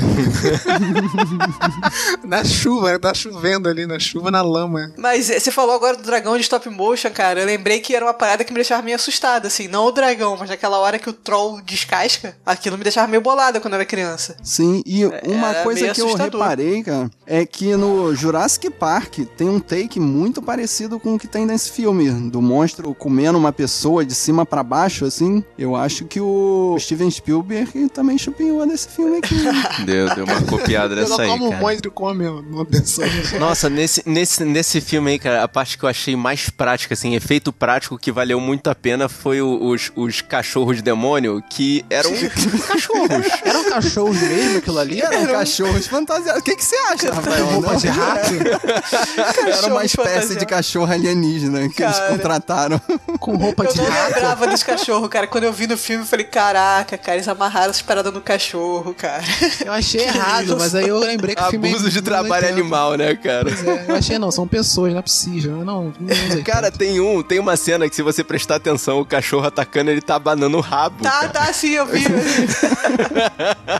Na 2.24 2.44
chuva, 2.44 2.98
tá 2.98 3.12
chovendo 3.14 3.68
ali, 3.68 3.86
na 3.86 3.98
chuva, 3.98 4.30
na 4.30 4.42
lama. 4.42 4.92
Mas 4.96 5.30
eh, 5.30 5.38
você 5.40 5.50
falou 5.50 5.74
agora 5.74 5.96
do 5.96 6.02
dragão 6.02 6.36
de 6.36 6.42
stop 6.42 6.68
motion, 6.68 7.10
cara. 7.10 7.40
Eu 7.40 7.46
lembrei 7.46 7.80
que 7.80 7.94
era 7.94 8.04
uma 8.04 8.14
parada 8.14 8.44
que 8.44 8.52
me 8.52 8.58
deixava 8.58 8.82
meio 8.82 8.96
assustada, 8.96 9.48
assim. 9.48 9.68
Não 9.68 9.86
o 9.86 9.92
dragão, 9.92 10.36
mas 10.38 10.50
naquela 10.50 10.78
hora 10.78 10.98
que 10.98 11.08
o 11.08 11.12
troll 11.12 11.60
descasca, 11.62 12.36
aquilo 12.44 12.76
me 12.78 12.84
deixava 12.84 13.06
meio 13.08 13.22
bolada 13.22 13.60
quando 13.60 13.74
eu 13.74 13.78
era 13.78 13.84
criança. 13.86 14.36
Sim, 14.42 14.82
e 14.86 15.04
uma 15.06 15.50
era 15.50 15.62
coisa 15.62 15.88
que 15.92 16.00
eu 16.00 16.06
assustador. 16.06 16.40
reparei, 16.40 16.82
cara, 16.82 17.10
é 17.32 17.46
que 17.46 17.76
no 17.76 18.12
Jurassic 18.12 18.68
Park 18.70 19.18
tem 19.36 19.48
um 19.48 19.60
take 19.60 20.00
muito 20.00 20.42
parecido 20.42 20.98
com 20.98 21.14
o 21.14 21.18
que 21.18 21.28
tem 21.28 21.46
nesse 21.46 21.70
filme, 21.70 22.10
do 22.28 22.42
monstro 22.42 22.92
comendo 22.92 23.38
uma 23.38 23.52
pessoa 23.52 24.04
de 24.04 24.16
cima 24.16 24.44
pra 24.44 24.64
baixo, 24.64 25.04
assim. 25.04 25.44
Eu 25.56 25.76
acho 25.76 26.06
que 26.06 26.20
o 26.20 26.76
Steven 26.80 27.08
Spielberg 27.08 27.88
também 27.90 28.18
chupinhou 28.18 28.66
desse 28.66 28.88
filme 28.88 29.18
aqui. 29.18 29.36
Deu, 29.86 30.12
deu 30.14 30.24
uma 30.24 30.42
copiada 30.42 30.94
dessa 30.96 31.22
aí, 31.22 31.28
como 31.28 31.46
um 31.46 31.50
cara. 31.50 31.62
monstro 31.62 31.90
come 31.92 32.26
uma 32.26 32.64
pessoa. 32.64 33.06
Nossa, 33.38 33.70
nesse, 33.70 34.02
nesse, 34.04 34.44
nesse 34.44 34.80
filme 34.80 35.12
aí, 35.12 35.18
cara, 35.18 35.44
a 35.44 35.48
parte 35.48 35.78
que 35.78 35.84
eu 35.84 35.88
achei 35.88 36.16
mais 36.16 36.50
prática, 36.50 36.94
assim, 36.94 37.14
efeito 37.14 37.52
prático 37.52 37.96
que 37.96 38.10
valeu 38.10 38.40
muito 38.40 38.68
a 38.68 38.74
pena 38.74 39.08
foi 39.08 39.40
o- 39.40 39.68
os, 39.68 39.92
os 39.94 40.20
cachorros 40.20 40.82
demônio, 40.82 41.40
que 41.48 41.84
eram 41.88 42.10
cachorros. 42.66 43.26
Eram 43.44 43.64
cachorros 43.70 44.20
mesmo 44.20 44.58
aquilo 44.58 44.78
ali? 44.78 45.00
Eram 45.00 45.26
cachorros 45.32 45.86
fantasiados. 45.86 46.40
O 46.40 46.44
que, 46.44 46.56
que 46.56 46.64
você 46.64 46.76
acha, 46.76 47.19
Rafael? 47.20 47.46
roupa 47.46 47.72
Não? 47.72 47.78
de 47.78 47.88
rato? 47.88 48.30
Era 48.34 49.46
uma 49.46 49.52
Cachorro 49.52 49.82
espécie 49.82 49.96
fantasiado. 49.96 50.38
de 50.38 50.46
cachorro 50.46 50.92
alienígena 50.92 51.68
que 51.68 51.82
eles 51.82 51.96
Cara. 51.98 52.08
contrataram. 52.10 52.80
Com 53.18 53.36
roupa 53.36 53.64
Eu 53.64 53.72
de 53.72 53.78
não 53.78 53.84
rato? 53.90 54.14
lembrava 54.14 54.46
dos 54.46 54.62
cachorros, 54.62 55.08
cara. 55.08 55.26
Quando 55.26 55.44
eu 55.44 55.52
vi 55.52 55.66
no 55.66 55.76
filme, 55.76 56.02
eu 56.04 56.06
falei, 56.06 56.24
caraca, 56.24 56.96
cara, 56.98 57.16
eles 57.16 57.28
amarraram 57.28 57.70
as 57.70 57.82
paradas 57.82 58.12
no 58.12 58.20
cachorro, 58.20 58.94
cara. 58.94 59.22
Eu 59.64 59.72
achei 59.72 60.02
errado, 60.06 60.44
isso? 60.46 60.56
mas 60.58 60.74
aí 60.74 60.88
eu 60.88 60.98
lembrei 60.98 61.34
que 61.34 61.42
o 61.42 61.50
filme 61.50 61.68
é 61.68 61.72
Abuso 61.72 61.90
de 61.90 62.02
trabalho 62.02 62.44
80. 62.46 62.52
animal, 62.60 62.94
né, 62.96 63.14
cara? 63.14 63.50
É, 63.50 63.90
eu 63.90 63.94
achei 63.96 64.18
não, 64.18 64.30
são 64.30 64.46
pessoas, 64.46 64.92
não 64.92 64.98
é 64.98 65.02
possível. 65.02 65.58
Eu 65.58 65.64
Não, 65.64 65.92
não 66.00 66.42
Cara, 66.42 66.70
tanto. 66.70 66.78
tem 66.78 67.00
um, 67.00 67.22
tem 67.22 67.38
uma 67.38 67.56
cena 67.56 67.88
que 67.88 67.94
se 67.94 68.02
você 68.02 68.24
prestar 68.24 68.56
atenção, 68.56 69.00
o 69.00 69.04
cachorro 69.04 69.46
atacando, 69.46 69.90
ele 69.90 70.00
tá 70.00 70.14
abanando 70.16 70.56
o 70.56 70.60
rabo. 70.60 71.02
Tá, 71.02 71.10
cara. 71.10 71.28
tá, 71.28 71.52
sim, 71.52 71.70
eu 71.70 71.86
vi. 71.86 72.04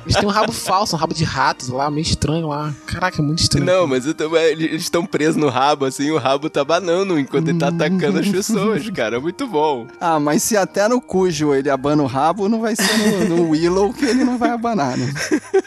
Eles 0.05 0.16
têm 0.16 0.26
um 0.29 0.31
rabo 0.33 0.53
falso, 0.53 0.94
um 0.96 0.98
rabo 0.98 1.14
de 1.14 1.24
ratos 1.24 1.68
lá, 1.68 1.90
meio 1.90 2.03
estranho 2.03 2.48
lá. 2.48 2.72
Caraca, 2.87 3.20
é 3.20 3.24
muito 3.31 3.40
estranho. 3.40 3.65
Não, 3.67 3.87
mas 3.87 4.07
eu 4.07 4.15
tô- 4.15 4.37
eles 4.37 4.83
estão 4.83 5.04
presos 5.07 5.37
no 5.37 5.48
rabo, 5.48 5.85
assim, 5.85 6.11
o 6.11 6.19
rabo 6.19 6.48
tá 6.50 6.65
banando 6.65 7.19
enquanto 7.19 7.48
ele 7.48 7.59
tá 7.59 7.69
atacando 7.69 8.19
as 8.19 8.29
pessoas, 8.29 8.88
cara. 8.90 9.17
É 9.17 9.21
muito 9.21 9.46
bom. 9.46 9.87
Ah, 10.00 10.21
mas 10.21 10.42
se 10.42 10.57
até 10.57 10.87
no 10.88 11.00
cujo 11.00 11.54
ele 11.54 11.71
abana 11.71 12.02
o 12.02 12.07
rabo, 12.07 12.48
não 12.48 12.61
vai 12.61 12.77
ser 12.77 13.29
no, 13.29 13.37
no 13.37 13.50
Willow 13.50 13.92
que 13.92 14.04
ele 14.04 14.25
não 14.25 14.37
vai 14.38 14.50
abanar, 14.50 14.96
né? 14.96 15.13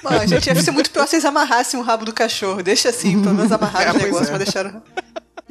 Mano, 0.03 0.27
gente, 0.27 0.47
ia 0.47 0.55
ser 0.61 0.71
muito 0.71 0.89
pior 0.91 1.07
se 1.07 1.15
eles 1.15 1.25
amarrassem 1.25 1.79
o 1.79 1.83
rabo 1.83 2.05
do 2.05 2.13
cachorro. 2.13 2.61
Deixa 2.63 2.89
assim, 2.89 3.21
pelo 3.21 3.35
menos 3.35 3.51
amarraram 3.51 3.91
É, 3.93 3.95
o 3.95 4.01
negócio, 4.03 4.27
é. 4.27 4.31
mas 4.31 4.43
deixaram. 4.43 4.81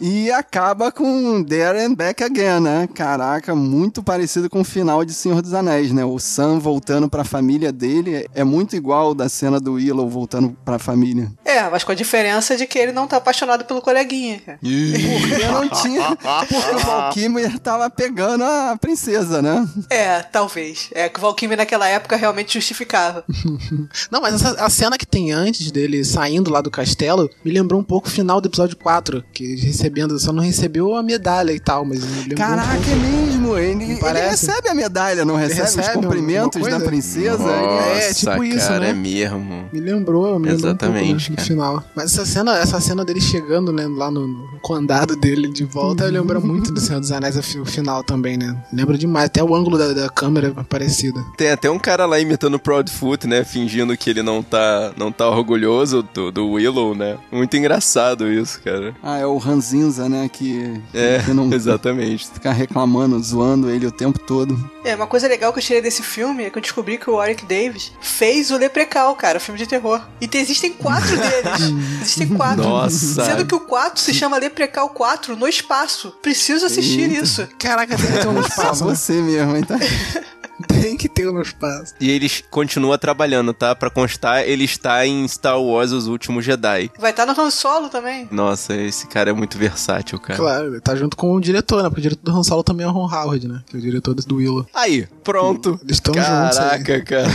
E 0.05 0.32
acaba 0.32 0.90
com 0.90 1.44
There 1.44 1.78
and 1.78 1.94
Back 1.94 2.24
Again, 2.24 2.59
né? 2.61 2.88
Caraca, 2.92 3.55
muito 3.55 4.03
parecido 4.03 4.50
com 4.50 4.62
o 4.62 4.64
final 4.64 5.05
de 5.05 5.14
Senhor 5.14 5.40
dos 5.40 5.55
Anéis, 5.55 5.92
né? 5.92 6.05
O 6.05 6.18
Sam 6.18 6.59
voltando 6.59 7.09
pra 7.09 7.22
família 7.22 7.70
dele 7.70 8.28
é 8.34 8.42
muito 8.42 8.74
igual 8.74 9.14
da 9.14 9.28
cena 9.28 9.61
do 9.61 9.74
Willow 9.74 10.11
voltando 10.11 10.57
pra 10.64 10.76
família. 10.80 11.30
É, 11.44 11.70
mas 11.70 11.84
com 11.84 11.92
a 11.92 11.94
diferença 11.94 12.57
de 12.57 12.66
que 12.66 12.80
ele 12.80 12.90
não 12.90 13.07
tá 13.07 13.18
apaixonado 13.18 13.64
pelo 13.64 13.80
coleguinha, 13.80 14.40
cara. 14.40 14.59
Porque 14.59 15.46
não 15.46 15.68
tinha. 15.68 16.16
Porque 16.16 16.74
o 16.74 16.78
Valkyrie 16.80 17.59
tava 17.61 17.88
pegando 17.88 18.42
a 18.42 18.76
princesa, 18.76 19.40
né? 19.40 19.64
É, 19.88 20.20
talvez. 20.20 20.88
É 20.92 21.09
que 21.09 21.20
o 21.20 21.22
Valkyrie 21.22 21.55
naquela 21.55 21.86
época 21.86 22.16
realmente 22.16 22.55
justificava. 22.55 23.24
Não, 24.11 24.20
mas 24.20 24.34
essa, 24.34 24.64
a 24.64 24.68
cena 24.68 24.98
que 24.98 25.07
tem 25.07 25.30
antes 25.30 25.70
dele 25.70 26.05
saindo 26.05 26.50
lá 26.50 26.61
do 26.61 26.72
castelo 26.72 27.30
me 27.44 27.53
lembrou 27.53 27.80
um 27.80 27.84
pouco 27.84 28.09
o 28.09 28.11
final 28.11 28.40
do 28.40 28.48
episódio 28.48 28.76
4, 28.76 29.24
que 29.32 29.44
ele 29.44 29.72
recebendo, 29.93 30.18
só 30.18 30.32
não 30.32 30.43
recebeu 30.43 30.95
a 30.97 31.03
medalha 31.03 31.53
e 31.53 31.61
tal, 31.61 31.84
mas 31.84 32.01
me 32.05 32.20
lembrou 32.28 32.32
um 32.34 32.36
Caraca, 32.36 32.68
pouco. 32.74 32.90
é 32.90 32.95
mesmo. 32.95 33.59
Ele, 33.59 33.84
ele 33.84 34.20
recebe 34.30 34.68
a 34.68 34.74
medalha, 34.74 35.24
não 35.24 35.36
recebe, 35.36 35.61
recebe 35.62 35.82
os 35.82 35.88
cumprimentos 35.93 36.62
da 36.68 36.80
princesa? 36.80 37.36
Nossa, 37.38 37.90
Ele- 37.90 37.99
é, 38.01 38.14
tipo 38.14 38.45
isso, 38.45 38.68
cara, 38.68 38.80
né? 38.80 38.90
é 38.90 38.95
mesmo. 38.95 39.68
Me 39.72 39.80
lembrou, 39.80 40.38
me 40.38 40.49
lembrou 40.49 40.70
Exatamente, 40.70 41.05
um 41.12 41.16
pouco, 41.16 41.30
né, 41.32 41.36
no 41.38 41.43
final. 41.43 41.84
Mas 41.95 42.05
essa 42.12 42.24
cena, 42.24 42.57
essa 42.59 42.80
cena 42.80 43.05
dele 43.05 43.20
chegando, 43.20 43.72
né, 43.72 43.86
lá 43.86 44.11
no, 44.11 44.26
no 44.26 44.59
condado 44.62 45.14
dele 45.16 45.49
de 45.53 45.64
volta, 45.64 46.05
lembra 46.07 46.40
muito 46.40 46.72
do 46.72 46.80
Senhor 46.80 47.01
dos 47.01 47.12
Anéis 47.12 47.36
o 47.36 47.43
fi- 47.43 47.59
o 47.61 47.66
final 47.66 48.03
também, 48.03 48.36
né? 48.38 48.57
Lembra 48.72 48.97
demais, 48.97 49.26
até 49.26 49.43
o 49.45 49.55
ângulo 49.55 49.76
da, 49.76 49.93
da 49.93 50.09
câmera 50.09 50.55
é 50.57 50.62
parecido. 50.62 51.22
Tem 51.36 51.51
até 51.51 51.70
um 51.70 51.78
cara 51.78 52.07
lá 52.07 52.18
imitando 52.18 52.55
o 52.55 52.59
Proudfoot, 52.59 53.26
né? 53.26 53.45
Fingindo 53.45 53.97
que 53.97 54.09
ele 54.09 54.22
não 54.22 54.43
tá, 54.43 54.93
não 54.97 55.12
tá 55.12 55.28
orgulhoso 55.28 56.03
do, 56.14 56.30
do 56.32 56.49
Willow, 56.53 56.95
né? 56.95 57.18
Muito 57.30 57.55
engraçado 57.57 58.30
isso, 58.32 58.61
cara. 58.62 58.95
Ah, 59.03 59.18
é 59.18 59.26
o 59.26 59.36
Ranzinza, 59.83 60.09
né? 60.09 60.28
Que, 60.33 60.80
É, 60.95 61.20
que 61.24 61.33
não 61.33 61.51
exatamente. 61.53 62.28
fica 62.33 62.53
reclamando, 62.53 63.20
zoando 63.22 63.70
ele 63.70 63.87
o 63.87 63.91
tempo 63.93 64.18
todo. 64.18 64.59
É, 64.85 64.95
uma 64.95 65.07
coisa 65.07 65.26
legal 65.28 65.53
que 65.53 65.59
eu 65.59 65.62
tirei 65.62 65.83
desse 65.83 66.03
filme 66.03 66.45
é 66.45 66.51
que 66.51 66.59
eu 66.59 66.62
descobri 66.62 66.99
que 66.99 67.09
o 67.11 67.14
Warwick 67.14 67.45
Davis 67.47 67.93
fez 68.01 68.51
o 68.51 68.57
Leprechaun, 68.57 69.14
cara, 69.14 69.39
o 69.39 69.41
filme 69.41 69.59
de 69.59 69.66
terror. 69.66 70.01
E 70.20 70.26
te- 70.26 70.39
existem 70.39 70.72
quatro 70.72 71.11
deles. 71.16 72.01
Existem 72.01 72.28
quatro. 72.28 72.62
Nossa. 72.64 73.24
Sendo 73.24 73.47
que 73.47 73.55
o 73.55 73.61
4 73.61 74.01
se 74.01 74.14
chama 74.14 74.39
Leprechaun 74.39 74.89
4 74.89 75.37
no 75.37 75.47
espaço. 75.49 76.12
Preciso 76.22 76.66
assistir 76.66 77.11
Eita. 77.11 77.24
isso. 77.24 77.49
Caraca, 77.59 77.97
tem 77.97 78.07
que 78.07 78.18
ter 78.18 78.28
um 78.28 78.33
no 78.33 78.43
Só 78.43 78.49
espaço, 78.49 78.85
né? 78.87 78.95
você 78.95 79.12
mesmo, 79.20 79.57
então. 79.57 79.78
Tem 80.68 80.96
que 80.96 81.09
ter 81.09 81.28
um 81.28 81.32
no 81.32 81.42
espaço. 81.42 81.94
E 82.00 82.11
ele 82.11 82.30
continua 82.50 82.98
trabalhando, 82.98 83.53
tá? 83.53 83.74
Pra 83.74 83.90
constar, 83.90 84.42
ele 84.42 84.64
está 84.64 85.05
em 85.07 85.26
Star 85.26 85.61
Wars 85.61 85.90
Os 85.92 86.07
Últimos 86.07 86.44
Jedi. 86.44 86.90
Vai 86.98 87.11
estar 87.11 87.26
no 87.26 87.38
Han 87.38 87.50
Solo 87.50 87.88
também. 87.88 88.28
Nossa, 88.30 88.74
esse 88.76 89.07
cara 89.07 89.30
é 89.30 89.32
muito 89.32 89.59
versátil, 89.59 90.18
cara. 90.20 90.38
Claro, 90.38 90.66
ele 90.68 90.80
tá 90.80 90.94
junto 90.94 91.16
com 91.16 91.34
o 91.34 91.40
diretor, 91.40 91.82
né? 91.82 91.88
Porque 91.88 92.00
o 92.00 92.03
diretor 92.03 92.22
do 92.32 92.38
Han 92.38 92.42
Solo 92.42 92.62
também 92.62 92.86
é 92.86 92.88
o 92.88 92.92
Ron 92.92 93.11
Howard, 93.12 93.48
né? 93.48 93.62
Que 93.66 93.76
é 93.76 93.78
o 93.78 93.82
diretor 93.82 94.14
do 94.14 94.36
Willow. 94.36 94.66
Aí, 94.74 95.07
pronto. 95.24 95.78
Eles 95.82 95.96
estão 95.96 96.14
juntos. 96.14 96.59
Caraca, 96.59 97.05
cara. 97.05 97.28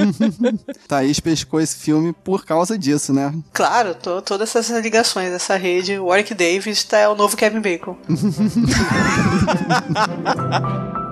Thaís 0.88 1.20
pescou 1.20 1.60
esse 1.60 1.76
filme 1.76 2.12
por 2.12 2.44
causa 2.44 2.76
disso, 2.78 3.12
né? 3.12 3.32
Claro, 3.52 3.94
to- 3.94 4.22
todas 4.22 4.54
essas 4.54 4.82
ligações, 4.82 5.30
essa 5.32 5.56
rede. 5.56 5.98
O 5.98 6.06
Warwick 6.06 6.34
Davis 6.34 6.82
tá, 6.84 6.98
é 6.98 7.08
o 7.08 7.14
novo 7.14 7.36
Kevin 7.36 7.60
Bacon. 7.60 7.96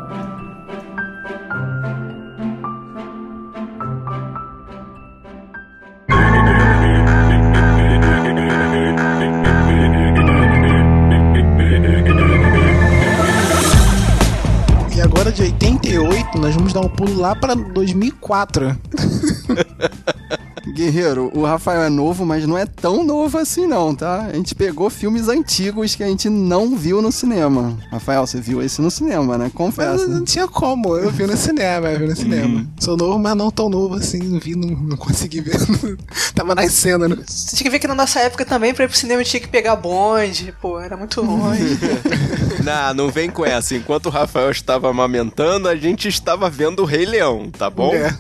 E 14.95 15.01
agora 15.01 15.31
de 15.31 15.43
88, 15.43 16.39
nós 16.39 16.55
vamos 16.57 16.73
dar 16.73 16.81
um 16.81 16.89
pulo 16.89 17.21
lá 17.21 17.37
pra 17.37 17.55
2004. 17.55 18.77
Guerreiro, 20.73 21.31
o 21.35 21.45
Rafael 21.45 21.83
é 21.83 21.89
novo, 21.89 22.25
mas 22.25 22.47
não 22.47 22.57
é 22.57 22.65
tão 22.65 23.05
novo 23.05 23.39
assim 23.39 23.67
não, 23.67 23.95
tá? 23.95 24.27
A 24.27 24.33
gente 24.35 24.55
pegou 24.55 24.89
filmes 24.89 25.29
antigos 25.29 25.95
que 25.95 26.03
a 26.03 26.07
gente 26.07 26.29
não 26.29 26.77
viu 26.77 27.03
no 27.03 27.11
cinema. 27.11 27.77
Rafael, 27.91 28.27
você 28.27 28.41
viu 28.41 28.63
esse 28.63 28.81
no 28.81 28.91
cinema, 28.91 29.37
né? 29.37 29.49
Mas 29.49 29.53
Confessa. 29.53 30.07
não 30.07 30.25
tinha 30.25 30.47
como, 30.47 30.97
eu 30.97 31.11
vi 31.11 31.27
no 31.27 31.37
cinema, 31.37 31.89
eu 31.89 31.99
vi 32.01 32.07
no 32.07 32.17
cinema. 32.17 32.67
Sou 32.79 32.97
novo, 32.97 33.19
mas 33.19 33.35
não 33.35 33.51
tão 33.51 33.69
novo 33.69 33.95
assim, 33.95 34.19
não 34.19 34.39
vi, 34.39 34.55
não, 34.55 34.69
não 34.69 34.97
consegui 34.97 35.41
ver. 35.41 35.57
Tava 36.35 36.55
nascendo, 36.55 37.09
né? 37.09 37.17
Você 37.27 37.57
tinha 37.57 37.65
que 37.65 37.71
ver 37.71 37.79
que 37.79 37.89
na 37.89 37.95
nossa 37.95 38.21
época 38.21 38.45
também, 38.45 38.75
pra 38.75 38.85
ir 38.85 38.89
pro 38.89 38.97
cinema, 38.97 39.25
tinha 39.25 39.41
que 39.41 39.49
pegar 39.49 39.77
bonde. 39.77 40.55
Pô, 40.61 40.79
era 40.79 40.97
muito 40.97 41.21
longe. 41.23 41.79
não, 42.63 42.95
não 42.95 43.11
vem 43.11 43.31
com 43.31 43.45
essa. 43.45 43.75
Enquanto 43.75 44.07
o 44.07 44.11
Rafael 44.11 44.51
estava 44.51 44.91
amamentando, 44.91 45.69
a 45.69 45.77
gente 45.77 46.09
estava 46.09 46.51
vendo 46.51 46.83
o 46.83 46.85
Rei 46.85 47.07
Leão, 47.07 47.51
tá 47.51 47.71
bom? 47.71 47.93
É. 47.95 48.15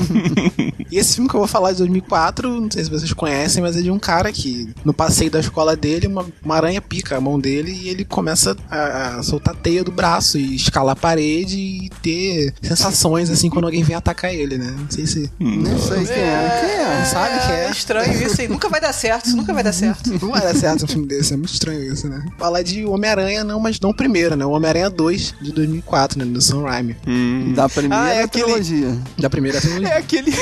e 0.90 0.98
esse 0.98 1.14
filme 1.14 1.28
que 1.28 1.34
eu 1.34 1.40
vou 1.40 1.48
falar 1.48 1.61
de 1.70 1.78
2004, 1.78 2.60
não 2.60 2.70
sei 2.70 2.84
se 2.84 2.90
vocês 2.90 3.12
conhecem, 3.12 3.62
mas 3.62 3.76
é 3.76 3.82
de 3.82 3.90
um 3.90 3.98
cara 3.98 4.32
que 4.32 4.68
no 4.84 4.92
passeio 4.92 5.30
da 5.30 5.38
escola 5.40 5.76
dele, 5.76 6.06
uma, 6.06 6.26
uma 6.44 6.56
aranha 6.56 6.80
pica 6.80 7.16
a 7.16 7.20
mão 7.20 7.38
dele 7.38 7.72
e 7.72 7.88
ele 7.88 8.04
começa 8.04 8.56
a, 8.70 9.18
a 9.18 9.22
soltar 9.22 9.54
teia 9.54 9.84
do 9.84 9.92
braço 9.92 10.38
e 10.38 10.56
escalar 10.56 10.92
a 10.92 10.96
parede 10.96 11.58
e 11.58 11.90
ter 12.02 12.54
sensações 12.62 13.30
assim 13.30 13.48
quando 13.50 13.66
alguém 13.66 13.82
vem 13.82 13.94
atacar 13.96 14.32
ele, 14.34 14.58
né? 14.58 14.74
Não 14.78 14.90
sei 14.90 15.06
se. 15.06 15.30
Não 15.38 15.78
sei 15.78 16.04
quem 16.04 16.16
é. 16.16 16.60
Quem 16.60 16.70
é? 16.86 17.04
Sabe 17.04 17.46
que 17.46 17.52
é? 17.52 17.66
É 17.66 17.70
estranho 17.70 18.22
isso 18.26 18.40
aí. 18.40 18.48
Nunca 18.48 18.68
vai 18.68 18.80
dar 18.80 18.92
certo. 18.92 19.26
Isso 19.26 19.36
nunca 19.36 19.52
vai 19.52 19.62
dar 19.62 19.72
certo. 19.72 20.10
Não 20.20 20.30
vai 20.30 20.40
dar 20.40 20.54
certo 20.54 20.84
um 20.84 20.88
filme 20.88 21.06
desse, 21.06 21.34
é 21.34 21.36
muito 21.36 21.52
estranho 21.52 21.92
isso, 21.92 22.08
né? 22.08 22.24
Falar 22.38 22.62
de 22.62 22.84
Homem-Aranha, 22.84 23.44
não, 23.44 23.60
mas 23.60 23.78
não 23.80 23.90
o 23.90 23.94
primeiro, 23.94 24.36
né? 24.36 24.44
O 24.44 24.50
Homem-Aranha 24.50 24.90
2 24.90 25.34
de 25.40 25.52
2004, 25.52 26.18
né? 26.18 26.24
Do 26.24 26.40
Sam 26.40 26.62
Raimi. 26.62 26.96
Hum. 27.06 27.52
Da 27.54 27.68
primeira 27.68 28.02
Ah, 28.04 28.12
é 28.14 28.22
aquele- 28.22 28.44
trilogia. 28.44 28.98
Da 29.18 29.30
primeira 29.30 29.60
trilogia. 29.60 29.88
É 29.88 29.96
aquele. 29.98 30.32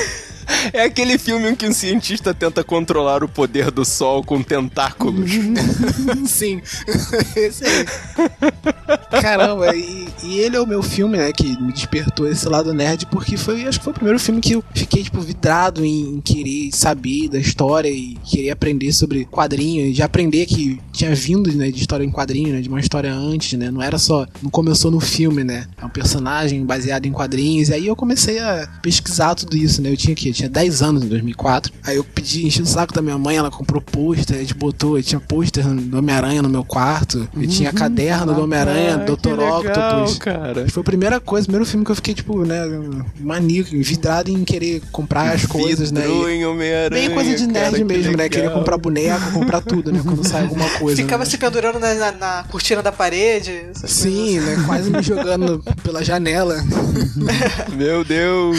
É 0.72 0.84
aquele 0.84 1.18
filme 1.18 1.50
em 1.50 1.54
que 1.54 1.66
um 1.66 1.72
cientista 1.72 2.34
tenta 2.34 2.62
controlar 2.62 3.24
o 3.24 3.28
poder 3.28 3.70
do 3.70 3.84
sol 3.84 4.22
com 4.22 4.42
tentáculos. 4.42 5.30
Sim, 6.26 6.60
esse 7.36 7.64
aí. 7.64 7.86
Caramba, 9.20 9.74
e, 9.74 10.08
e 10.22 10.38
ele 10.38 10.56
é 10.56 10.60
o 10.60 10.66
meu 10.66 10.82
filme, 10.82 11.16
né, 11.18 11.32
que 11.32 11.60
me 11.60 11.72
despertou 11.72 12.28
esse 12.28 12.48
lado 12.48 12.72
nerd, 12.72 13.06
porque 13.06 13.36
foi, 13.36 13.66
acho 13.66 13.78
que 13.78 13.84
foi 13.84 13.92
o 13.92 13.96
primeiro 13.96 14.18
filme 14.18 14.40
que 14.40 14.52
eu 14.52 14.64
fiquei, 14.74 15.02
tipo, 15.02 15.20
vidrado 15.20 15.84
em, 15.84 16.20
querer 16.20 16.70
saber 16.72 17.28
da 17.28 17.38
história 17.38 17.88
e 17.88 18.16
querer 18.24 18.50
aprender 18.50 18.92
sobre 18.92 19.24
quadrinho, 19.24 19.86
e 19.86 19.92
de 19.92 20.02
aprender 20.02 20.46
que 20.46 20.78
tinha 20.92 21.14
vindo, 21.14 21.52
né, 21.52 21.70
de 21.70 21.80
história 21.80 22.04
em 22.04 22.10
quadrinho, 22.10 22.52
né, 22.52 22.60
de 22.60 22.68
uma 22.68 22.80
história 22.80 23.12
antes, 23.12 23.58
né, 23.58 23.70
não 23.70 23.82
era 23.82 23.98
só, 23.98 24.26
não 24.42 24.50
começou 24.50 24.90
no 24.90 25.00
filme, 25.00 25.44
né, 25.44 25.66
é 25.80 25.84
um 25.84 25.90
personagem 25.90 26.64
baseado 26.64 27.06
em 27.06 27.12
quadrinhos, 27.12 27.68
e 27.68 27.74
aí 27.74 27.86
eu 27.86 27.96
comecei 27.96 28.38
a 28.38 28.68
pesquisar 28.82 29.34
tudo 29.34 29.56
isso, 29.56 29.82
né, 29.82 29.90
eu 29.90 29.96
tinha 29.96 30.14
que, 30.14 30.29
tinha 30.32 30.48
10 30.48 30.82
anos 30.82 31.04
em 31.04 31.08
2004, 31.08 31.72
aí 31.84 31.96
eu 31.96 32.04
pedi, 32.04 32.46
enchi 32.46 32.62
o 32.62 32.66
saco 32.66 32.92
da 32.94 33.02
minha 33.02 33.18
mãe, 33.18 33.36
ela 33.36 33.50
comprou 33.50 33.80
pôster, 33.82 34.36
a 34.36 34.40
gente 34.40 34.54
botou, 34.54 34.96
eu 34.98 35.02
tinha 35.02 35.20
pôster 35.20 35.64
do 35.66 35.98
Homem-Aranha 35.98 36.42
no 36.42 36.48
meu 36.48 36.64
quarto, 36.64 37.28
eu 37.36 37.48
tinha 37.48 37.72
caderno 37.72 38.34
do 38.34 38.42
Homem-Aranha, 38.42 38.98
Dr. 38.98 39.38
Octopus, 39.40 40.18
cara. 40.18 40.68
foi 40.68 40.80
a 40.80 40.84
primeira 40.84 41.20
coisa, 41.20 41.44
o 41.44 41.48
primeiro 41.48 41.66
filme 41.68 41.84
que 41.84 41.90
eu 41.90 41.96
fiquei, 41.96 42.14
tipo, 42.14 42.44
né, 42.44 42.60
maníaco, 43.18 43.70
vidrado 43.82 44.30
em 44.30 44.44
querer 44.44 44.82
comprar 44.92 45.32
as 45.34 45.46
coisas, 45.46 45.90
né? 45.92 46.06
E 46.08 46.30
em 46.36 46.46
Homem-Aranha, 46.46 46.90
Bem 47.08 47.14
coisa 47.14 47.30
de 47.36 47.46
cara, 47.46 47.52
nerd 47.70 47.76
que 47.76 47.84
mesmo, 47.84 48.02
né? 48.12 48.24
legal. 48.24 48.28
Querer 48.30 48.50
comprar 48.52 48.76
boneco, 48.78 49.32
comprar 49.32 49.60
tudo, 49.60 49.92
né? 49.92 50.00
Quando 50.04 50.26
sai 50.26 50.42
alguma 50.42 50.68
coisa. 50.78 51.00
Ficava 51.02 51.24
né? 51.24 51.30
se 51.30 51.38
pendurando 51.38 51.78
na, 51.78 51.94
na- 51.94 52.12
na 52.12 52.44
cortina 52.50 52.82
da 52.82 52.92
parede. 52.92 53.50
coisas 53.72 53.90
Sim, 53.90 54.38
assim. 54.38 54.46
né? 54.46 54.64
Quase 54.66 54.90
me 54.90 55.02
jogando 55.02 55.62
pela 55.82 56.02
janela, 56.04 56.56
Meu 57.76 58.04
Deus. 58.04 58.58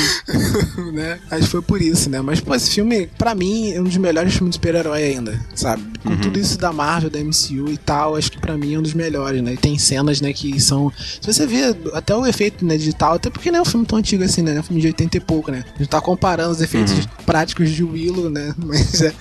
né? 0.94 1.20
Acho 1.30 1.44
que 1.44 1.48
foi 1.50 1.61
por 1.62 1.82
isso, 1.82 2.10
né? 2.10 2.22
Mas, 2.22 2.40
pô, 2.40 2.54
esse 2.56 2.70
filme, 2.72 3.08
pra 3.18 3.34
mim, 3.36 3.72
é 3.72 3.80
um 3.82 3.84
dos 3.86 3.98
melhores 3.98 4.34
filmes 4.34 4.52
de 4.52 4.56
super-herói 4.56 5.04
ainda, 5.04 5.40
sabe? 5.56 5.84
Com 6.04 6.18
tudo 6.18 6.40
isso 6.40 6.58
da 6.58 6.72
Marvel, 6.74 7.10
da 7.10 7.20
MCU 7.20 7.70
e 7.72 7.78
tal, 7.78 8.16
acho 8.16 8.32
que 8.32 8.40
pra 8.40 8.58
mim 8.58 8.74
é 8.74 8.80
um 8.80 8.82
dos 8.82 8.94
melhores, 8.94 9.42
né? 9.42 9.54
E 9.54 9.58
tem 9.58 9.78
cenas, 9.78 10.20
né, 10.22 10.34
que 10.34 10.60
são... 10.60 10.92
Se 11.22 11.32
você 11.32 11.46
vê 11.46 11.76
até 11.94 12.16
o 12.16 12.26
efeito 12.26 12.66
né, 12.66 12.76
digital, 12.78 13.14
até 13.14 13.30
porque 13.30 13.52
não 13.52 13.60
é 13.60 13.62
um 13.62 13.66
filme 13.66 13.86
tão 13.86 14.00
antigo 14.00 14.24
assim, 14.24 14.42
né? 14.42 14.56
É 14.56 14.60
um 14.60 14.64
filme 14.64 14.82
de 14.82 14.88
80 14.88 15.18
e 15.18 15.20
pouco, 15.20 15.52
né? 15.52 15.64
A 15.76 15.78
gente 15.80 15.90
tá 15.90 16.02
comparando 16.02 16.52
os 16.52 16.62
efeitos 16.62 16.94
práticos 17.26 17.70
de 17.70 17.84
Willow, 17.84 18.30
né? 18.30 18.54
Mas 18.58 19.02
é... 19.02 19.14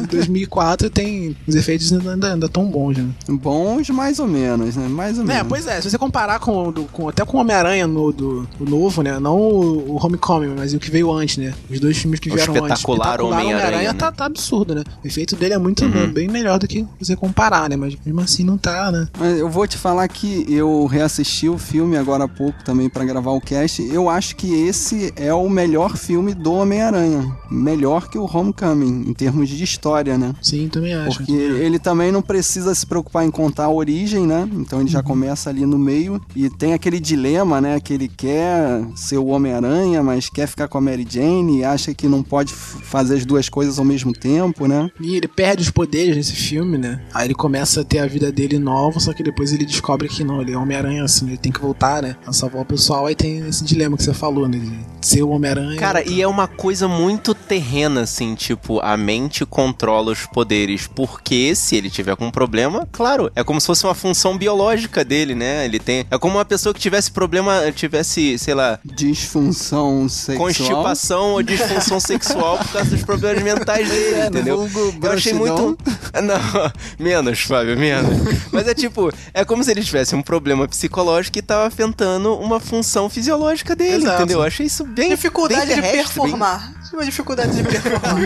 em 0.00 0.06
2004 0.06 0.90
tem... 0.90 1.36
Os 1.46 1.54
efeitos 1.54 1.92
ainda, 1.92 2.32
ainda 2.32 2.48
tão 2.48 2.66
bons, 2.66 2.96
né? 2.98 3.06
Bons 3.28 3.90
mais 3.90 4.18
ou 4.18 4.28
menos, 4.28 4.76
né? 4.76 4.86
Mais 4.88 5.18
ou 5.18 5.24
É, 5.24 5.26
menos. 5.28 5.48
pois 5.48 5.66
é, 5.66 5.80
se 5.80 5.90
você 5.90 5.98
comparar 5.98 6.38
com, 6.38 6.70
do- 6.72 6.84
com- 6.84 7.08
até 7.08 7.24
com 7.24 7.36
o 7.38 7.40
Homem-Aranha 7.40 7.86
no, 7.86 8.12
do, 8.12 8.48
novo, 8.60 9.02
né? 9.02 9.18
Não 9.18 9.36
o, 9.36 9.94
o 9.94 10.04
Homecoming, 10.06 10.54
mas 10.56 10.72
o 10.72 10.78
que 10.78 10.90
veio 10.90 11.12
antes, 11.12 11.36
né? 11.38 11.52
Os 11.70 11.80
dois 11.80 11.96
filmes 11.96 12.20
que 12.20 12.30
O 12.30 12.34
vieram 12.34 12.54
antes. 12.54 12.78
espetacular 12.78 13.20
Homem-Aranha, 13.20 13.94
tá, 13.94 14.06
né? 14.06 14.12
tá 14.16 14.24
absurdo, 14.26 14.74
né? 14.74 14.82
O 15.02 15.06
efeito 15.06 15.34
dele 15.36 15.54
é 15.54 15.58
muito 15.58 15.84
Uhum. 15.84 16.12
bem 16.12 16.28
melhor 16.28 16.58
do 16.58 16.66
que 16.68 16.86
você 16.98 17.16
comparar, 17.16 17.68
né? 17.68 17.76
Mas 17.76 17.96
mesmo 18.04 18.20
assim 18.20 18.44
não 18.44 18.56
tá, 18.56 18.90
né? 18.90 19.08
Mas 19.18 19.38
eu 19.38 19.48
vou 19.48 19.66
te 19.66 19.76
falar 19.76 20.06
que 20.08 20.44
eu 20.48 20.86
reassisti 20.86 21.48
o 21.48 21.58
filme 21.58 21.96
agora 21.96 22.24
há 22.24 22.28
pouco 22.28 22.62
também 22.64 22.88
pra 22.88 23.04
gravar 23.04 23.30
o 23.32 23.40
cast. 23.40 23.82
Eu 23.82 24.08
acho 24.08 24.36
que 24.36 24.52
esse 24.54 25.12
é 25.16 25.32
o 25.34 25.48
melhor 25.48 25.96
filme 25.96 26.34
do 26.34 26.52
Homem-Aranha. 26.52 27.36
Melhor 27.50 28.08
que 28.08 28.18
o 28.18 28.24
Homecoming, 28.32 29.04
em 29.08 29.12
termos 29.14 29.48
de 29.48 29.62
história, 29.62 30.16
né? 30.18 30.34
Sim, 30.42 30.68
também 30.68 30.94
acho. 30.94 31.18
Porque 31.18 31.32
ele 31.32 31.78
também 31.78 32.10
não 32.12 32.22
precisa 32.22 32.74
se 32.74 32.86
preocupar 32.86 33.24
em 33.24 33.30
contar 33.30 33.64
a 33.64 33.70
origem, 33.70 34.26
né? 34.26 34.48
Então 34.54 34.80
ele 34.80 34.88
já 34.90 35.02
começa 35.02 35.50
ali 35.50 35.64
no 35.66 35.78
meio 35.78 36.20
e 36.34 36.48
tem 36.50 36.72
aquele 36.74 37.00
dilema, 37.00 37.60
né? 37.60 37.80
Que 37.80 37.92
ele 37.94 38.08
quer 38.08 38.84
ser 38.94 39.18
o 39.18 39.26
Homem-Aranha, 39.26 40.02
mas 40.02 40.28
quer 40.28 40.46
ficar 40.46 40.68
com 40.68 40.78
a 40.78 40.80
Mary 40.80 41.06
Jane 41.08 41.45
e 41.50 41.64
acha 41.64 41.94
que 41.94 42.08
não 42.08 42.22
pode 42.22 42.52
fazer 42.52 43.16
as 43.16 43.24
duas 43.24 43.48
coisas 43.48 43.78
ao 43.78 43.84
mesmo 43.84 44.12
tempo, 44.12 44.66
né? 44.66 44.90
E 45.00 45.16
ele 45.16 45.28
perde 45.28 45.62
os 45.62 45.70
poderes 45.70 46.16
nesse 46.16 46.32
filme, 46.32 46.78
né? 46.78 47.00
Aí 47.12 47.26
ele 47.26 47.34
começa 47.34 47.80
a 47.80 47.84
ter 47.84 47.98
a 47.98 48.06
vida 48.06 48.30
dele 48.32 48.58
nova, 48.58 48.98
só 49.00 49.12
que 49.12 49.22
depois 49.22 49.52
ele 49.52 49.64
descobre 49.64 50.08
que 50.08 50.24
não, 50.24 50.40
ele 50.40 50.52
é 50.52 50.58
Homem-Aranha, 50.58 51.04
assim, 51.04 51.26
ele 51.26 51.36
tem 51.36 51.52
que 51.52 51.60
voltar, 51.60 52.02
né? 52.02 52.16
A 52.26 52.32
salvar 52.32 52.62
o 52.62 52.64
pessoal. 52.64 53.06
Aí 53.06 53.14
tem 53.14 53.38
esse 53.46 53.64
dilema 53.64 53.96
que 53.96 54.02
você 54.02 54.14
falou, 54.14 54.48
né? 54.48 54.58
De 54.58 55.06
ser 55.06 55.22
o 55.22 55.30
Homem-Aranha. 55.30 55.78
Cara, 55.78 56.06
e 56.06 56.20
é 56.20 56.26
uma 56.26 56.46
coisa 56.46 56.88
muito 56.88 57.34
terrena, 57.34 58.02
assim, 58.02 58.34
tipo, 58.34 58.80
a 58.80 58.96
mente 58.96 59.44
controla 59.44 60.12
os 60.12 60.26
poderes, 60.26 60.86
porque 60.86 61.54
se 61.54 61.76
ele 61.76 61.90
tiver 61.90 62.16
com 62.16 62.26
um 62.26 62.30
problema, 62.30 62.88
claro, 62.90 63.30
é 63.34 63.44
como 63.44 63.60
se 63.60 63.66
fosse 63.66 63.84
uma 63.84 63.94
função 63.94 64.36
biológica 64.36 65.04
dele, 65.04 65.34
né? 65.34 65.64
Ele 65.64 65.78
tem. 65.78 66.06
É 66.10 66.18
como 66.18 66.36
uma 66.36 66.44
pessoa 66.44 66.72
que 66.74 66.80
tivesse 66.80 67.10
problema, 67.10 67.60
tivesse, 67.72 68.38
sei 68.38 68.54
lá, 68.54 68.78
Disfunção 68.84 70.08
sexual. 70.08 70.46
constipação 70.46 71.35
ou 71.36 71.42
disfunção 71.42 72.00
sexual 72.00 72.58
por 72.58 72.72
causa 72.72 72.90
dos 72.90 73.02
problemas 73.02 73.42
mentais 73.42 73.88
dele, 73.88 74.14
É, 74.16 74.26
entendeu? 74.26 74.66
vulgo 74.66 75.06
Eu 75.06 75.12
achei 75.12 75.32
muito. 75.32 75.76
Não, 76.22 76.72
menos, 76.98 77.40
Fábio, 77.40 77.78
menos. 77.78 78.10
Mas 78.50 78.66
é 78.66 78.74
tipo, 78.74 79.12
é 79.34 79.44
como 79.44 79.62
se 79.62 79.70
ele 79.70 79.82
tivesse 79.82 80.14
um 80.14 80.22
problema 80.22 80.66
psicológico 80.66 81.38
e 81.38 81.42
tava 81.42 81.66
afetando 81.66 82.34
uma 82.36 82.58
função 82.58 83.08
fisiológica 83.10 83.76
dele, 83.76 83.96
Exato. 84.04 84.22
entendeu? 84.22 84.38
Eu 84.40 84.44
achei 84.46 84.66
isso 84.66 84.84
bem. 84.84 85.10
Dificuldade 85.10 85.66
bem 85.66 85.74
de 85.76 85.82
terrestre, 85.82 85.96
bem- 85.98 86.04
performar. 86.04 86.72
Uma 86.92 87.04
dificuldade 87.04 87.54
de 87.56 87.62
performar. 87.62 88.16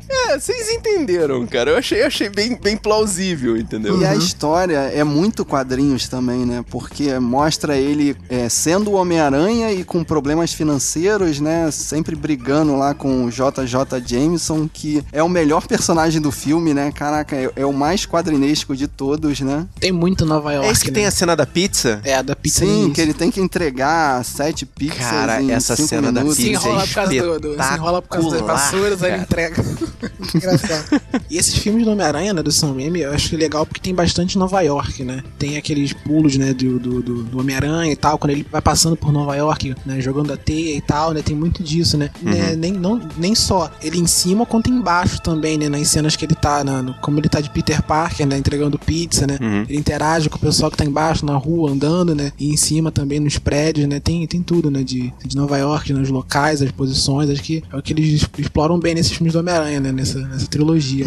É, 0.30 0.38
vocês 0.38 0.70
entenderam, 0.70 1.46
cara. 1.46 1.70
Eu 1.70 1.76
achei, 1.76 2.02
achei 2.02 2.28
bem, 2.28 2.56
bem 2.60 2.76
plausível, 2.76 3.56
entendeu? 3.56 4.00
E 4.00 4.04
a 4.04 4.14
história 4.14 4.78
é 4.94 5.02
muito 5.04 5.44
quadrinhos 5.44 6.08
também, 6.08 6.44
né? 6.46 6.64
Porque 6.70 7.18
mostra 7.18 7.76
ele 7.76 8.16
é, 8.28 8.48
sendo 8.48 8.90
o 8.90 8.94
Homem-Aranha 8.94 9.72
e 9.72 9.82
com 9.84 10.02
problemas 10.04 10.52
financeiros, 10.52 11.40
né? 11.40 11.70
Sempre 11.90 12.14
brigando 12.14 12.76
lá 12.76 12.94
com 12.94 13.24
o 13.24 13.30
JJ 13.30 14.00
Jameson, 14.06 14.70
que 14.72 15.02
é 15.10 15.20
o 15.24 15.28
melhor 15.28 15.66
personagem 15.66 16.20
do 16.20 16.30
filme, 16.30 16.72
né? 16.72 16.92
Caraca, 16.92 17.34
é, 17.34 17.50
é 17.56 17.66
o 17.66 17.72
mais 17.72 18.06
quadrinesco 18.06 18.76
de 18.76 18.86
todos, 18.86 19.40
né? 19.40 19.66
Tem 19.80 19.90
muito 19.90 20.24
Nova 20.24 20.52
York. 20.52 20.68
É 20.68 20.70
esse 20.70 20.84
que 20.84 20.92
né? 20.92 20.94
tem 20.94 21.06
a 21.06 21.10
cena 21.10 21.34
da 21.34 21.44
pizza? 21.44 22.00
É, 22.04 22.14
a 22.14 22.22
da 22.22 22.36
pizza 22.36 22.64
Sim, 22.64 22.84
no 22.84 22.92
que 22.92 23.00
ele 23.00 23.12
tem 23.12 23.28
que 23.28 23.40
entregar 23.40 24.24
sete 24.24 24.64
pizzas 24.64 24.98
Cara, 24.98 25.42
em 25.42 25.50
essa 25.50 25.74
cinco 25.74 25.88
cena 25.88 26.12
da 26.12 26.20
minutos. 26.20 26.36
Se 26.36 26.50
pizza 26.50 26.68
enrola 26.68 26.82
é 26.82 26.86
por 26.86 26.94
causa 26.94 27.10
do, 27.10 27.40
do, 27.40 27.62
se 27.62 27.74
enrola 27.74 28.02
por 28.02 28.08
causa 28.08 28.30
das 28.30 28.40
vassouras, 28.40 29.02
aí 29.02 29.12
ele 29.12 29.22
entrega. 29.22 29.64
Engraçado. 30.32 31.02
E 31.28 31.36
esses 31.36 31.56
filmes 31.56 31.84
do 31.84 31.90
Homem-Aranha, 31.90 32.32
né, 32.32 32.40
do 32.40 32.52
Sam 32.52 32.74
Raimi, 32.74 33.00
eu 33.00 33.12
acho 33.12 33.36
legal 33.36 33.66
porque 33.66 33.80
tem 33.80 33.94
bastante 33.94 34.38
Nova 34.38 34.60
York, 34.60 35.02
né? 35.02 35.24
Tem 35.38 35.56
aqueles 35.56 35.92
pulos, 35.92 36.36
né, 36.36 36.54
do, 36.54 36.78
do, 36.78 37.02
do, 37.02 37.22
do 37.24 37.40
Homem-Aranha 37.40 37.92
e 37.92 37.96
tal, 37.96 38.16
quando 38.16 38.30
ele 38.30 38.46
vai 38.48 38.60
passando 38.60 38.96
por 38.96 39.12
Nova 39.12 39.34
York, 39.34 39.74
né, 39.84 40.00
jogando 40.00 40.32
a 40.32 40.36
teia 40.36 40.76
e 40.76 40.80
tal, 40.80 41.12
né? 41.12 41.22
Tem 41.22 41.34
muito 41.34 41.62
disso, 41.62 41.79
né? 41.96 42.10
Né, 42.22 42.56
nem, 42.56 42.72
não, 42.72 43.00
nem 43.16 43.34
só 43.34 43.70
ele 43.82 43.98
em 43.98 44.06
cima 44.06 44.44
quanto 44.46 44.70
embaixo 44.70 45.20
também, 45.22 45.58
né? 45.58 45.68
Nas 45.68 45.88
cenas 45.88 46.16
que 46.16 46.24
ele 46.24 46.34
tá, 46.34 46.62
na, 46.64 46.82
no- 46.82 46.94
como 46.94 47.18
ele 47.18 47.28
tá 47.28 47.40
de 47.40 47.50
Peter 47.50 47.82
Parker, 47.82 48.26
né? 48.26 48.36
Entregando 48.38 48.78
pizza, 48.78 49.26
né? 49.26 49.38
Ele 49.68 49.78
interage 49.78 50.28
com 50.28 50.36
o 50.36 50.40
pessoal 50.40 50.70
que 50.70 50.76
tá 50.76 50.84
embaixo, 50.84 51.24
na 51.24 51.36
rua, 51.36 51.70
andando, 51.70 52.14
né? 52.14 52.32
E 52.38 52.50
em 52.52 52.56
cima 52.56 52.90
também, 52.90 53.20
nos 53.20 53.38
prédios, 53.38 53.86
né? 53.88 54.00
Tem, 54.00 54.26
tem 54.26 54.42
tudo, 54.42 54.70
né? 54.70 54.82
De, 54.82 55.12
de 55.24 55.36
Nova 55.36 55.56
York, 55.58 55.92
nos 55.92 56.08
locais, 56.10 56.62
as 56.62 56.70
posições, 56.70 57.28
acho 57.30 57.42
que 57.42 57.62
é 57.72 57.76
o 57.76 57.82
que 57.82 57.92
eles 57.92 58.26
exploram 58.38 58.78
bem 58.78 58.94
nesses 58.94 59.12
filmes 59.12 59.32
do 59.32 59.38
Homem-Aranha, 59.40 59.80
né? 59.80 59.92
Nessa, 59.92 60.18
nessa 60.20 60.46
trilogia. 60.46 61.04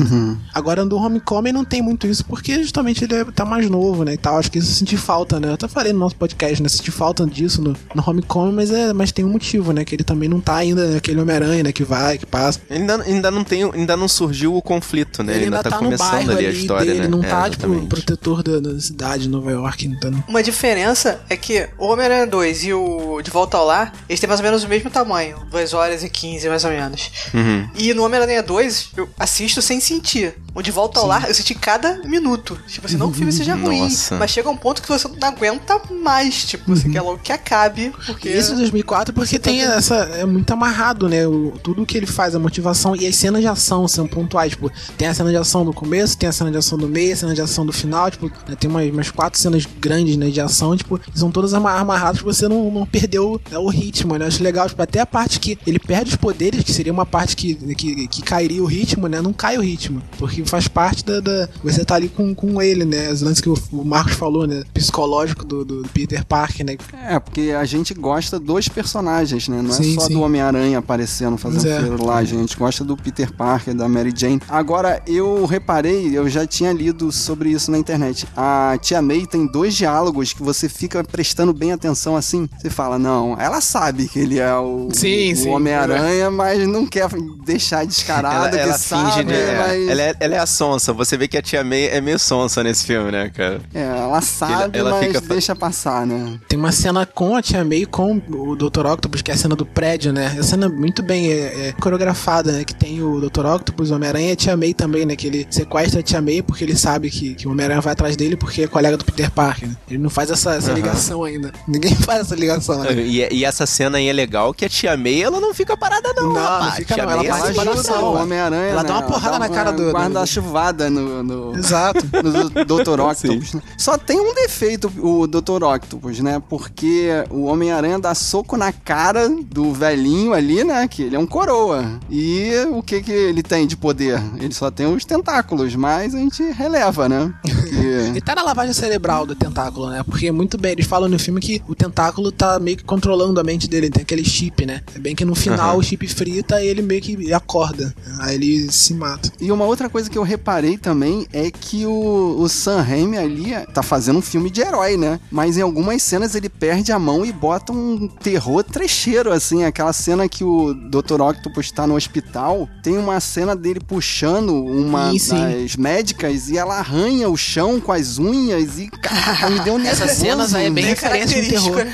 Agora, 0.54 0.86
no 0.86 0.96
Homecoming 0.96 1.52
não 1.52 1.66
tem 1.66 1.82
muito 1.82 2.08
isso, 2.08 2.26
porque 2.26 2.62
justamente 2.64 3.04
ele 3.04 3.14
é- 3.16 3.26
tá 3.26 3.46
mais 3.46 3.70
novo, 3.70 4.04
né? 4.04 4.14
E 4.14 4.18
tal. 4.18 4.38
Acho 4.38 4.52
que 4.52 4.60
isso 4.60 4.72
eu 4.72 4.76
senti 4.76 4.98
falta, 4.98 5.40
né? 5.40 5.50
Eu 5.50 5.54
até 5.54 5.68
falei 5.68 5.94
no 5.94 6.00
nosso 6.00 6.16
podcast, 6.16 6.62
né? 6.62 6.70
Senti 6.70 6.92
falta 6.92 7.26
disso 7.26 7.62
no, 7.62 7.76
no 7.96 8.04
Homecoming, 8.06 8.54
mas, 8.54 8.72
é, 8.72 8.94
mas 8.94 9.12
tem 9.12 9.24
um 9.26 9.30
motivo, 9.32 9.72
né? 9.72 9.84
Que 9.86 9.96
ele 9.96 10.04
também 10.04 10.28
não 10.30 10.40
tá 10.40 10.63
ainda 10.64 10.98
aquele 10.98 11.20
Homem-Aranha, 11.22 11.64
né? 11.64 11.72
Que 11.72 11.84
vai, 11.84 12.18
que 12.18 12.26
passa. 12.26 12.60
Ainda, 12.70 13.02
ainda, 13.04 13.32
não 13.32 13.44
tem, 13.44 13.64
ainda 13.64 13.96
não 13.96 14.08
surgiu 14.08 14.56
o 14.56 14.62
conflito, 14.62 15.24
né? 15.24 15.36
Ele 15.36 15.46
ainda, 15.46 15.58
ainda 15.58 15.70
tá, 15.70 15.78
tá 15.78 15.82
no 15.82 15.98
começando 15.98 16.32
ali 16.32 16.46
a 16.46 16.50
história, 16.50 16.86
dele, 16.86 17.00
né? 17.02 17.08
não 17.08 17.24
É, 17.24 17.28
tá, 17.28 17.50
tipo, 17.50 17.66
exatamente. 17.66 17.88
protetor 17.88 18.44
da, 18.44 18.60
da 18.60 18.80
cidade 18.80 19.24
de 19.24 19.30
Nova 19.30 19.52
York, 19.52 19.88
não 19.88 20.00
tá 20.00 20.10
no... 20.10 20.24
Uma 20.28 20.42
diferença 20.44 21.22
é 21.30 21.38
que 21.38 21.68
o 21.78 21.88
Homem-Aranha 21.88 22.28
2 22.28 22.64
e 22.66 22.74
o 22.74 23.22
De 23.22 23.30
Volta 23.30 23.58
ao 23.58 23.66
Lar, 23.66 23.94
eles 24.08 24.20
têm 24.20 24.28
mais 24.28 24.40
ou 24.40 24.44
menos 24.46 24.64
o 24.64 24.68
mesmo 24.68 24.90
tamanho. 24.90 25.38
2 25.52 25.74
horas 25.74 26.04
e 26.04 26.10
15, 26.10 26.50
mais 26.50 26.64
ou 26.64 26.72
menos. 26.72 27.12
Uhum. 27.34 27.70
E 27.76 27.94
no 27.94 28.04
Homem-Aranha 28.04 28.44
2, 28.44 28.90
eu 28.98 29.10
assisto 29.20 29.62
sem 29.62 29.80
sentir. 29.80 30.36
O 30.56 30.62
De 30.62 30.72
Volta 30.72 31.00
ao 31.00 31.08
Lar, 31.08 31.28
eu 31.28 31.34
senti 31.34 31.56
cada 31.56 32.02
minuto. 32.04 32.60
Tipo 32.68 32.86
assim, 32.88 32.98
não 32.98 33.08
que 33.08 33.14
o 33.14 33.18
filme 33.18 33.32
seja 33.34 33.56
ruim, 33.56 33.82
Nossa. 33.82 34.16
mas 34.18 34.32
chega 34.32 34.50
um 34.50 34.58
ponto 34.58 34.82
que 34.82 34.88
você 34.88 35.08
não 35.08 35.28
aguenta 35.28 35.82
mais. 35.90 36.46
Tipo, 36.46 36.76
você 36.76 36.90
quer 36.90 37.02
logo 37.02 37.20
que 37.20 37.32
acabe, 37.32 37.92
porque... 38.06 38.30
E 38.30 38.34
esse 38.34 38.52
é 38.52 38.56
2004 38.56 39.14
porque 39.14 39.40
tem 39.40 39.62
essa. 39.62 39.96
É 39.96 40.26
muito 40.54 40.64
amarrado, 40.64 41.10
né? 41.10 41.28
O, 41.28 41.54
tudo 41.62 41.86
que 41.86 41.98
ele 41.98 42.06
faz, 42.06 42.36
a 42.36 42.40
motivação 42.40 42.96
e 42.96 43.06
as 43.08 43.16
cenas 43.16 43.42
de 43.42 43.48
ação 43.48 43.88
são 43.88 44.08
pontuais. 44.08 44.52
Tipo, 44.52 44.72
tem 44.98 45.08
a 45.08 45.14
cena 45.14 45.30
de 45.30 45.38
ação 45.38 45.66
do 45.66 45.74
começo, 45.74 46.18
tem 46.18 46.30
a 46.30 46.32
cena 46.32 46.52
de 46.52 46.58
ação 46.58 46.78
do 46.78 46.88
meio, 46.88 47.14
a 47.14 47.16
cena 47.16 47.34
de 47.34 47.42
ação 47.42 47.66
do 47.66 47.74
final. 47.74 48.10
Tipo, 48.12 48.28
né, 48.48 48.56
tem 48.60 48.70
umas, 48.70 48.90
umas 48.92 49.12
quatro 49.12 49.40
cenas 49.40 49.66
grandes 49.80 50.16
né, 50.16 50.30
de 50.30 50.40
ação. 50.40 50.76
Tipo, 50.78 51.00
são 51.14 51.32
todas 51.32 51.54
ama- 51.54 51.74
amarradas 51.78 52.22
pra 52.22 52.32
você 52.34 52.48
não, 52.48 52.70
não 52.72 52.86
perder 52.86 53.20
o, 53.20 53.40
né, 53.50 53.58
o 53.58 53.68
ritmo, 53.70 54.16
né? 54.18 54.28
Acho 54.28 54.44
legal. 54.44 54.68
Tipo, 54.70 54.82
até 54.82 55.00
a 55.00 55.06
parte 55.06 55.40
que 55.40 55.58
ele 55.66 55.80
perde 55.80 56.12
os 56.12 56.16
poderes, 56.16 56.64
que 56.64 56.72
seria 56.72 56.94
uma 56.94 57.06
parte 57.06 57.36
que, 57.36 57.56
que, 57.76 58.08
que 58.08 58.22
cairia 58.22 58.62
o 58.64 58.66
ritmo, 58.68 59.08
né? 59.08 59.22
Não 59.22 59.34
cai 59.34 59.58
o 59.58 59.62
ritmo. 59.62 60.02
Porque 60.18 60.46
faz 60.46 60.68
parte 60.68 61.04
da. 61.04 61.20
da- 61.20 61.50
você 61.64 61.84
tá 61.84 61.96
ali 61.96 62.10
com, 62.10 62.34
com 62.36 62.62
ele, 62.62 62.86
né? 62.86 63.12
Os 63.12 63.22
lances 63.22 63.42
que 63.42 63.50
o, 63.50 63.58
o 63.72 63.84
Marcos 63.84 64.14
falou, 64.14 64.46
né? 64.48 64.64
Psicológico 64.74 65.46
do, 65.46 65.64
do 65.66 65.84
Peter 65.94 66.24
Parker, 66.26 66.66
né? 66.66 66.78
É, 67.08 67.20
porque 67.20 67.52
a 67.58 67.66
gente 67.66 67.94
gosta 67.94 68.40
dos 68.40 68.68
personagens, 68.68 69.48
né? 69.48 69.62
Não 69.62 69.70
é 69.72 69.74
Sim, 69.74 69.96
só 69.96 70.02
sim. 70.08 70.14
do 70.14 70.20
Homem-Aranha 70.34 70.80
aparecendo, 70.80 71.38
fazendo 71.38 72.10
é. 72.10 72.14
A 72.14 72.24
gente 72.24 72.58
gosta 72.58 72.84
do 72.84 72.98
Peter 72.98 73.32
Parker, 73.32 73.74
da 73.76 73.88
Mary 73.88 74.14
Jane. 74.16 74.42
Agora, 74.50 75.02
eu 75.06 75.46
reparei, 75.46 76.18
eu 76.18 76.28
já 76.28 76.46
tinha 76.46 76.74
lido 76.74 77.12
sobre 77.12 77.50
isso 77.50 77.70
na 77.70 77.78
internet. 77.78 78.28
A 78.36 78.78
Tia 78.82 79.02
May 79.02 79.28
tem 79.28 79.46
dois 79.46 79.76
diálogos 79.76 80.34
que 80.34 80.42
você 80.42 80.68
fica 80.68 81.04
prestando 81.04 81.54
bem 81.54 81.72
atenção 81.72 82.16
assim. 82.16 82.50
Você 82.58 82.70
fala, 82.70 82.98
não, 82.98 83.40
ela 83.40 83.62
sabe 83.62 84.08
que 84.08 84.20
ele 84.20 84.40
é 84.40 84.56
o, 84.56 84.88
o 84.88 84.96
sim. 84.96 85.48
Homem-Aranha, 85.48 86.32
mas 86.32 86.68
não 86.68 86.86
quer 86.86 87.08
deixar 87.46 87.78
Ela, 87.78 87.86
descarado 87.86 88.58
ela 88.58 88.74
que 88.74 88.80
finge 88.80 89.12
sabe, 89.12 89.24
de. 89.26 89.34
é, 89.34 89.58
mas... 89.58 89.90
ela, 89.90 90.02
é, 90.02 90.16
ela 90.20 90.36
é 90.36 90.40
a 90.40 90.46
sonsa. 90.46 90.94
Você 90.94 91.18
vê 91.18 91.28
que 91.28 91.38
a 91.38 91.42
tia 91.42 91.64
May 91.64 91.88
é 91.88 92.02
meio 92.02 92.18
sonsa 92.18 92.64
nesse 92.64 92.86
filme, 92.86 93.12
né, 93.12 93.30
cara? 93.30 93.62
É, 93.74 93.84
ela 93.84 94.22
sabe, 94.22 94.78
ela 94.78 94.92
mas 94.92 95.08
fica 95.08 95.22
deixa 95.22 95.56
passar, 95.56 96.06
né? 96.06 96.40
Tem 96.48 96.58
uma 96.58 96.72
cena 96.72 97.06
com 97.06 97.36
a 97.36 97.42
Tia 97.42 97.64
May 97.64 97.86
com 97.86 98.22
o 98.30 98.56
Dr. 98.56 98.86
Octopus, 98.86 99.22
que 99.22 99.32
é 99.32 99.34
a 99.34 99.38
cena 99.38 99.56
do 99.56 99.66
prédio, 99.66 100.14
né? 100.14 100.23
A 100.28 100.44
cena 100.44 100.70
muito 100.70 101.02
bem 101.02 101.32
é, 101.32 101.68
é, 101.70 101.74
coreografada, 101.80 102.52
né? 102.52 102.64
Que 102.64 102.74
tem 102.76 103.02
o 103.02 103.20
Dr. 103.20 103.46
Octopus, 103.46 103.92
o 103.92 103.96
Homem-Aranha 103.96 104.30
e 104.30 104.32
a 104.32 104.36
Tia 104.36 104.58
May 104.58 104.74
também, 104.74 105.06
né? 105.06 105.16
Que 105.16 105.28
ele 105.28 105.48
sequestra 105.50 106.00
a 106.00 106.04
Tia 106.04 106.22
May 106.22 106.42
porque 106.42 106.64
ele 106.64 106.76
sabe 106.76 107.10
que, 107.10 107.34
que 107.36 107.48
o 107.48 107.52
Homem-Aranha 107.52 107.82
vai 107.82 107.94
atrás 107.94 108.16
dele 108.16 108.36
porque 108.36 108.64
é 108.64 108.68
colega 108.68 108.98
do 108.98 109.06
Peter 109.06 109.30
Parker, 109.32 109.70
né? 109.70 109.76
Ele 109.90 110.00
não 110.00 110.10
faz 110.10 110.30
essa, 110.30 110.56
essa 110.56 110.72
ligação 110.72 111.24
ainda. 111.24 111.52
Ninguém 111.68 111.96
faz 112.04 112.22
essa 112.22 112.36
ligação, 112.36 112.80
né? 112.84 112.94
E, 112.94 113.28
e 113.34 113.46
essa 113.46 113.66
cena 113.66 113.98
aí 113.98 114.08
é 114.08 114.14
legal 114.14 114.54
que 114.54 114.66
a 114.66 114.70
tia 114.70 114.96
May, 114.98 115.22
ela 115.22 115.40
não 115.40 115.54
fica 115.54 115.76
parada, 115.78 116.12
não. 116.14 116.30
Não, 116.34 116.42
rapaz. 116.42 116.66
não 116.66 116.72
fica 116.78 116.94
Tia 116.96 117.04
não, 117.06 117.12
ela 117.12 117.24
May, 117.24 117.32
participa 117.32 117.62
ela 117.62 117.66
da 117.74 117.80
ajuda, 117.80 117.94
ação, 117.94 118.04
o 118.04 118.16
ó. 118.16 118.22
Homem-Aranha. 118.24 118.64
Ela 118.72 118.84
né? 118.84 118.88
dá 118.90 118.94
uma 118.96 119.04
porrada 119.04 119.40
na 119.40 119.50
cara 119.50 119.72
do- 119.72 119.86
do- 119.86 119.92
Guarda-chuvada 119.92 120.90
no, 120.90 121.24
no, 121.24 121.58
Exato. 121.58 122.00
no 122.24 122.50
Dr. 122.66 123.00
Octopus. 123.00 123.54
né? 123.54 123.62
Só 123.78 123.98
tem 123.98 124.20
um 124.20 124.34
defeito 124.34 124.92
o 125.00 125.28
Dr. 125.28 125.64
Octopus, 125.64 126.20
né? 126.20 126.42
Porque 126.50 127.10
o 127.30 127.46
Homem-Aranha 127.46 128.00
dá 128.00 128.14
soco 128.16 128.56
na 128.58 128.72
cara 128.72 129.28
do 129.30 129.72
velhinho 129.74 130.13
ali, 130.34 130.64
né? 130.64 130.88
Que 130.88 131.04
ele 131.04 131.16
é 131.16 131.20
um 131.20 131.26
coroa. 131.26 132.00
E 132.10 132.52
o 132.72 132.82
que 132.82 133.02
que 133.02 133.12
ele 133.12 133.42
tem 133.42 133.66
de 133.66 133.76
poder? 133.76 134.22
Ele 134.40 134.54
só 134.54 134.70
tem 134.70 134.86
os 134.86 135.06
tentáculos, 135.06 135.76
mas 135.76 136.14
a 136.14 136.20
gente 136.20 136.44
releva, 136.52 137.10
né? 137.10 137.34
E 138.16 138.22
tá 138.22 138.36
na 138.36 138.44
lavagem 138.44 138.74
cerebral 138.74 139.26
do 139.26 139.36
tentáculo, 139.36 139.90
né? 139.90 140.04
Porque 140.04 140.32
muito 140.32 140.58
bem, 140.58 140.74
eles 140.74 140.86
falam 140.86 141.10
no 141.10 141.20
filme 141.20 141.40
que 141.40 141.62
o 141.68 141.76
tentáculo 141.76 142.32
tá 142.32 142.60
meio 142.60 142.78
que 142.78 142.84
controlando 142.84 143.40
a 143.40 143.44
mente 143.44 143.68
dele, 143.68 143.90
tem 143.90 144.02
aquele 144.04 144.24
chip, 144.24 144.66
né? 144.66 144.82
É 144.96 145.00
bem 145.00 145.16
que 145.16 145.26
no 145.26 145.36
final 145.36 145.72
Aham. 145.72 145.80
o 145.80 145.84
chip 145.84 146.08
frita 146.08 146.62
e 146.62 146.68
ele 146.68 146.82
meio 146.82 147.02
que 147.02 147.34
acorda. 147.34 147.94
Aí 148.20 148.36
ele 148.36 148.72
se 148.72 148.94
mata. 148.94 149.32
E 149.40 149.52
uma 149.52 149.66
outra 149.66 149.90
coisa 149.90 150.10
que 150.10 150.18
eu 150.18 150.24
reparei 150.24 150.78
também 150.78 151.28
é 151.34 151.50
que 151.50 151.86
o, 151.86 152.36
o 152.40 152.48
Sam 152.50 152.82
Raimi 152.82 153.18
ali 153.18 153.54
tá 153.74 153.82
fazendo 153.82 154.20
um 154.20 154.22
filme 154.22 154.50
de 154.50 154.62
herói, 154.62 154.98
né? 154.98 155.20
Mas 155.32 155.58
em 155.58 155.62
algumas 155.62 156.02
cenas 156.04 156.36
ele 156.36 156.50
perde 156.50 156.92
a 156.92 157.00
mão 157.00 157.26
e 157.26 157.32
bota 157.32 157.72
um 157.72 158.08
terror 158.08 158.64
trecheiro, 158.64 159.32
assim. 159.32 159.64
Aquela 159.64 159.94
cena 159.94 160.28
que 160.28 160.44
o 160.44 160.74
Dr. 160.74 161.22
Octopus 161.22 161.72
tá 161.72 161.88
no 161.88 161.96
hospital, 161.96 162.68
tem 162.82 162.98
uma 162.98 163.20
cena 163.20 163.56
dele 163.56 163.80
puxando 163.80 164.54
uma 164.54 165.12
Sim, 165.12 165.20
sim. 165.20 165.36
das 165.36 165.76
médicas 165.76 166.50
e 166.50 166.58
ela 166.58 166.78
arranha 166.80 167.30
o 167.30 167.38
chão 167.38 167.80
com 167.80 167.92
as 167.92 168.03
unhas 168.18 168.78
e, 168.80 168.88
caraca, 168.90 169.50
me 169.52 169.60
deu 169.60 169.74
um 169.76 169.80
Essas 169.82 170.00
nervoso. 170.00 170.20
cenas 170.22 170.54
aí 170.54 170.66
é 170.66 170.70
bem 170.70 170.84
Bem 170.84 170.94
referência 170.94 171.42
de 171.42 171.50
terror. 171.50 171.86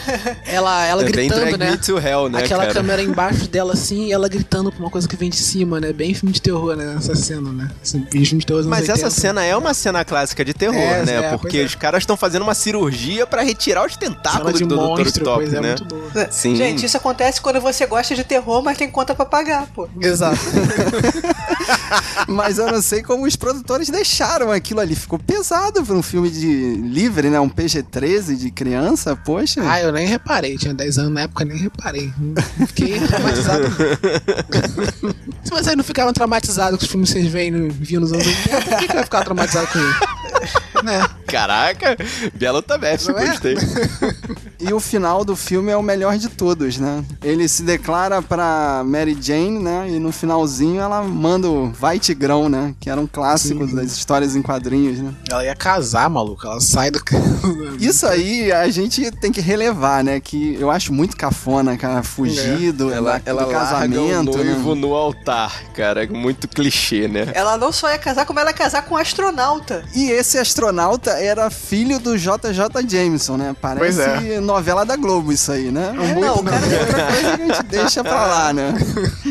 Ela, 0.46 0.86
ela 0.86 1.02
é 1.02 1.06
bem 1.06 1.28
gritando, 1.30 1.42
Drag 1.42 1.58
né? 1.58 1.72
Me 1.72 1.78
to 1.78 1.98
Hell, 2.00 2.30
né, 2.30 2.40
Aquela 2.44 2.64
cara? 2.64 2.74
câmera 2.74 3.02
embaixo 3.02 3.48
dela 3.48 3.74
assim 3.74 4.06
e 4.08 4.12
ela 4.12 4.28
gritando 4.28 4.72
pra 4.72 4.80
uma 4.80 4.90
coisa 4.90 5.08
que 5.08 5.16
vem 5.16 5.30
de 5.30 5.38
cima, 5.38 5.80
né? 5.80 5.94
Bem 5.94 6.14
filme 6.14 6.32
de 6.34 6.42
terror, 6.42 6.76
né? 6.76 6.96
Essa 6.98 7.16
cena, 7.16 7.52
né? 7.52 7.70
Filme 7.84 8.40
de 8.40 8.46
terror 8.46 8.64
Mas 8.66 8.84
essa 8.90 9.06
80. 9.06 9.10
cena 9.12 9.44
é 9.46 9.56
uma 9.56 9.74
cena 9.74 10.04
clássica 10.06 10.44
de 10.44 10.54
terror, 10.54 10.76
É, 10.76 11.06
né? 11.06 11.14
é, 11.26 11.38
Porque 11.38 11.58
é. 11.60 11.64
os 11.66 11.76
caras 11.76 12.04
estão 12.04 12.18
fazendo 12.18 12.42
uma 12.44 12.54
cirurgia 12.54 13.26
pra 13.28 13.42
retirar 13.42 13.86
os 13.86 13.96
tentáculos 13.96 14.58
de 14.58 14.66
do 14.66 14.76
Dr. 14.76 14.82
monstro, 14.82 15.24
Top, 15.24 15.44
pois 15.44 15.54
é, 15.54 15.62
né? 15.62 15.68
muito 15.70 15.86
boa. 15.86 16.28
Sim. 16.32 16.56
Gente, 16.56 16.86
isso 16.86 16.98
acontece 16.98 17.40
quando 17.42 17.60
você 17.62 17.86
gosta 17.86 18.16
de 18.16 18.24
terror, 18.24 18.62
mas 18.64 18.78
tem 18.78 18.90
conta 18.90 19.14
pra 19.16 19.26
pagar, 19.26 19.68
pô. 19.68 19.88
Exato. 20.02 20.40
Mas 22.28 22.58
eu 22.58 22.68
não 22.72 22.82
sei 22.82 23.02
como 23.02 23.26
os 23.26 23.36
produtores 23.36 23.90
deixaram 23.90 24.52
aquilo 24.52 24.80
ali. 24.80 24.96
Ficou 24.96 25.18
pesado 25.20 25.84
pra 25.84 25.96
um 26.00 26.04
filme 26.04 26.30
de 26.30 26.76
livre, 26.76 27.30
né? 27.30 27.40
Um 27.40 27.50
PG-13 27.50 28.36
de 28.36 28.50
criança, 28.52 29.16
poxa. 29.16 29.62
ah, 29.64 29.82
eu 29.82 29.92
nem 29.92 30.08
reparei. 30.08 30.58
Tinha 30.58 30.74
10 30.74 30.98
anos 30.98 31.12
na 31.12 31.22
época, 31.22 31.46
nem 31.46 31.58
reparei. 31.58 32.12
Fiquei 32.68 33.00
traumatizado. 33.00 33.66
Se 35.44 35.50
vocês 35.52 35.76
não 35.76 35.84
ficaram 35.84 36.14
traumatizados 36.14 36.80
com 36.80 36.86
os 36.86 36.92
filmes 36.92 37.10
que 37.14 37.20
vocês 37.20 37.32
veem 37.32 37.70
viam 37.70 38.02
nos 38.02 38.14
anos 38.14 38.26
80, 38.26 38.62
por 38.62 38.78
que, 38.78 38.88
que 38.88 38.94
vai 38.94 39.04
ficar 39.04 39.24
traumatizado 39.24 39.68
com 39.68 39.80
isso? 39.80 40.19
Né? 40.84 41.08
Caraca, 41.28 41.98
belo 42.34 42.62
tabete, 42.62 43.10
Não 43.10 43.20
é? 43.20 43.28
gostei. 43.28 43.56
E 44.62 44.74
o 44.74 44.80
final 44.80 45.24
do 45.24 45.38
filme 45.38 45.72
é 45.72 45.78
o 45.78 45.82
melhor 45.82 46.18
de 46.18 46.28
todos, 46.28 46.78
né? 46.78 47.02
Ele 47.24 47.48
se 47.48 47.64
declara 47.64 48.22
pra 48.22 48.84
Mary 48.86 49.18
Jane, 49.20 49.58
né? 49.58 49.88
E 49.90 50.00
no 50.00 50.12
finalzinho 50.12 50.82
ela 50.82 51.02
manda 51.02 51.48
o 51.48 51.72
Vai 51.72 51.98
Tigrão, 51.98 52.50
né? 52.50 52.76
Que 52.78 52.90
era 52.90 53.00
um 53.00 53.08
clássico 53.08 53.66
Sim. 53.66 53.74
das 53.74 53.94
histórias 53.94 54.36
em 54.36 54.42
quadrinhos, 54.42 55.00
né? 55.00 55.14
Ela 55.30 55.46
ia 55.46 55.56
casar, 55.56 56.10
maluco. 56.10 56.46
Ela 56.46 56.60
sai 56.60 56.92
do. 56.92 57.00
Isso 57.80 58.06
aí 58.06 58.52
a 58.52 58.68
gente 58.70 59.10
tem 59.12 59.32
que 59.32 59.40
relevar, 59.40 60.04
né? 60.04 60.20
Que 60.20 60.58
eu 60.60 60.70
acho 60.70 60.92
muito 60.92 61.16
cafona, 61.16 61.78
cara, 61.78 62.04
fugir 62.04 62.74
do, 62.74 62.92
Ela, 62.92 63.22
ela 63.26 63.46
do 63.46 63.52
larga 63.52 63.66
casamento, 63.66 64.32
o 64.32 64.44
noivo 64.44 64.76
né? 64.76 64.82
no 64.82 64.94
altar, 64.94 65.64
cara. 65.74 66.06
Muito 66.06 66.50
clichê, 66.50 67.08
né? 67.08 67.32
Ela 67.34 67.58
não 67.58 67.72
só 67.72 67.90
ia 67.90 67.98
casar, 67.98 68.26
como 68.26 68.42
ela 68.42 68.50
ia 68.50 68.54
casar 68.54 68.82
com 68.82 68.96
um 68.96 68.98
astronauta. 68.98 69.86
E 69.96 70.12
esse 70.12 70.29
astronauta 70.38 71.12
era 71.12 71.50
filho 71.50 72.00
do 72.00 72.18
JJ 72.18 72.88
Jameson, 72.88 73.38
né? 73.38 73.56
Parece 73.60 73.80
Pois 73.80 74.00
é. 74.00 74.40
novela 74.40 74.86
da 74.86 74.96
Globo 74.96 75.32
isso 75.32 75.52
aí, 75.52 75.72
né? 75.72 75.94
É, 75.98 76.20
não, 76.20 76.36
o 76.36 76.44
cara, 76.44 76.62
Outra 76.66 77.06
coisa 77.08 77.38
que 77.38 77.42
a 77.42 77.46
gente 77.46 77.64
deixa 77.64 78.04
pra 78.04 78.26
lá, 78.26 78.54
né? 78.54 78.74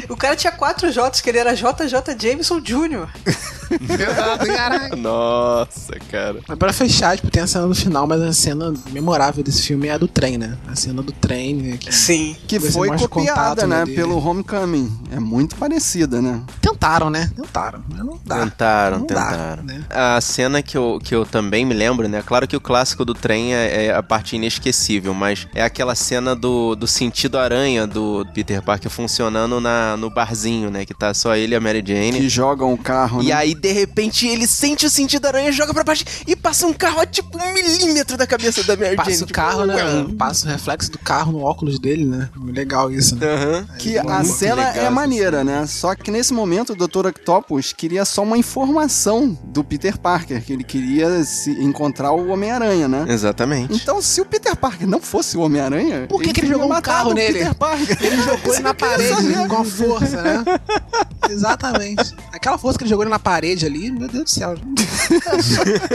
o 0.09 0.17
cara 0.17 0.35
tinha 0.37 0.53
quatro 0.53 0.91
J's, 0.91 1.21
que 1.21 1.29
ele 1.31 1.39
era 1.39 1.55
JJ 1.55 2.17
Jameson 2.19 2.61
Jr. 2.61 3.09
Exato, 3.71 4.47
caralho. 4.47 4.97
Nossa, 4.97 5.93
cara. 6.11 6.41
Mas 6.47 6.59
pra 6.59 6.73
fechar, 6.73 7.17
tipo, 7.17 7.31
tem 7.31 7.43
a 7.43 7.47
cena 7.47 7.67
no 7.67 7.75
final, 7.75 8.07
mas 8.07 8.21
a 8.23 8.33
cena 8.33 8.73
memorável 8.91 9.43
desse 9.43 9.63
filme 9.63 9.89
é 9.89 9.93
a 9.93 9.99
do 9.99 10.09
trem, 10.09 10.39
né? 10.39 10.57
A 10.67 10.75
cena 10.75 11.03
do 11.03 11.13
trem, 11.13 11.55
né? 11.55 11.77
Que 11.77 11.93
Sim. 11.93 12.37
Que 12.47 12.59
foi 12.61 12.89
copiada, 12.97 13.67
né, 13.67 13.79
né? 13.81 13.85
dele. 13.85 13.97
Pelo 13.97 14.19
Homecoming. 14.25 14.99
É 15.13 15.21
muito 15.21 15.57
parecida, 15.57 16.21
né? 16.23 16.41
Tentaram, 16.61 17.11
né? 17.11 17.31
Tentaram. 17.37 17.83
Mas 17.89 17.99
não 18.05 18.19
dá. 18.25 18.39
Tentaram, 18.45 18.99
Não 19.01 19.07
dá, 19.07 19.25
tentaram. 19.31 19.63
né? 19.65 19.85
A 19.91 20.21
cena 20.21 20.63
que 20.63 20.77
eu, 20.77 20.99
que 21.03 21.15
eu 21.15 21.25
também 21.27 21.65
me 21.65 21.75
lembro, 21.75 22.09
né? 22.09 22.23
Claro 22.25 22.47
que 22.47 22.57
o 22.57 22.61
clássico 22.61 23.05
do 23.05 23.15
trem 23.15 23.55
é, 23.55 23.87
é 23.87 23.95
a 23.95 24.03
parte 24.03 24.37
inesquecível, 24.37 25.15
mas 25.15 25.47
é 25.55 25.63
aquela 25.63 25.95
cena 25.95 26.35
do, 26.35 26.75
do 26.75 26.87
sentido 26.87 27.39
aranha 27.39 27.87
do 27.87 28.27
Peter 28.35 28.63
Parker 28.63 28.91
funcionando 28.91 29.61
na, 29.61 29.97
no 29.97 30.11
barzinho, 30.11 30.71
né? 30.71 30.85
Que 30.85 30.95
tá 30.95 31.13
só 31.15 31.35
ele 31.37 31.55
e 31.55 31.57
a 31.57 31.61
Mary 31.61 31.83
Jane. 31.87 32.13
Que 32.21 32.29
jogam 32.29 32.73
o 32.73 32.79
carro, 32.79 33.23
E 33.23 33.27
né? 33.27 33.33
aí, 33.33 33.55
de 33.61 33.73
repente, 33.73 34.27
ele 34.27 34.47
sente 34.47 34.87
o 34.87 34.91
sentido 34.91 35.27
aranha, 35.27 35.51
joga 35.53 35.73
pra 35.75 35.85
baixo 35.85 36.05
e 36.27 36.35
passa 36.37 36.67
um 36.67 36.73
carro 36.73 37.01
a 37.01 37.07
tipo 37.07 37.37
um 37.39 37.53
milímetro 37.53 38.17
da 38.17 38.27
cabeça 38.27 38.63
da 38.63 38.77
Mary 38.77 38.91
Jane. 38.91 38.97
Passa 38.97 39.11
o 39.25 39.27
tipo, 39.27 39.33
carro, 39.33 39.65
né? 39.67 39.75
ué. 39.75 40.07
Passa 40.17 40.47
o 40.47 40.51
reflexo 40.51 40.91
do 40.91 40.99
carro 40.99 41.33
no 41.33 41.43
óculos 41.43 41.79
dele, 41.79 42.05
né? 42.05 42.29
Legal 42.45 42.91
isso, 42.91 43.17
né? 43.17 43.67
Que 43.79 43.97
É 43.97 44.01
a 44.01 44.05
muito 44.05 44.27
cena 44.35 44.69
legal 44.69 44.85
é 44.87 44.91
maneira, 44.91 45.45
né? 45.45 45.67
Só 45.67 45.95
que 45.95 46.11
nesse 46.11 46.33
momento 46.33 46.73
o 46.73 46.77
Dr. 46.77 47.07
Octopus 47.09 47.73
queria 47.73 48.05
só 48.05 48.23
uma 48.23 48.37
informação 48.39 49.37
do 49.45 49.63
Peter 49.65 49.99
Parker, 49.99 50.43
que 50.45 50.53
ele 50.53 50.65
queria 50.65 51.23
se 51.25 51.51
encontrar 51.63 52.13
o 52.13 52.29
Homem-Aranha, 52.29 52.89
né? 52.89 53.07
Exatamente. 53.09 53.75
Então, 53.75 54.01
se 54.03 54.21
o 54.21 54.25
Peter 54.25 54.55
Parker 54.57 54.87
não 54.87 55.01
fosse 55.01 55.37
o 55.37 55.41
Homem-Aranha, 55.41 56.07
Por 56.09 56.23
que 56.23 56.33
que 56.33 56.41
ele 56.41 56.49
jogou 56.49 56.73
um 56.73 56.81
carro 56.81 57.11
o 57.11 57.15
nele? 57.15 57.39
Peter 57.39 57.55
Parker. 57.55 57.99
Ele 58.01 58.17
jogou 58.23 58.55
ele 58.55 58.63
na 58.63 58.75
parede 58.75 59.49
com 59.49 59.57
a 59.57 59.65
força, 59.65 60.23
né? 60.23 60.45
Exatamente. 61.31 62.15
Aquela 62.33 62.59
força 62.59 62.79
que 62.79 62.85
ele 62.85 62.91
jogou 62.91 63.05
ele 63.05 63.11
na 63.11 63.19
parede 63.19 63.48
ali, 63.67 63.91
meu 63.91 64.09
Deus 64.09 64.25
do 64.25 64.31
céu. 64.31 64.55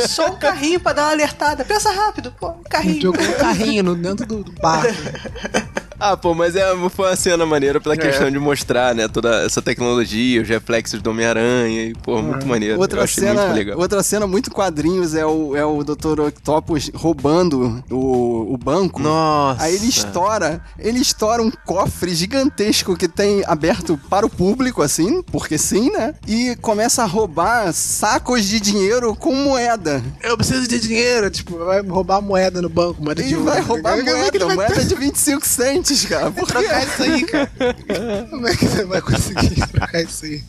Só 0.08 0.32
um 0.32 0.36
carrinho 0.38 0.80
pra 0.80 0.94
dar 0.94 1.04
uma 1.04 1.12
alertada. 1.12 1.64
Pensa 1.66 1.92
rápido, 1.92 2.32
pô. 2.40 2.50
Um 2.52 2.64
carrinho. 2.64 3.02
Jogou 3.02 3.24
um 3.24 3.34
carrinho 3.34 3.84
no- 3.84 3.96
dentro 3.96 4.26
do, 4.26 4.44
do 4.44 4.52
barco. 4.54 4.94
Ah, 6.06 6.18
pô, 6.18 6.34
mas 6.34 6.54
é, 6.54 6.66
foi 6.90 7.08
uma 7.08 7.16
cena 7.16 7.46
maneira 7.46 7.78
É. 7.78 7.82
pela 7.82 7.96
questão 7.96 8.30
de 8.30 8.38
mostrar, 8.38 8.94
né, 8.94 9.08
toda 9.08 9.46
essa 9.46 9.62
tecnologia, 9.62 10.42
os 10.42 10.50
reflexos 10.50 11.02
do 11.02 11.10
Homem-Aranha, 11.12 11.86
e, 11.86 11.94
pô, 11.94 12.22
muito 12.22 12.46
maneiro. 12.46 12.76
Eu 12.76 12.80
Outra 12.80 13.04
achei 13.04 13.24
cena, 13.24 13.44
muito 13.46 13.56
legal. 13.56 13.80
outra 13.80 14.04
cena 14.04 14.28
muito 14.28 14.52
quadrinhos 14.52 15.16
é 15.16 15.26
o, 15.26 15.56
é 15.56 15.66
o 15.66 15.82
Dr. 15.82 16.20
Octopus 16.28 16.92
roubando 16.94 17.82
o, 17.90 18.54
o 18.54 18.58
banco. 18.58 19.02
Nossa. 19.02 19.64
Aí 19.64 19.76
ele 19.76 19.88
estoura, 19.88 20.62
ele 20.78 21.00
estoura 21.00 21.42
um 21.42 21.50
cofre 21.66 22.14
gigantesco 22.14 22.98
que 22.98 23.08
tem 23.08 23.42
aberto 23.48 23.98
para 24.10 24.26
o 24.26 24.30
público, 24.30 24.82
assim, 24.82 25.22
porque 25.24 25.58
sim, 25.58 25.90
né? 25.90 26.16
E 26.28 26.56
começa 26.58 27.02
a 27.04 27.06
roubar 27.06 27.72
sacos 27.74 28.44
de 28.44 28.60
dinheiro 28.60 29.16
com 29.16 29.34
moeda. 29.34 30.04
Eu 30.22 30.36
preciso 30.36 30.68
de 30.68 30.80
dinheiro, 30.82 31.30
tipo, 31.32 31.58
vai 31.60 31.82
roubar 31.82 32.22
moeda 32.22 32.62
no 32.62 32.68
banco, 32.68 33.02
moeda 33.02 33.24
de 33.24 33.36
ouro. 33.36 33.46
vai 33.50 33.62
roubar 33.62 33.98
é 33.98 34.04
moeda, 34.04 34.54
moeda 34.54 34.84
de 34.84 34.96
25 34.96 35.48
centes, 35.94 36.06
cara. 36.06 36.32
Por 36.32 36.48
trocar 36.48 36.84
isso 36.84 37.04
aí, 37.04 37.24
cara? 37.24 37.50
Como 38.30 38.48
é 38.48 38.56
que 38.56 38.66
você 38.66 38.84
vai 38.84 39.02
conseguir 39.02 39.68
trocar 39.68 40.02
isso 40.02 40.26
aí? 40.26 40.44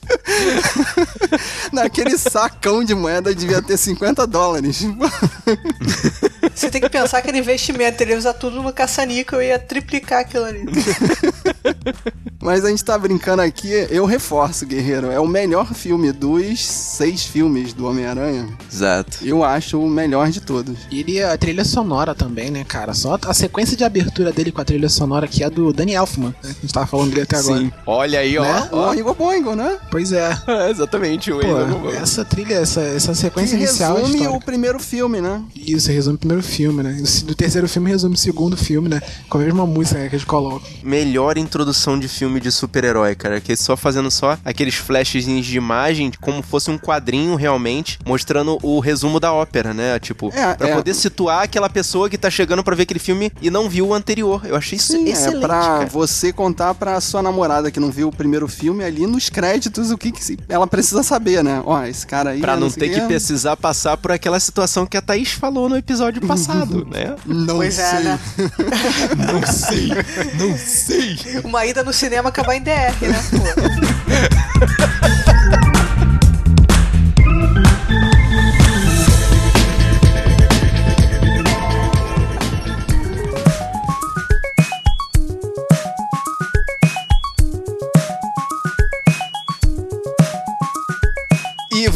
Naquele 1.72 2.16
sacão 2.18 2.82
de 2.82 2.94
moeda 2.94 3.34
devia 3.34 3.60
ter 3.60 3.76
50 3.76 4.26
dólares. 4.26 4.82
Você 6.54 6.70
tem 6.70 6.80
que 6.80 6.88
pensar 6.88 7.20
que 7.22 7.28
era 7.28 7.38
investimento. 7.38 8.02
Ele 8.02 8.12
ia 8.12 8.18
usar 8.18 8.34
tudo 8.34 8.62
no 8.62 8.72
caça-níquel 8.72 9.42
e 9.42 9.48
ia 9.48 9.58
triplicar 9.58 10.20
aquilo 10.20 10.44
ali. 10.44 10.64
Mas 12.42 12.64
a 12.64 12.68
gente 12.68 12.84
tá 12.84 12.98
brincando 12.98 13.42
aqui, 13.42 13.70
eu 13.90 14.04
reforço, 14.04 14.66
Guerreiro. 14.66 15.10
É 15.10 15.18
o 15.18 15.26
melhor 15.26 15.72
filme 15.72 16.12
dos 16.12 16.60
seis 16.60 17.24
filmes 17.24 17.72
do 17.72 17.86
Homem-Aranha. 17.86 18.48
Exato. 18.70 19.18
Eu 19.22 19.42
acho 19.42 19.80
o 19.80 19.88
melhor 19.88 20.30
de 20.30 20.40
todos. 20.40 20.76
E 20.90 21.00
ele, 21.00 21.22
a 21.22 21.36
trilha 21.38 21.64
sonora 21.64 22.14
também, 22.14 22.50
né, 22.50 22.64
cara? 22.64 22.92
Só 22.92 23.18
a 23.26 23.34
sequência 23.34 23.76
de 23.76 23.84
abertura 23.84 24.30
dele 24.32 24.52
com 24.52 24.60
a 24.60 24.64
trilha 24.64 24.88
sonora 24.88 25.24
aqui 25.24 25.42
é 25.42 25.48
do 25.50 25.72
Danny 25.72 25.94
Elfman, 25.94 26.34
né? 26.42 26.50
A 26.50 26.60
gente 26.60 26.72
tava 26.72 26.86
falando 26.86 27.10
dele 27.10 27.22
até 27.22 27.36
agora. 27.38 27.58
Sim. 27.60 27.72
Olha 27.86 28.18
aí, 28.20 28.36
ó. 28.36 28.42
Né? 28.42 28.68
O 28.72 28.76
ó. 28.76 28.90
Oingo 28.90 29.14
Boingo, 29.14 29.54
né? 29.56 29.78
Pois 29.90 30.12
é. 30.12 30.34
É, 30.54 30.70
exatamente, 30.70 31.32
o. 31.32 31.40
Pô, 31.40 31.90
essa 31.90 32.24
trilha, 32.24 32.54
essa, 32.54 32.80
essa 32.80 33.12
Que 33.12 33.18
sequência 33.18 33.56
inicial 33.56 33.96
é 33.96 34.00
resume 34.00 34.18
o 34.18 34.22
histórica. 34.22 34.46
primeiro 34.46 34.78
filme, 34.78 35.20
né? 35.20 35.42
Isso, 35.56 35.90
resume 35.90 36.16
o 36.16 36.18
primeiro 36.18 36.42
filme, 36.42 36.82
né? 36.82 37.02
Do 37.24 37.34
terceiro 37.34 37.68
filme 37.68 37.90
resume 37.90 38.14
o 38.14 38.18
segundo 38.18 38.56
filme, 38.56 38.88
né? 38.88 39.00
Com 39.28 39.38
a 39.38 39.40
mesma 39.40 39.66
música 39.66 40.08
que 40.08 40.14
eles 40.14 40.24
colocam. 40.24 40.62
Melhor 40.82 41.36
introdução 41.36 41.53
de 42.00 42.08
filme 42.08 42.40
de 42.40 42.50
super-herói, 42.50 43.14
cara. 43.14 43.40
Que 43.40 43.52
é 43.52 43.56
só 43.56 43.76
fazendo 43.76 44.10
só 44.10 44.36
aqueles 44.44 44.74
flashes 44.74 45.24
de 45.24 45.56
imagem, 45.56 46.10
como 46.20 46.42
fosse 46.42 46.70
um 46.70 46.78
quadrinho 46.78 47.34
realmente, 47.36 47.98
mostrando 48.04 48.58
o 48.62 48.80
resumo 48.80 49.20
da 49.20 49.32
ópera, 49.32 49.72
né? 49.72 49.98
Tipo, 49.98 50.30
É, 50.34 50.54
pra 50.54 50.68
é. 50.68 50.74
poder 50.74 50.94
situar 50.94 51.42
aquela 51.42 51.68
pessoa 51.70 52.08
que 52.10 52.18
tá 52.18 52.30
chegando 52.30 52.64
pra 52.64 52.74
ver 52.74 52.82
aquele 52.84 52.98
filme 52.98 53.30
e 53.40 53.50
não 53.50 53.68
viu 53.68 53.88
o 53.88 53.94
anterior. 53.94 54.42
Eu 54.44 54.56
achei 54.56 54.76
isso 54.76 54.92
Sim, 54.92 55.08
excelente, 55.08 55.36
é 55.36 55.40
pra 55.40 55.60
cara. 55.60 55.86
você 55.86 56.32
contar 56.32 56.74
pra 56.74 57.00
sua 57.00 57.22
namorada 57.22 57.70
que 57.70 57.78
não 57.78 57.90
viu 57.90 58.08
o 58.08 58.12
primeiro 58.12 58.48
filme 58.48 58.82
ali 58.84 59.06
nos 59.06 59.28
créditos 59.28 59.90
o 59.90 59.98
que, 59.98 60.10
que 60.10 60.38
ela 60.48 60.66
precisa 60.66 61.02
saber, 61.02 61.44
né? 61.44 61.62
Ó, 61.64 61.84
esse 61.84 62.06
cara 62.06 62.30
aí. 62.30 62.40
Pra 62.40 62.56
não 62.56 62.70
sei 62.70 62.88
ter 62.88 62.94
que 62.94 63.00
quê. 63.00 63.06
precisar 63.06 63.56
passar 63.56 63.96
por 63.96 64.10
aquela 64.12 64.40
situação 64.40 64.86
que 64.86 64.96
a 64.96 65.02
Thaís 65.02 65.32
falou 65.32 65.68
no 65.68 65.76
episódio 65.76 66.20
passado, 66.26 66.86
né? 66.90 67.14
Não 67.26 67.56
Pois 67.56 67.74
sei. 67.74 67.84
é, 67.84 68.00
né? 68.00 68.20
Não 69.32 69.42
sei, 69.46 69.88
não 70.38 70.56
sei 70.56 71.16
uma 71.44 71.64
ida 71.66 71.84
no 71.84 71.92
cinema 71.92 72.30
acabar 72.30 72.56
em 72.56 72.62
DR, 72.62 72.94
né, 73.02 73.22
pô? 73.30 73.44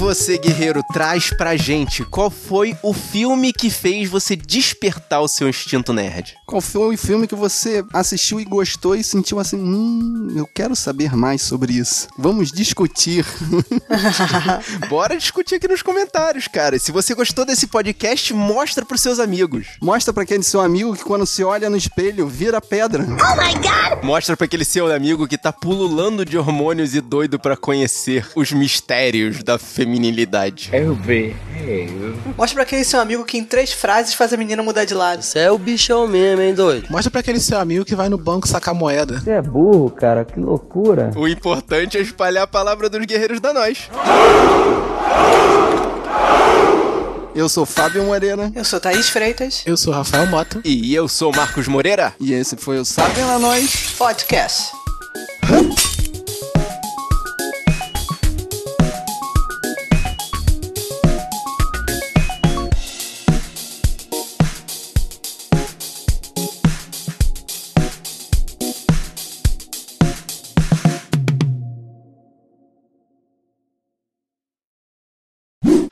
você, 0.09 0.39
guerreiro, 0.39 0.83
traz 0.83 1.31
pra 1.31 1.55
gente 1.55 2.05
qual 2.05 2.31
foi 2.31 2.75
o 2.83 2.95
filme 2.95 3.53
que 3.53 3.69
fez 3.69 4.09
você 4.09 4.35
despertar 4.35 5.21
o 5.21 5.29
seu 5.29 5.49
instinto 5.49 5.93
nerd? 5.93 6.35
Qual 6.49 6.63
foi 6.63 6.95
o 6.95 6.99
filme 6.99 7.27
que 7.27 7.35
você 7.35 7.85
assistiu 7.93 8.41
e 8.41 8.45
gostou 8.47 8.95
e 8.95 9.05
sentiu 9.05 9.39
assim, 9.39 9.59
hum, 9.59 10.33
eu 10.35 10.47
quero 10.47 10.75
saber 10.75 11.15
mais 11.15 11.43
sobre 11.43 11.75
isso. 11.75 12.09
Vamos 12.17 12.51
discutir. 12.51 13.23
Bora 14.89 15.19
discutir 15.19 15.57
aqui 15.57 15.69
nos 15.69 15.83
comentários, 15.83 16.49
cara. 16.49 16.79
Se 16.79 16.91
você 16.91 17.15
gostou 17.15 17.45
desse 17.45 17.67
podcast, 17.67 18.33
mostra 18.33 18.83
pros 18.83 19.03
seus 19.03 19.19
amigos. 19.19 19.67
Mostra 19.83 20.11
pra 20.11 20.23
aquele 20.23 20.43
seu 20.43 20.63
amigo 20.63 20.97
que 20.97 21.05
quando 21.05 21.27
se 21.27 21.45
olha 21.45 21.69
no 21.69 21.77
espelho, 21.77 22.27
vira 22.27 22.63
pedra. 22.63 23.07
Mostra 24.03 24.35
pra 24.35 24.47
aquele 24.47 24.65
seu 24.65 24.91
amigo 24.91 25.29
que 25.29 25.37
tá 25.37 25.53
pululando 25.53 26.25
de 26.25 26.39
hormônios 26.39 26.95
e 26.95 27.03
doido 27.03 27.39
pra 27.39 27.59
conhecer 27.59 28.27
os 28.35 28.53
mistérios 28.53 29.43
da 29.43 29.59
feminilidade. 29.59 30.71
Eu 30.73 30.95
vi. 30.95 31.37
Mostra 32.37 32.55
pra 32.55 32.63
aquele 32.63 32.85
seu 32.85 33.01
amigo 33.01 33.25
que 33.25 33.37
em 33.37 33.45
três 33.45 33.73
frases 33.73 34.15
faz 34.15 34.33
a 34.33 34.37
menina 34.37 34.63
mudar 34.63 34.87
de 34.87 34.95
lado. 34.95 35.23
Você 35.23 35.41
é 35.41 35.51
o 35.51 35.59
bichão 35.59 36.07
mesmo, 36.07 36.38
hein, 36.41 36.55
doido? 36.55 36.87
Mostra 36.91 37.11
pra 37.11 37.21
aquele 37.21 37.41
seu 37.41 37.59
amigo 37.59 37.85
que 37.85 37.95
vai 37.95 38.09
no 38.09 38.19
banco 38.19 38.47
sacar 38.49 38.75
moeda. 38.75 39.21
Você 39.21 39.31
é 39.31 39.43
burro, 39.43 39.91
cara. 39.91 40.25
Que 40.25 40.39
loucura. 40.39 41.11
O 41.17 41.27
importante 41.29 41.97
é 41.99 42.01
espalhar 42.01 42.45
a 42.45 42.47
palavra 42.47 42.89
dos 42.89 43.05
guerreiros 43.05 43.41
da 43.41 43.53
nós. 43.53 43.89
Eu 47.35 47.49
sou 47.49 47.65
Fábio 47.65 48.03
Moreira. 48.05 48.51
Eu 48.55 48.65
sou 48.65 48.81
Thaís 48.81 49.09
Freitas. 49.09 49.63
Eu 49.65 49.77
sou 49.77 49.93
Rafael 49.93 50.27
Mota. 50.27 50.61
E 50.65 50.93
eu 50.95 51.07
sou 51.09 51.33
Marcos 51.33 51.69
Moreira. 51.69 52.13
E 52.19 52.33
esse 52.33 52.57
foi 52.57 52.79
o 52.79 52.85
Sabem 52.85 53.25
lá 53.25 53.39
Nós. 53.39 53.95
Podcast. 53.97 54.73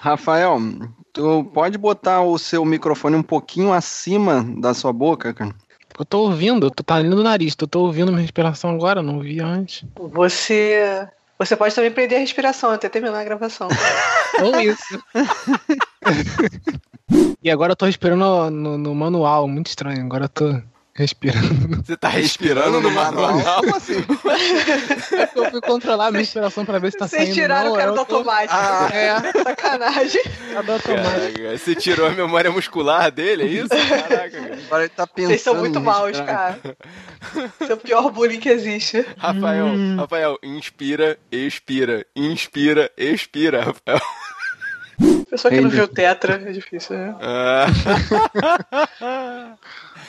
Rafael, 0.06 0.60
tu 1.12 1.42
pode 1.52 1.76
botar 1.76 2.22
o 2.22 2.38
seu 2.38 2.64
microfone 2.64 3.16
um 3.16 3.22
pouquinho 3.24 3.72
acima 3.72 4.44
da 4.60 4.72
sua 4.72 4.92
boca, 4.92 5.34
cara? 5.34 5.52
Eu 5.98 6.04
tô 6.04 6.20
ouvindo, 6.20 6.70
tu 6.70 6.84
tá 6.84 6.94
ali 6.94 7.08
no 7.08 7.24
nariz, 7.24 7.56
tu 7.56 7.66
tô 7.66 7.80
ouvindo 7.80 8.12
minha 8.12 8.22
respiração 8.22 8.70
agora, 8.70 9.02
não 9.02 9.16
ouvi 9.16 9.40
antes. 9.40 9.84
Você. 9.98 11.08
Você 11.38 11.56
pode 11.56 11.74
também 11.74 11.90
prender 11.90 12.18
a 12.18 12.20
respiração 12.20 12.70
até 12.70 12.88
terminar 12.88 13.18
a 13.18 13.24
gravação. 13.24 13.66
Ou 14.42 14.60
isso. 14.60 15.02
e 17.42 17.50
agora 17.50 17.72
eu 17.72 17.76
tô 17.76 17.84
respirando 17.86 18.24
no, 18.24 18.50
no- 18.50 18.78
no 18.78 18.94
manual, 18.94 19.48
muito 19.48 19.66
estranho. 19.66 20.04
Agora 20.04 20.26
eu 20.26 20.28
tô 20.28 20.62
respirando. 20.96 21.82
Você 21.84 21.96
tá 21.96 22.08
respirando 22.08 22.80
no 22.80 22.90
manual? 22.90 23.34
Como 23.60 23.76
assim? 23.76 24.04
Eu 25.36 25.50
fui 25.50 25.60
controlar 25.60 26.06
a 26.06 26.10
minha 26.10 26.20
respiração 26.22 26.64
pra 26.64 26.78
ver 26.78 26.92
se 26.92 26.98
tá 26.98 27.06
Vocês 27.06 27.22
saindo. 27.24 27.34
tiraram 27.34 27.66
não, 27.66 27.74
o 27.74 27.76
cara 27.76 27.90
do 27.92 28.04
tô- 28.04 28.16
automático. 28.16 28.54
Ah, 28.54 28.88
é. 28.92 29.42
Sacanagem. 29.42 30.22
Tá 30.52 30.62
do 30.62 30.72
automático. 30.72 31.38
Caraca, 31.38 31.58
você 31.58 31.74
tirou 31.74 32.06
a 32.06 32.10
memória 32.10 32.50
muscular 32.50 33.10
dele, 33.10 33.42
é 33.42 33.46
isso? 33.46 33.68
Caraca, 33.68 34.30
cara. 34.30 34.58
Agora 34.66 34.82
ele 34.84 34.92
tá 34.96 35.06
pensando. 35.06 35.28
Vocês 35.30 35.42
são 35.42 35.54
muito 35.56 35.80
maus, 35.80 36.06
respirar. 36.16 36.58
cara. 36.62 36.76
Esse 37.60 37.72
é 37.72 37.74
o 37.74 37.78
pior 37.78 38.10
bullying 38.10 38.40
que 38.40 38.48
existe. 38.48 39.04
Rafael, 39.18 39.66
Hum. 39.66 39.96
Rafael, 39.96 40.38
inspira, 40.42 41.18
expira, 41.30 42.06
inspira, 42.16 42.90
expira, 42.96 43.58
Rafael. 43.64 44.00
Pessoa 45.28 45.50
que 45.50 45.60
não 45.60 45.66
Entendi. 45.68 45.76
viu 45.76 45.88
Tetra 45.88 46.34
é 46.46 46.52
difícil, 46.52 46.96
né? 46.96 47.14
Ah. 47.20 47.66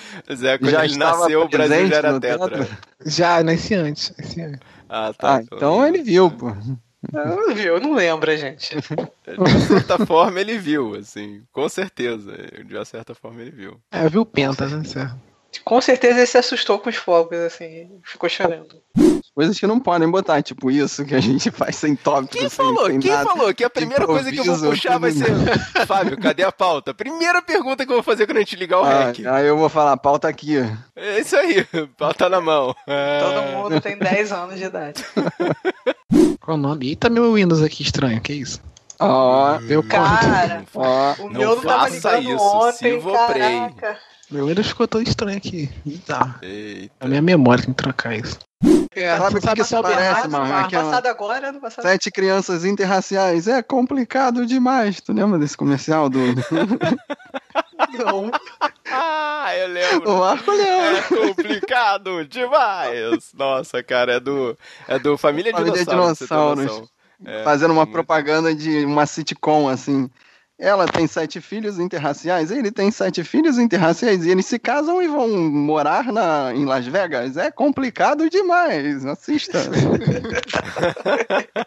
Zé, 0.34 0.58
quando 0.58 0.72
Já 0.72 0.86
ele 0.86 0.98
nasceu, 0.98 1.42
o 1.42 1.48
Brasil 1.50 1.88
já 1.88 1.96
era 1.96 2.20
tetra. 2.20 2.50
teatro? 2.50 2.78
Já, 3.06 3.44
nasci 3.44 3.74
antes. 3.76 4.14
nasci 4.18 4.42
antes. 4.42 4.60
Ah, 4.90 5.14
tá. 5.14 5.38
Ah, 5.38 5.42
então 5.42 5.86
ele 5.86 6.02
viu, 6.02 6.32
pô. 6.32 6.52
Não 7.14 7.54
viu, 7.54 7.76
eu 7.76 7.82
não 7.82 7.94
lembro, 7.94 8.36
gente. 8.36 8.76
De 9.26 9.62
certa 9.68 10.04
forma 10.06 10.40
ele 10.40 10.58
viu, 10.58 10.96
assim, 10.96 11.44
com 11.52 11.70
certeza. 11.70 12.34
De 12.66 12.76
uma 12.76 12.86
certa 12.86 13.14
forma 13.14 13.42
ele 13.42 13.52
viu. 13.52 13.80
É, 13.92 14.04
eu 14.06 14.10
vi 14.10 14.18
o 14.18 14.26
Penta, 14.26 14.68
né? 14.68 14.84
Certo. 14.84 15.16
Com 15.64 15.80
certeza 15.82 16.18
ele 16.18 16.26
se 16.26 16.38
assustou 16.38 16.80
com 16.80 16.90
os 16.90 16.96
fogos, 16.96 17.38
assim, 17.40 18.00
ficou 18.04 18.30
chorando. 18.30 18.82
Coisas 19.38 19.60
que 19.60 19.68
não 19.68 19.80
podem 19.80 20.10
botar, 20.10 20.42
tipo 20.42 20.72
isso 20.72 21.06
que 21.06 21.14
a 21.14 21.20
gente 21.20 21.52
faz 21.52 21.76
sem 21.76 21.96
tópico. 21.96 22.32
Quem 22.34 22.50
sem, 22.50 22.50
falou? 22.50 22.88
sem 22.88 23.00
Quem 23.00 23.12
nada. 23.12 23.30
falou 23.30 23.54
que 23.54 23.64
a 23.64 23.70
primeira 23.70 24.04
coisa 24.08 24.32
que 24.32 24.40
eu 24.40 24.44
vou 24.56 24.72
puxar 24.72 24.98
vai 24.98 25.12
ser. 25.12 25.28
Fábio, 25.86 26.18
cadê 26.20 26.42
a 26.42 26.52
pauta? 26.52 26.92
Primeira 26.92 27.40
pergunta 27.40 27.86
que 27.86 27.92
eu 27.92 27.98
vou 27.98 28.04
fazer 28.04 28.26
quando 28.26 28.38
a 28.38 28.40
gente 28.40 28.56
ligar 28.56 28.80
o 28.82 28.84
Ah, 28.84 29.12
REC. 29.12 29.28
aí 29.28 29.46
eu 29.46 29.56
vou 29.56 29.70
falar, 29.70 29.96
pauta 29.98 30.28
aqui. 30.28 30.56
É 30.96 31.20
isso 31.20 31.36
aí, 31.36 31.64
pauta 32.00 32.28
na 32.28 32.42
mão. 32.42 32.74
Todo 32.74 32.88
Ah. 32.88 33.52
mundo 33.62 33.80
tem 33.80 33.96
10 33.96 34.32
anos 34.32 34.56
de 34.58 34.64
idade. 34.66 35.06
Qual 36.42 36.58
o 36.58 36.60
nome? 36.60 36.88
Eita, 36.88 37.08
meu 37.08 37.32
Windows 37.34 37.62
aqui 37.62 37.84
estranho, 37.84 38.20
que 38.20 38.34
isso? 38.34 38.60
Ó, 39.00 39.60
Meu 39.60 39.84
Cara, 39.84 40.64
ó. 40.74 41.14
o 41.20 41.30
Não 41.30 41.40
meu 41.40 41.56
não 41.58 41.62
tava 41.62 41.92
faça 41.92 42.18
ligando 42.18 42.36
isso, 42.36 42.44
ontem, 42.44 43.02
caraca. 43.04 43.98
Meu 44.30 44.46
Windows 44.48 44.68
ficou 44.68 44.88
todo 44.88 45.08
estranho 45.08 45.38
aqui. 45.38 45.70
Bizarro. 45.86 46.36
Eita. 46.42 46.94
A 47.00 47.08
minha 47.08 47.22
memória 47.22 47.64
tem 47.64 47.74
que 47.74 47.82
trocar 47.82 48.14
isso. 48.16 48.38
É, 48.94 49.16
Sabe 49.18 49.38
o 49.38 49.42
que 49.42 49.54
que 49.56 49.62
isso 49.62 49.82
parece, 49.82 50.22
Ano 50.22 50.32
mano? 50.32 50.54
Aquela- 50.56 50.84
passado 50.86 51.06
agora, 51.08 51.50
ano 51.50 51.62
passado. 51.62 51.84
Sete 51.86 52.12
crianças 52.12 52.66
interraciais. 52.66 53.48
É 53.48 53.62
complicado 53.62 54.46
demais. 54.46 55.00
Tu 55.00 55.14
lembra 55.14 55.38
desse 55.40 55.56
comercial 55.56 56.10
do. 56.10 56.20
Não. 57.98 58.32
Ah, 58.92 59.56
eu 59.56 59.68
lembro. 59.70 60.12
o 60.12 60.20
Marco 60.20 60.52
lembra. 60.52 60.98
É 60.98 61.02
complicado 61.04 62.26
demais. 62.26 63.30
Nossa, 63.34 63.82
cara, 63.84 64.14
é 64.16 64.20
do. 64.20 64.58
É 64.88 64.98
do 65.00 65.18
Família, 65.18 65.52
Família 65.52 65.86
Dinossauros. 65.86 66.66
noção. 66.66 66.88
É, 67.26 67.44
Fazendo 67.44 67.72
uma 67.72 67.84
muito- 67.84 67.92
propaganda 67.94 68.54
de 68.54 68.84
uma 68.86 69.06
sitcom, 69.06 69.70
assim. 69.70 70.10
Ela 70.60 70.88
tem 70.88 71.06
sete 71.06 71.40
filhos 71.40 71.78
interraciais, 71.78 72.50
ele 72.50 72.72
tem 72.72 72.90
sete 72.90 73.24
filhos 73.24 73.60
interraciais, 73.60 74.26
e 74.26 74.32
eles 74.32 74.46
se 74.48 74.58
casam 74.58 75.00
e 75.02 75.08
vão 75.08 75.28
morar 75.52 76.12
na, 76.12 76.52
em 76.56 76.66
Las 76.66 76.86
Vegas. 76.88 77.38
É 77.38 77.52
complicado 77.52 78.28
demais. 78.30 79.06
Assista. 79.06 79.60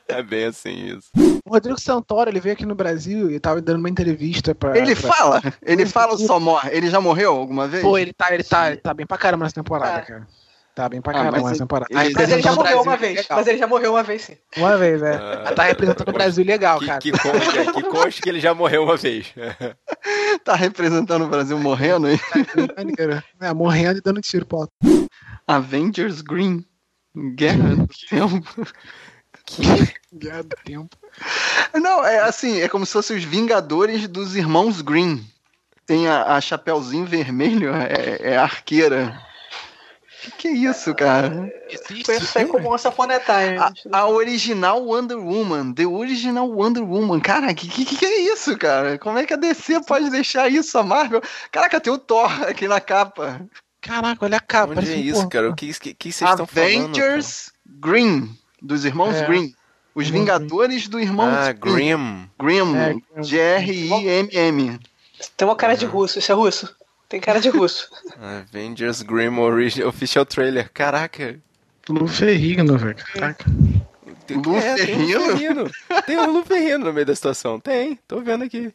É 0.08 0.22
bem 0.22 0.44
assim 0.46 0.96
isso. 0.96 1.08
O 1.44 1.50
Rodrigo 1.50 1.80
Santoro, 1.80 2.28
ele 2.30 2.40
veio 2.40 2.52
aqui 2.54 2.66
no 2.66 2.74
Brasil 2.74 3.30
e 3.30 3.38
tava 3.38 3.60
dando 3.60 3.78
uma 3.78 3.88
entrevista 3.88 4.54
pra. 4.54 4.76
ele 4.76 4.94
pra- 4.94 5.12
fala, 5.12 5.42
ele 5.62 5.86
fala 5.86 6.12
ou 6.12 6.18
só 6.18 6.38
morre. 6.40 6.70
Ele 6.72 6.90
já 6.90 7.00
morreu 7.00 7.32
alguma 7.36 7.68
vez? 7.68 7.82
Pô, 7.82 7.96
ele 7.96 8.12
tá, 8.12 8.32
ele 8.34 8.42
tá, 8.42 8.68
ele 8.68 8.76
tá 8.78 8.92
bem 8.92 9.06
pra 9.06 9.16
caramba 9.16 9.44
nessa 9.44 9.54
temporada, 9.54 10.00
Tá. 10.00 10.02
cara. 10.02 10.26
Tá 10.80 10.88
bem 10.88 11.02
pra 11.02 11.20
Ah, 11.20 11.30
mas 11.30 11.58
temporada. 11.58 11.92
ele- 11.92 12.14
Mas 12.14 12.30
ele 12.30 12.40
já 12.40 12.52
morreu 12.54 12.62
Brasil 12.62 12.80
uma 12.90 12.96
vez. 12.96 13.16
legal. 13.18 13.38
Mas 13.38 13.46
ele 13.46 13.58
já 13.58 13.66
morreu 13.66 13.92
uma 13.92 14.02
vez, 14.02 14.22
sim. 14.22 14.36
Uma 14.56 14.76
vez, 14.78 15.02
né? 15.02 15.12
Ah, 15.44 15.52
tá 15.52 15.62
representando 15.64 16.08
o 16.08 16.12
Brasil 16.12 16.42
legal, 16.42 16.78
Que, 16.78 16.86
cara. 16.86 16.98
que, 17.00 17.12
conste, 17.12 17.72
que 17.74 17.82
conste 17.82 18.22
que 18.22 18.28
ele 18.30 18.40
já 18.40 18.54
morreu 18.54 18.84
uma 18.84 18.96
vez. 18.96 19.26
Tá 20.44 20.54
representando 20.54 21.24
o 21.24 21.28
Brasil 21.28 21.58
morrendo. 21.58 22.06
Maneiro. 22.76 23.22
É, 23.40 23.52
morrendo 23.52 23.98
e 23.98 24.00
dando 24.00 24.22
tiro 24.22 24.46
alto. 24.52 24.72
Avengers 25.46 26.22
Green. 26.22 26.64
Guerra 27.34 27.76
do 27.76 27.86
Tempo. 28.08 28.66
Guerra 30.14 30.42
do 30.44 30.56
tempo. 30.64 30.96
Não, 31.74 32.04
é 32.06 32.20
assim, 32.20 32.60
é 32.62 32.68
como 32.68 32.86
se 32.86 32.92
fossem 32.92 33.16
os 33.18 33.24
Vingadores 33.24 34.08
dos 34.08 34.34
Irmãos 34.36 34.80
Green. 34.80 35.22
Tem 35.84 36.08
a, 36.08 36.36
a 36.36 36.40
Chapeuzinho 36.40 37.04
Vermelho, 37.04 37.74
é, 37.74 38.32
é 38.32 38.36
a 38.38 38.42
arqueira. 38.44 39.20
Que 40.22 40.30
que 40.32 40.48
é 40.48 40.52
isso, 40.52 40.94
cara? 40.94 41.50
Foi 42.04 42.16
isso 42.16 42.38
aí 42.38 42.44
como 42.46 42.72
Once 42.72 42.86
Upon 42.86 43.04
a 43.04 43.18
Time. 43.20 43.56
A, 43.58 43.72
a 44.00 44.08
original 44.08 44.84
Wonder 44.84 45.18
Woman, 45.18 45.72
The 45.72 45.86
Original 45.86 46.48
Wonder 46.50 46.82
Woman. 46.84 47.20
Cara, 47.20 47.52
que, 47.54 47.66
que 47.68 47.84
que 47.84 48.04
é 48.04 48.20
isso, 48.32 48.56
cara? 48.58 48.98
Como 48.98 49.18
é 49.18 49.24
que 49.26 49.32
a 49.32 49.36
DC 49.36 49.80
pode 49.86 50.10
deixar 50.10 50.50
isso, 50.50 50.76
a 50.78 50.82
Marvel? 50.82 51.22
Caraca, 51.50 51.80
tem 51.80 51.92
o 51.92 51.98
Thor 51.98 52.30
aqui 52.44 52.68
na 52.68 52.80
capa. 52.80 53.40
Caraca, 53.80 54.24
olha 54.26 54.36
a 54.36 54.40
capa. 54.40 54.74
Onde 54.76 54.92
é 54.92 54.96
um 54.96 54.98
isso, 55.00 55.14
porra. 55.20 55.28
cara? 55.30 55.50
O 55.50 55.54
que, 55.54 55.72
que, 55.78 55.94
que 55.94 56.12
vocês 56.12 56.30
estão 56.30 56.46
falando? 56.46 56.68
Avengers 56.70 57.50
Green, 57.66 58.36
dos 58.60 58.84
Irmãos 58.84 59.14
É. 59.16 59.26
Green. 59.26 59.54
Os 59.94 60.06
Irmãos 60.06 60.20
Vingadores 60.20 60.86
do 60.86 61.00
Irmãos 61.00 61.34
Ah. 61.34 61.52
Grimm. 61.52 62.26
Grimm, 62.38 62.76
É, 62.76 62.92
Grimm. 62.92 63.22
G-R-I-M-M. 63.24 64.78
Tem 65.36 65.48
uma 65.48 65.56
cara 65.56 65.74
de 65.76 65.86
russo. 65.86 66.18
Isso 66.18 66.30
é 66.30 66.34
russo? 66.34 66.74
Tem 67.10 67.20
cara 67.20 67.40
de 67.40 67.50
russo. 67.50 67.90
Avengers 68.18 69.02
Grimm 69.02 69.38
Origi- 69.40 69.82
Official 69.84 70.24
Trailer. 70.24 70.70
Caraca. 70.72 71.38
Lu 71.88 72.06
Ferrigno, 72.06 72.78
velho. 72.78 72.96
Caraca. 73.12 73.44
Tem, 74.26 74.36
é, 74.56 74.74
tem 74.76 75.16
um? 75.16 75.26
Ferrigno. 75.26 75.70
Tem 76.06 76.16
um 76.18 76.30
Lu 76.30 76.44
Ferrigno 76.44 76.84
no 76.86 76.92
meio 76.92 77.04
da 77.04 77.14
situação. 77.14 77.58
Tem, 77.58 77.98
tô 78.06 78.20
vendo 78.20 78.44
aqui. 78.44 78.72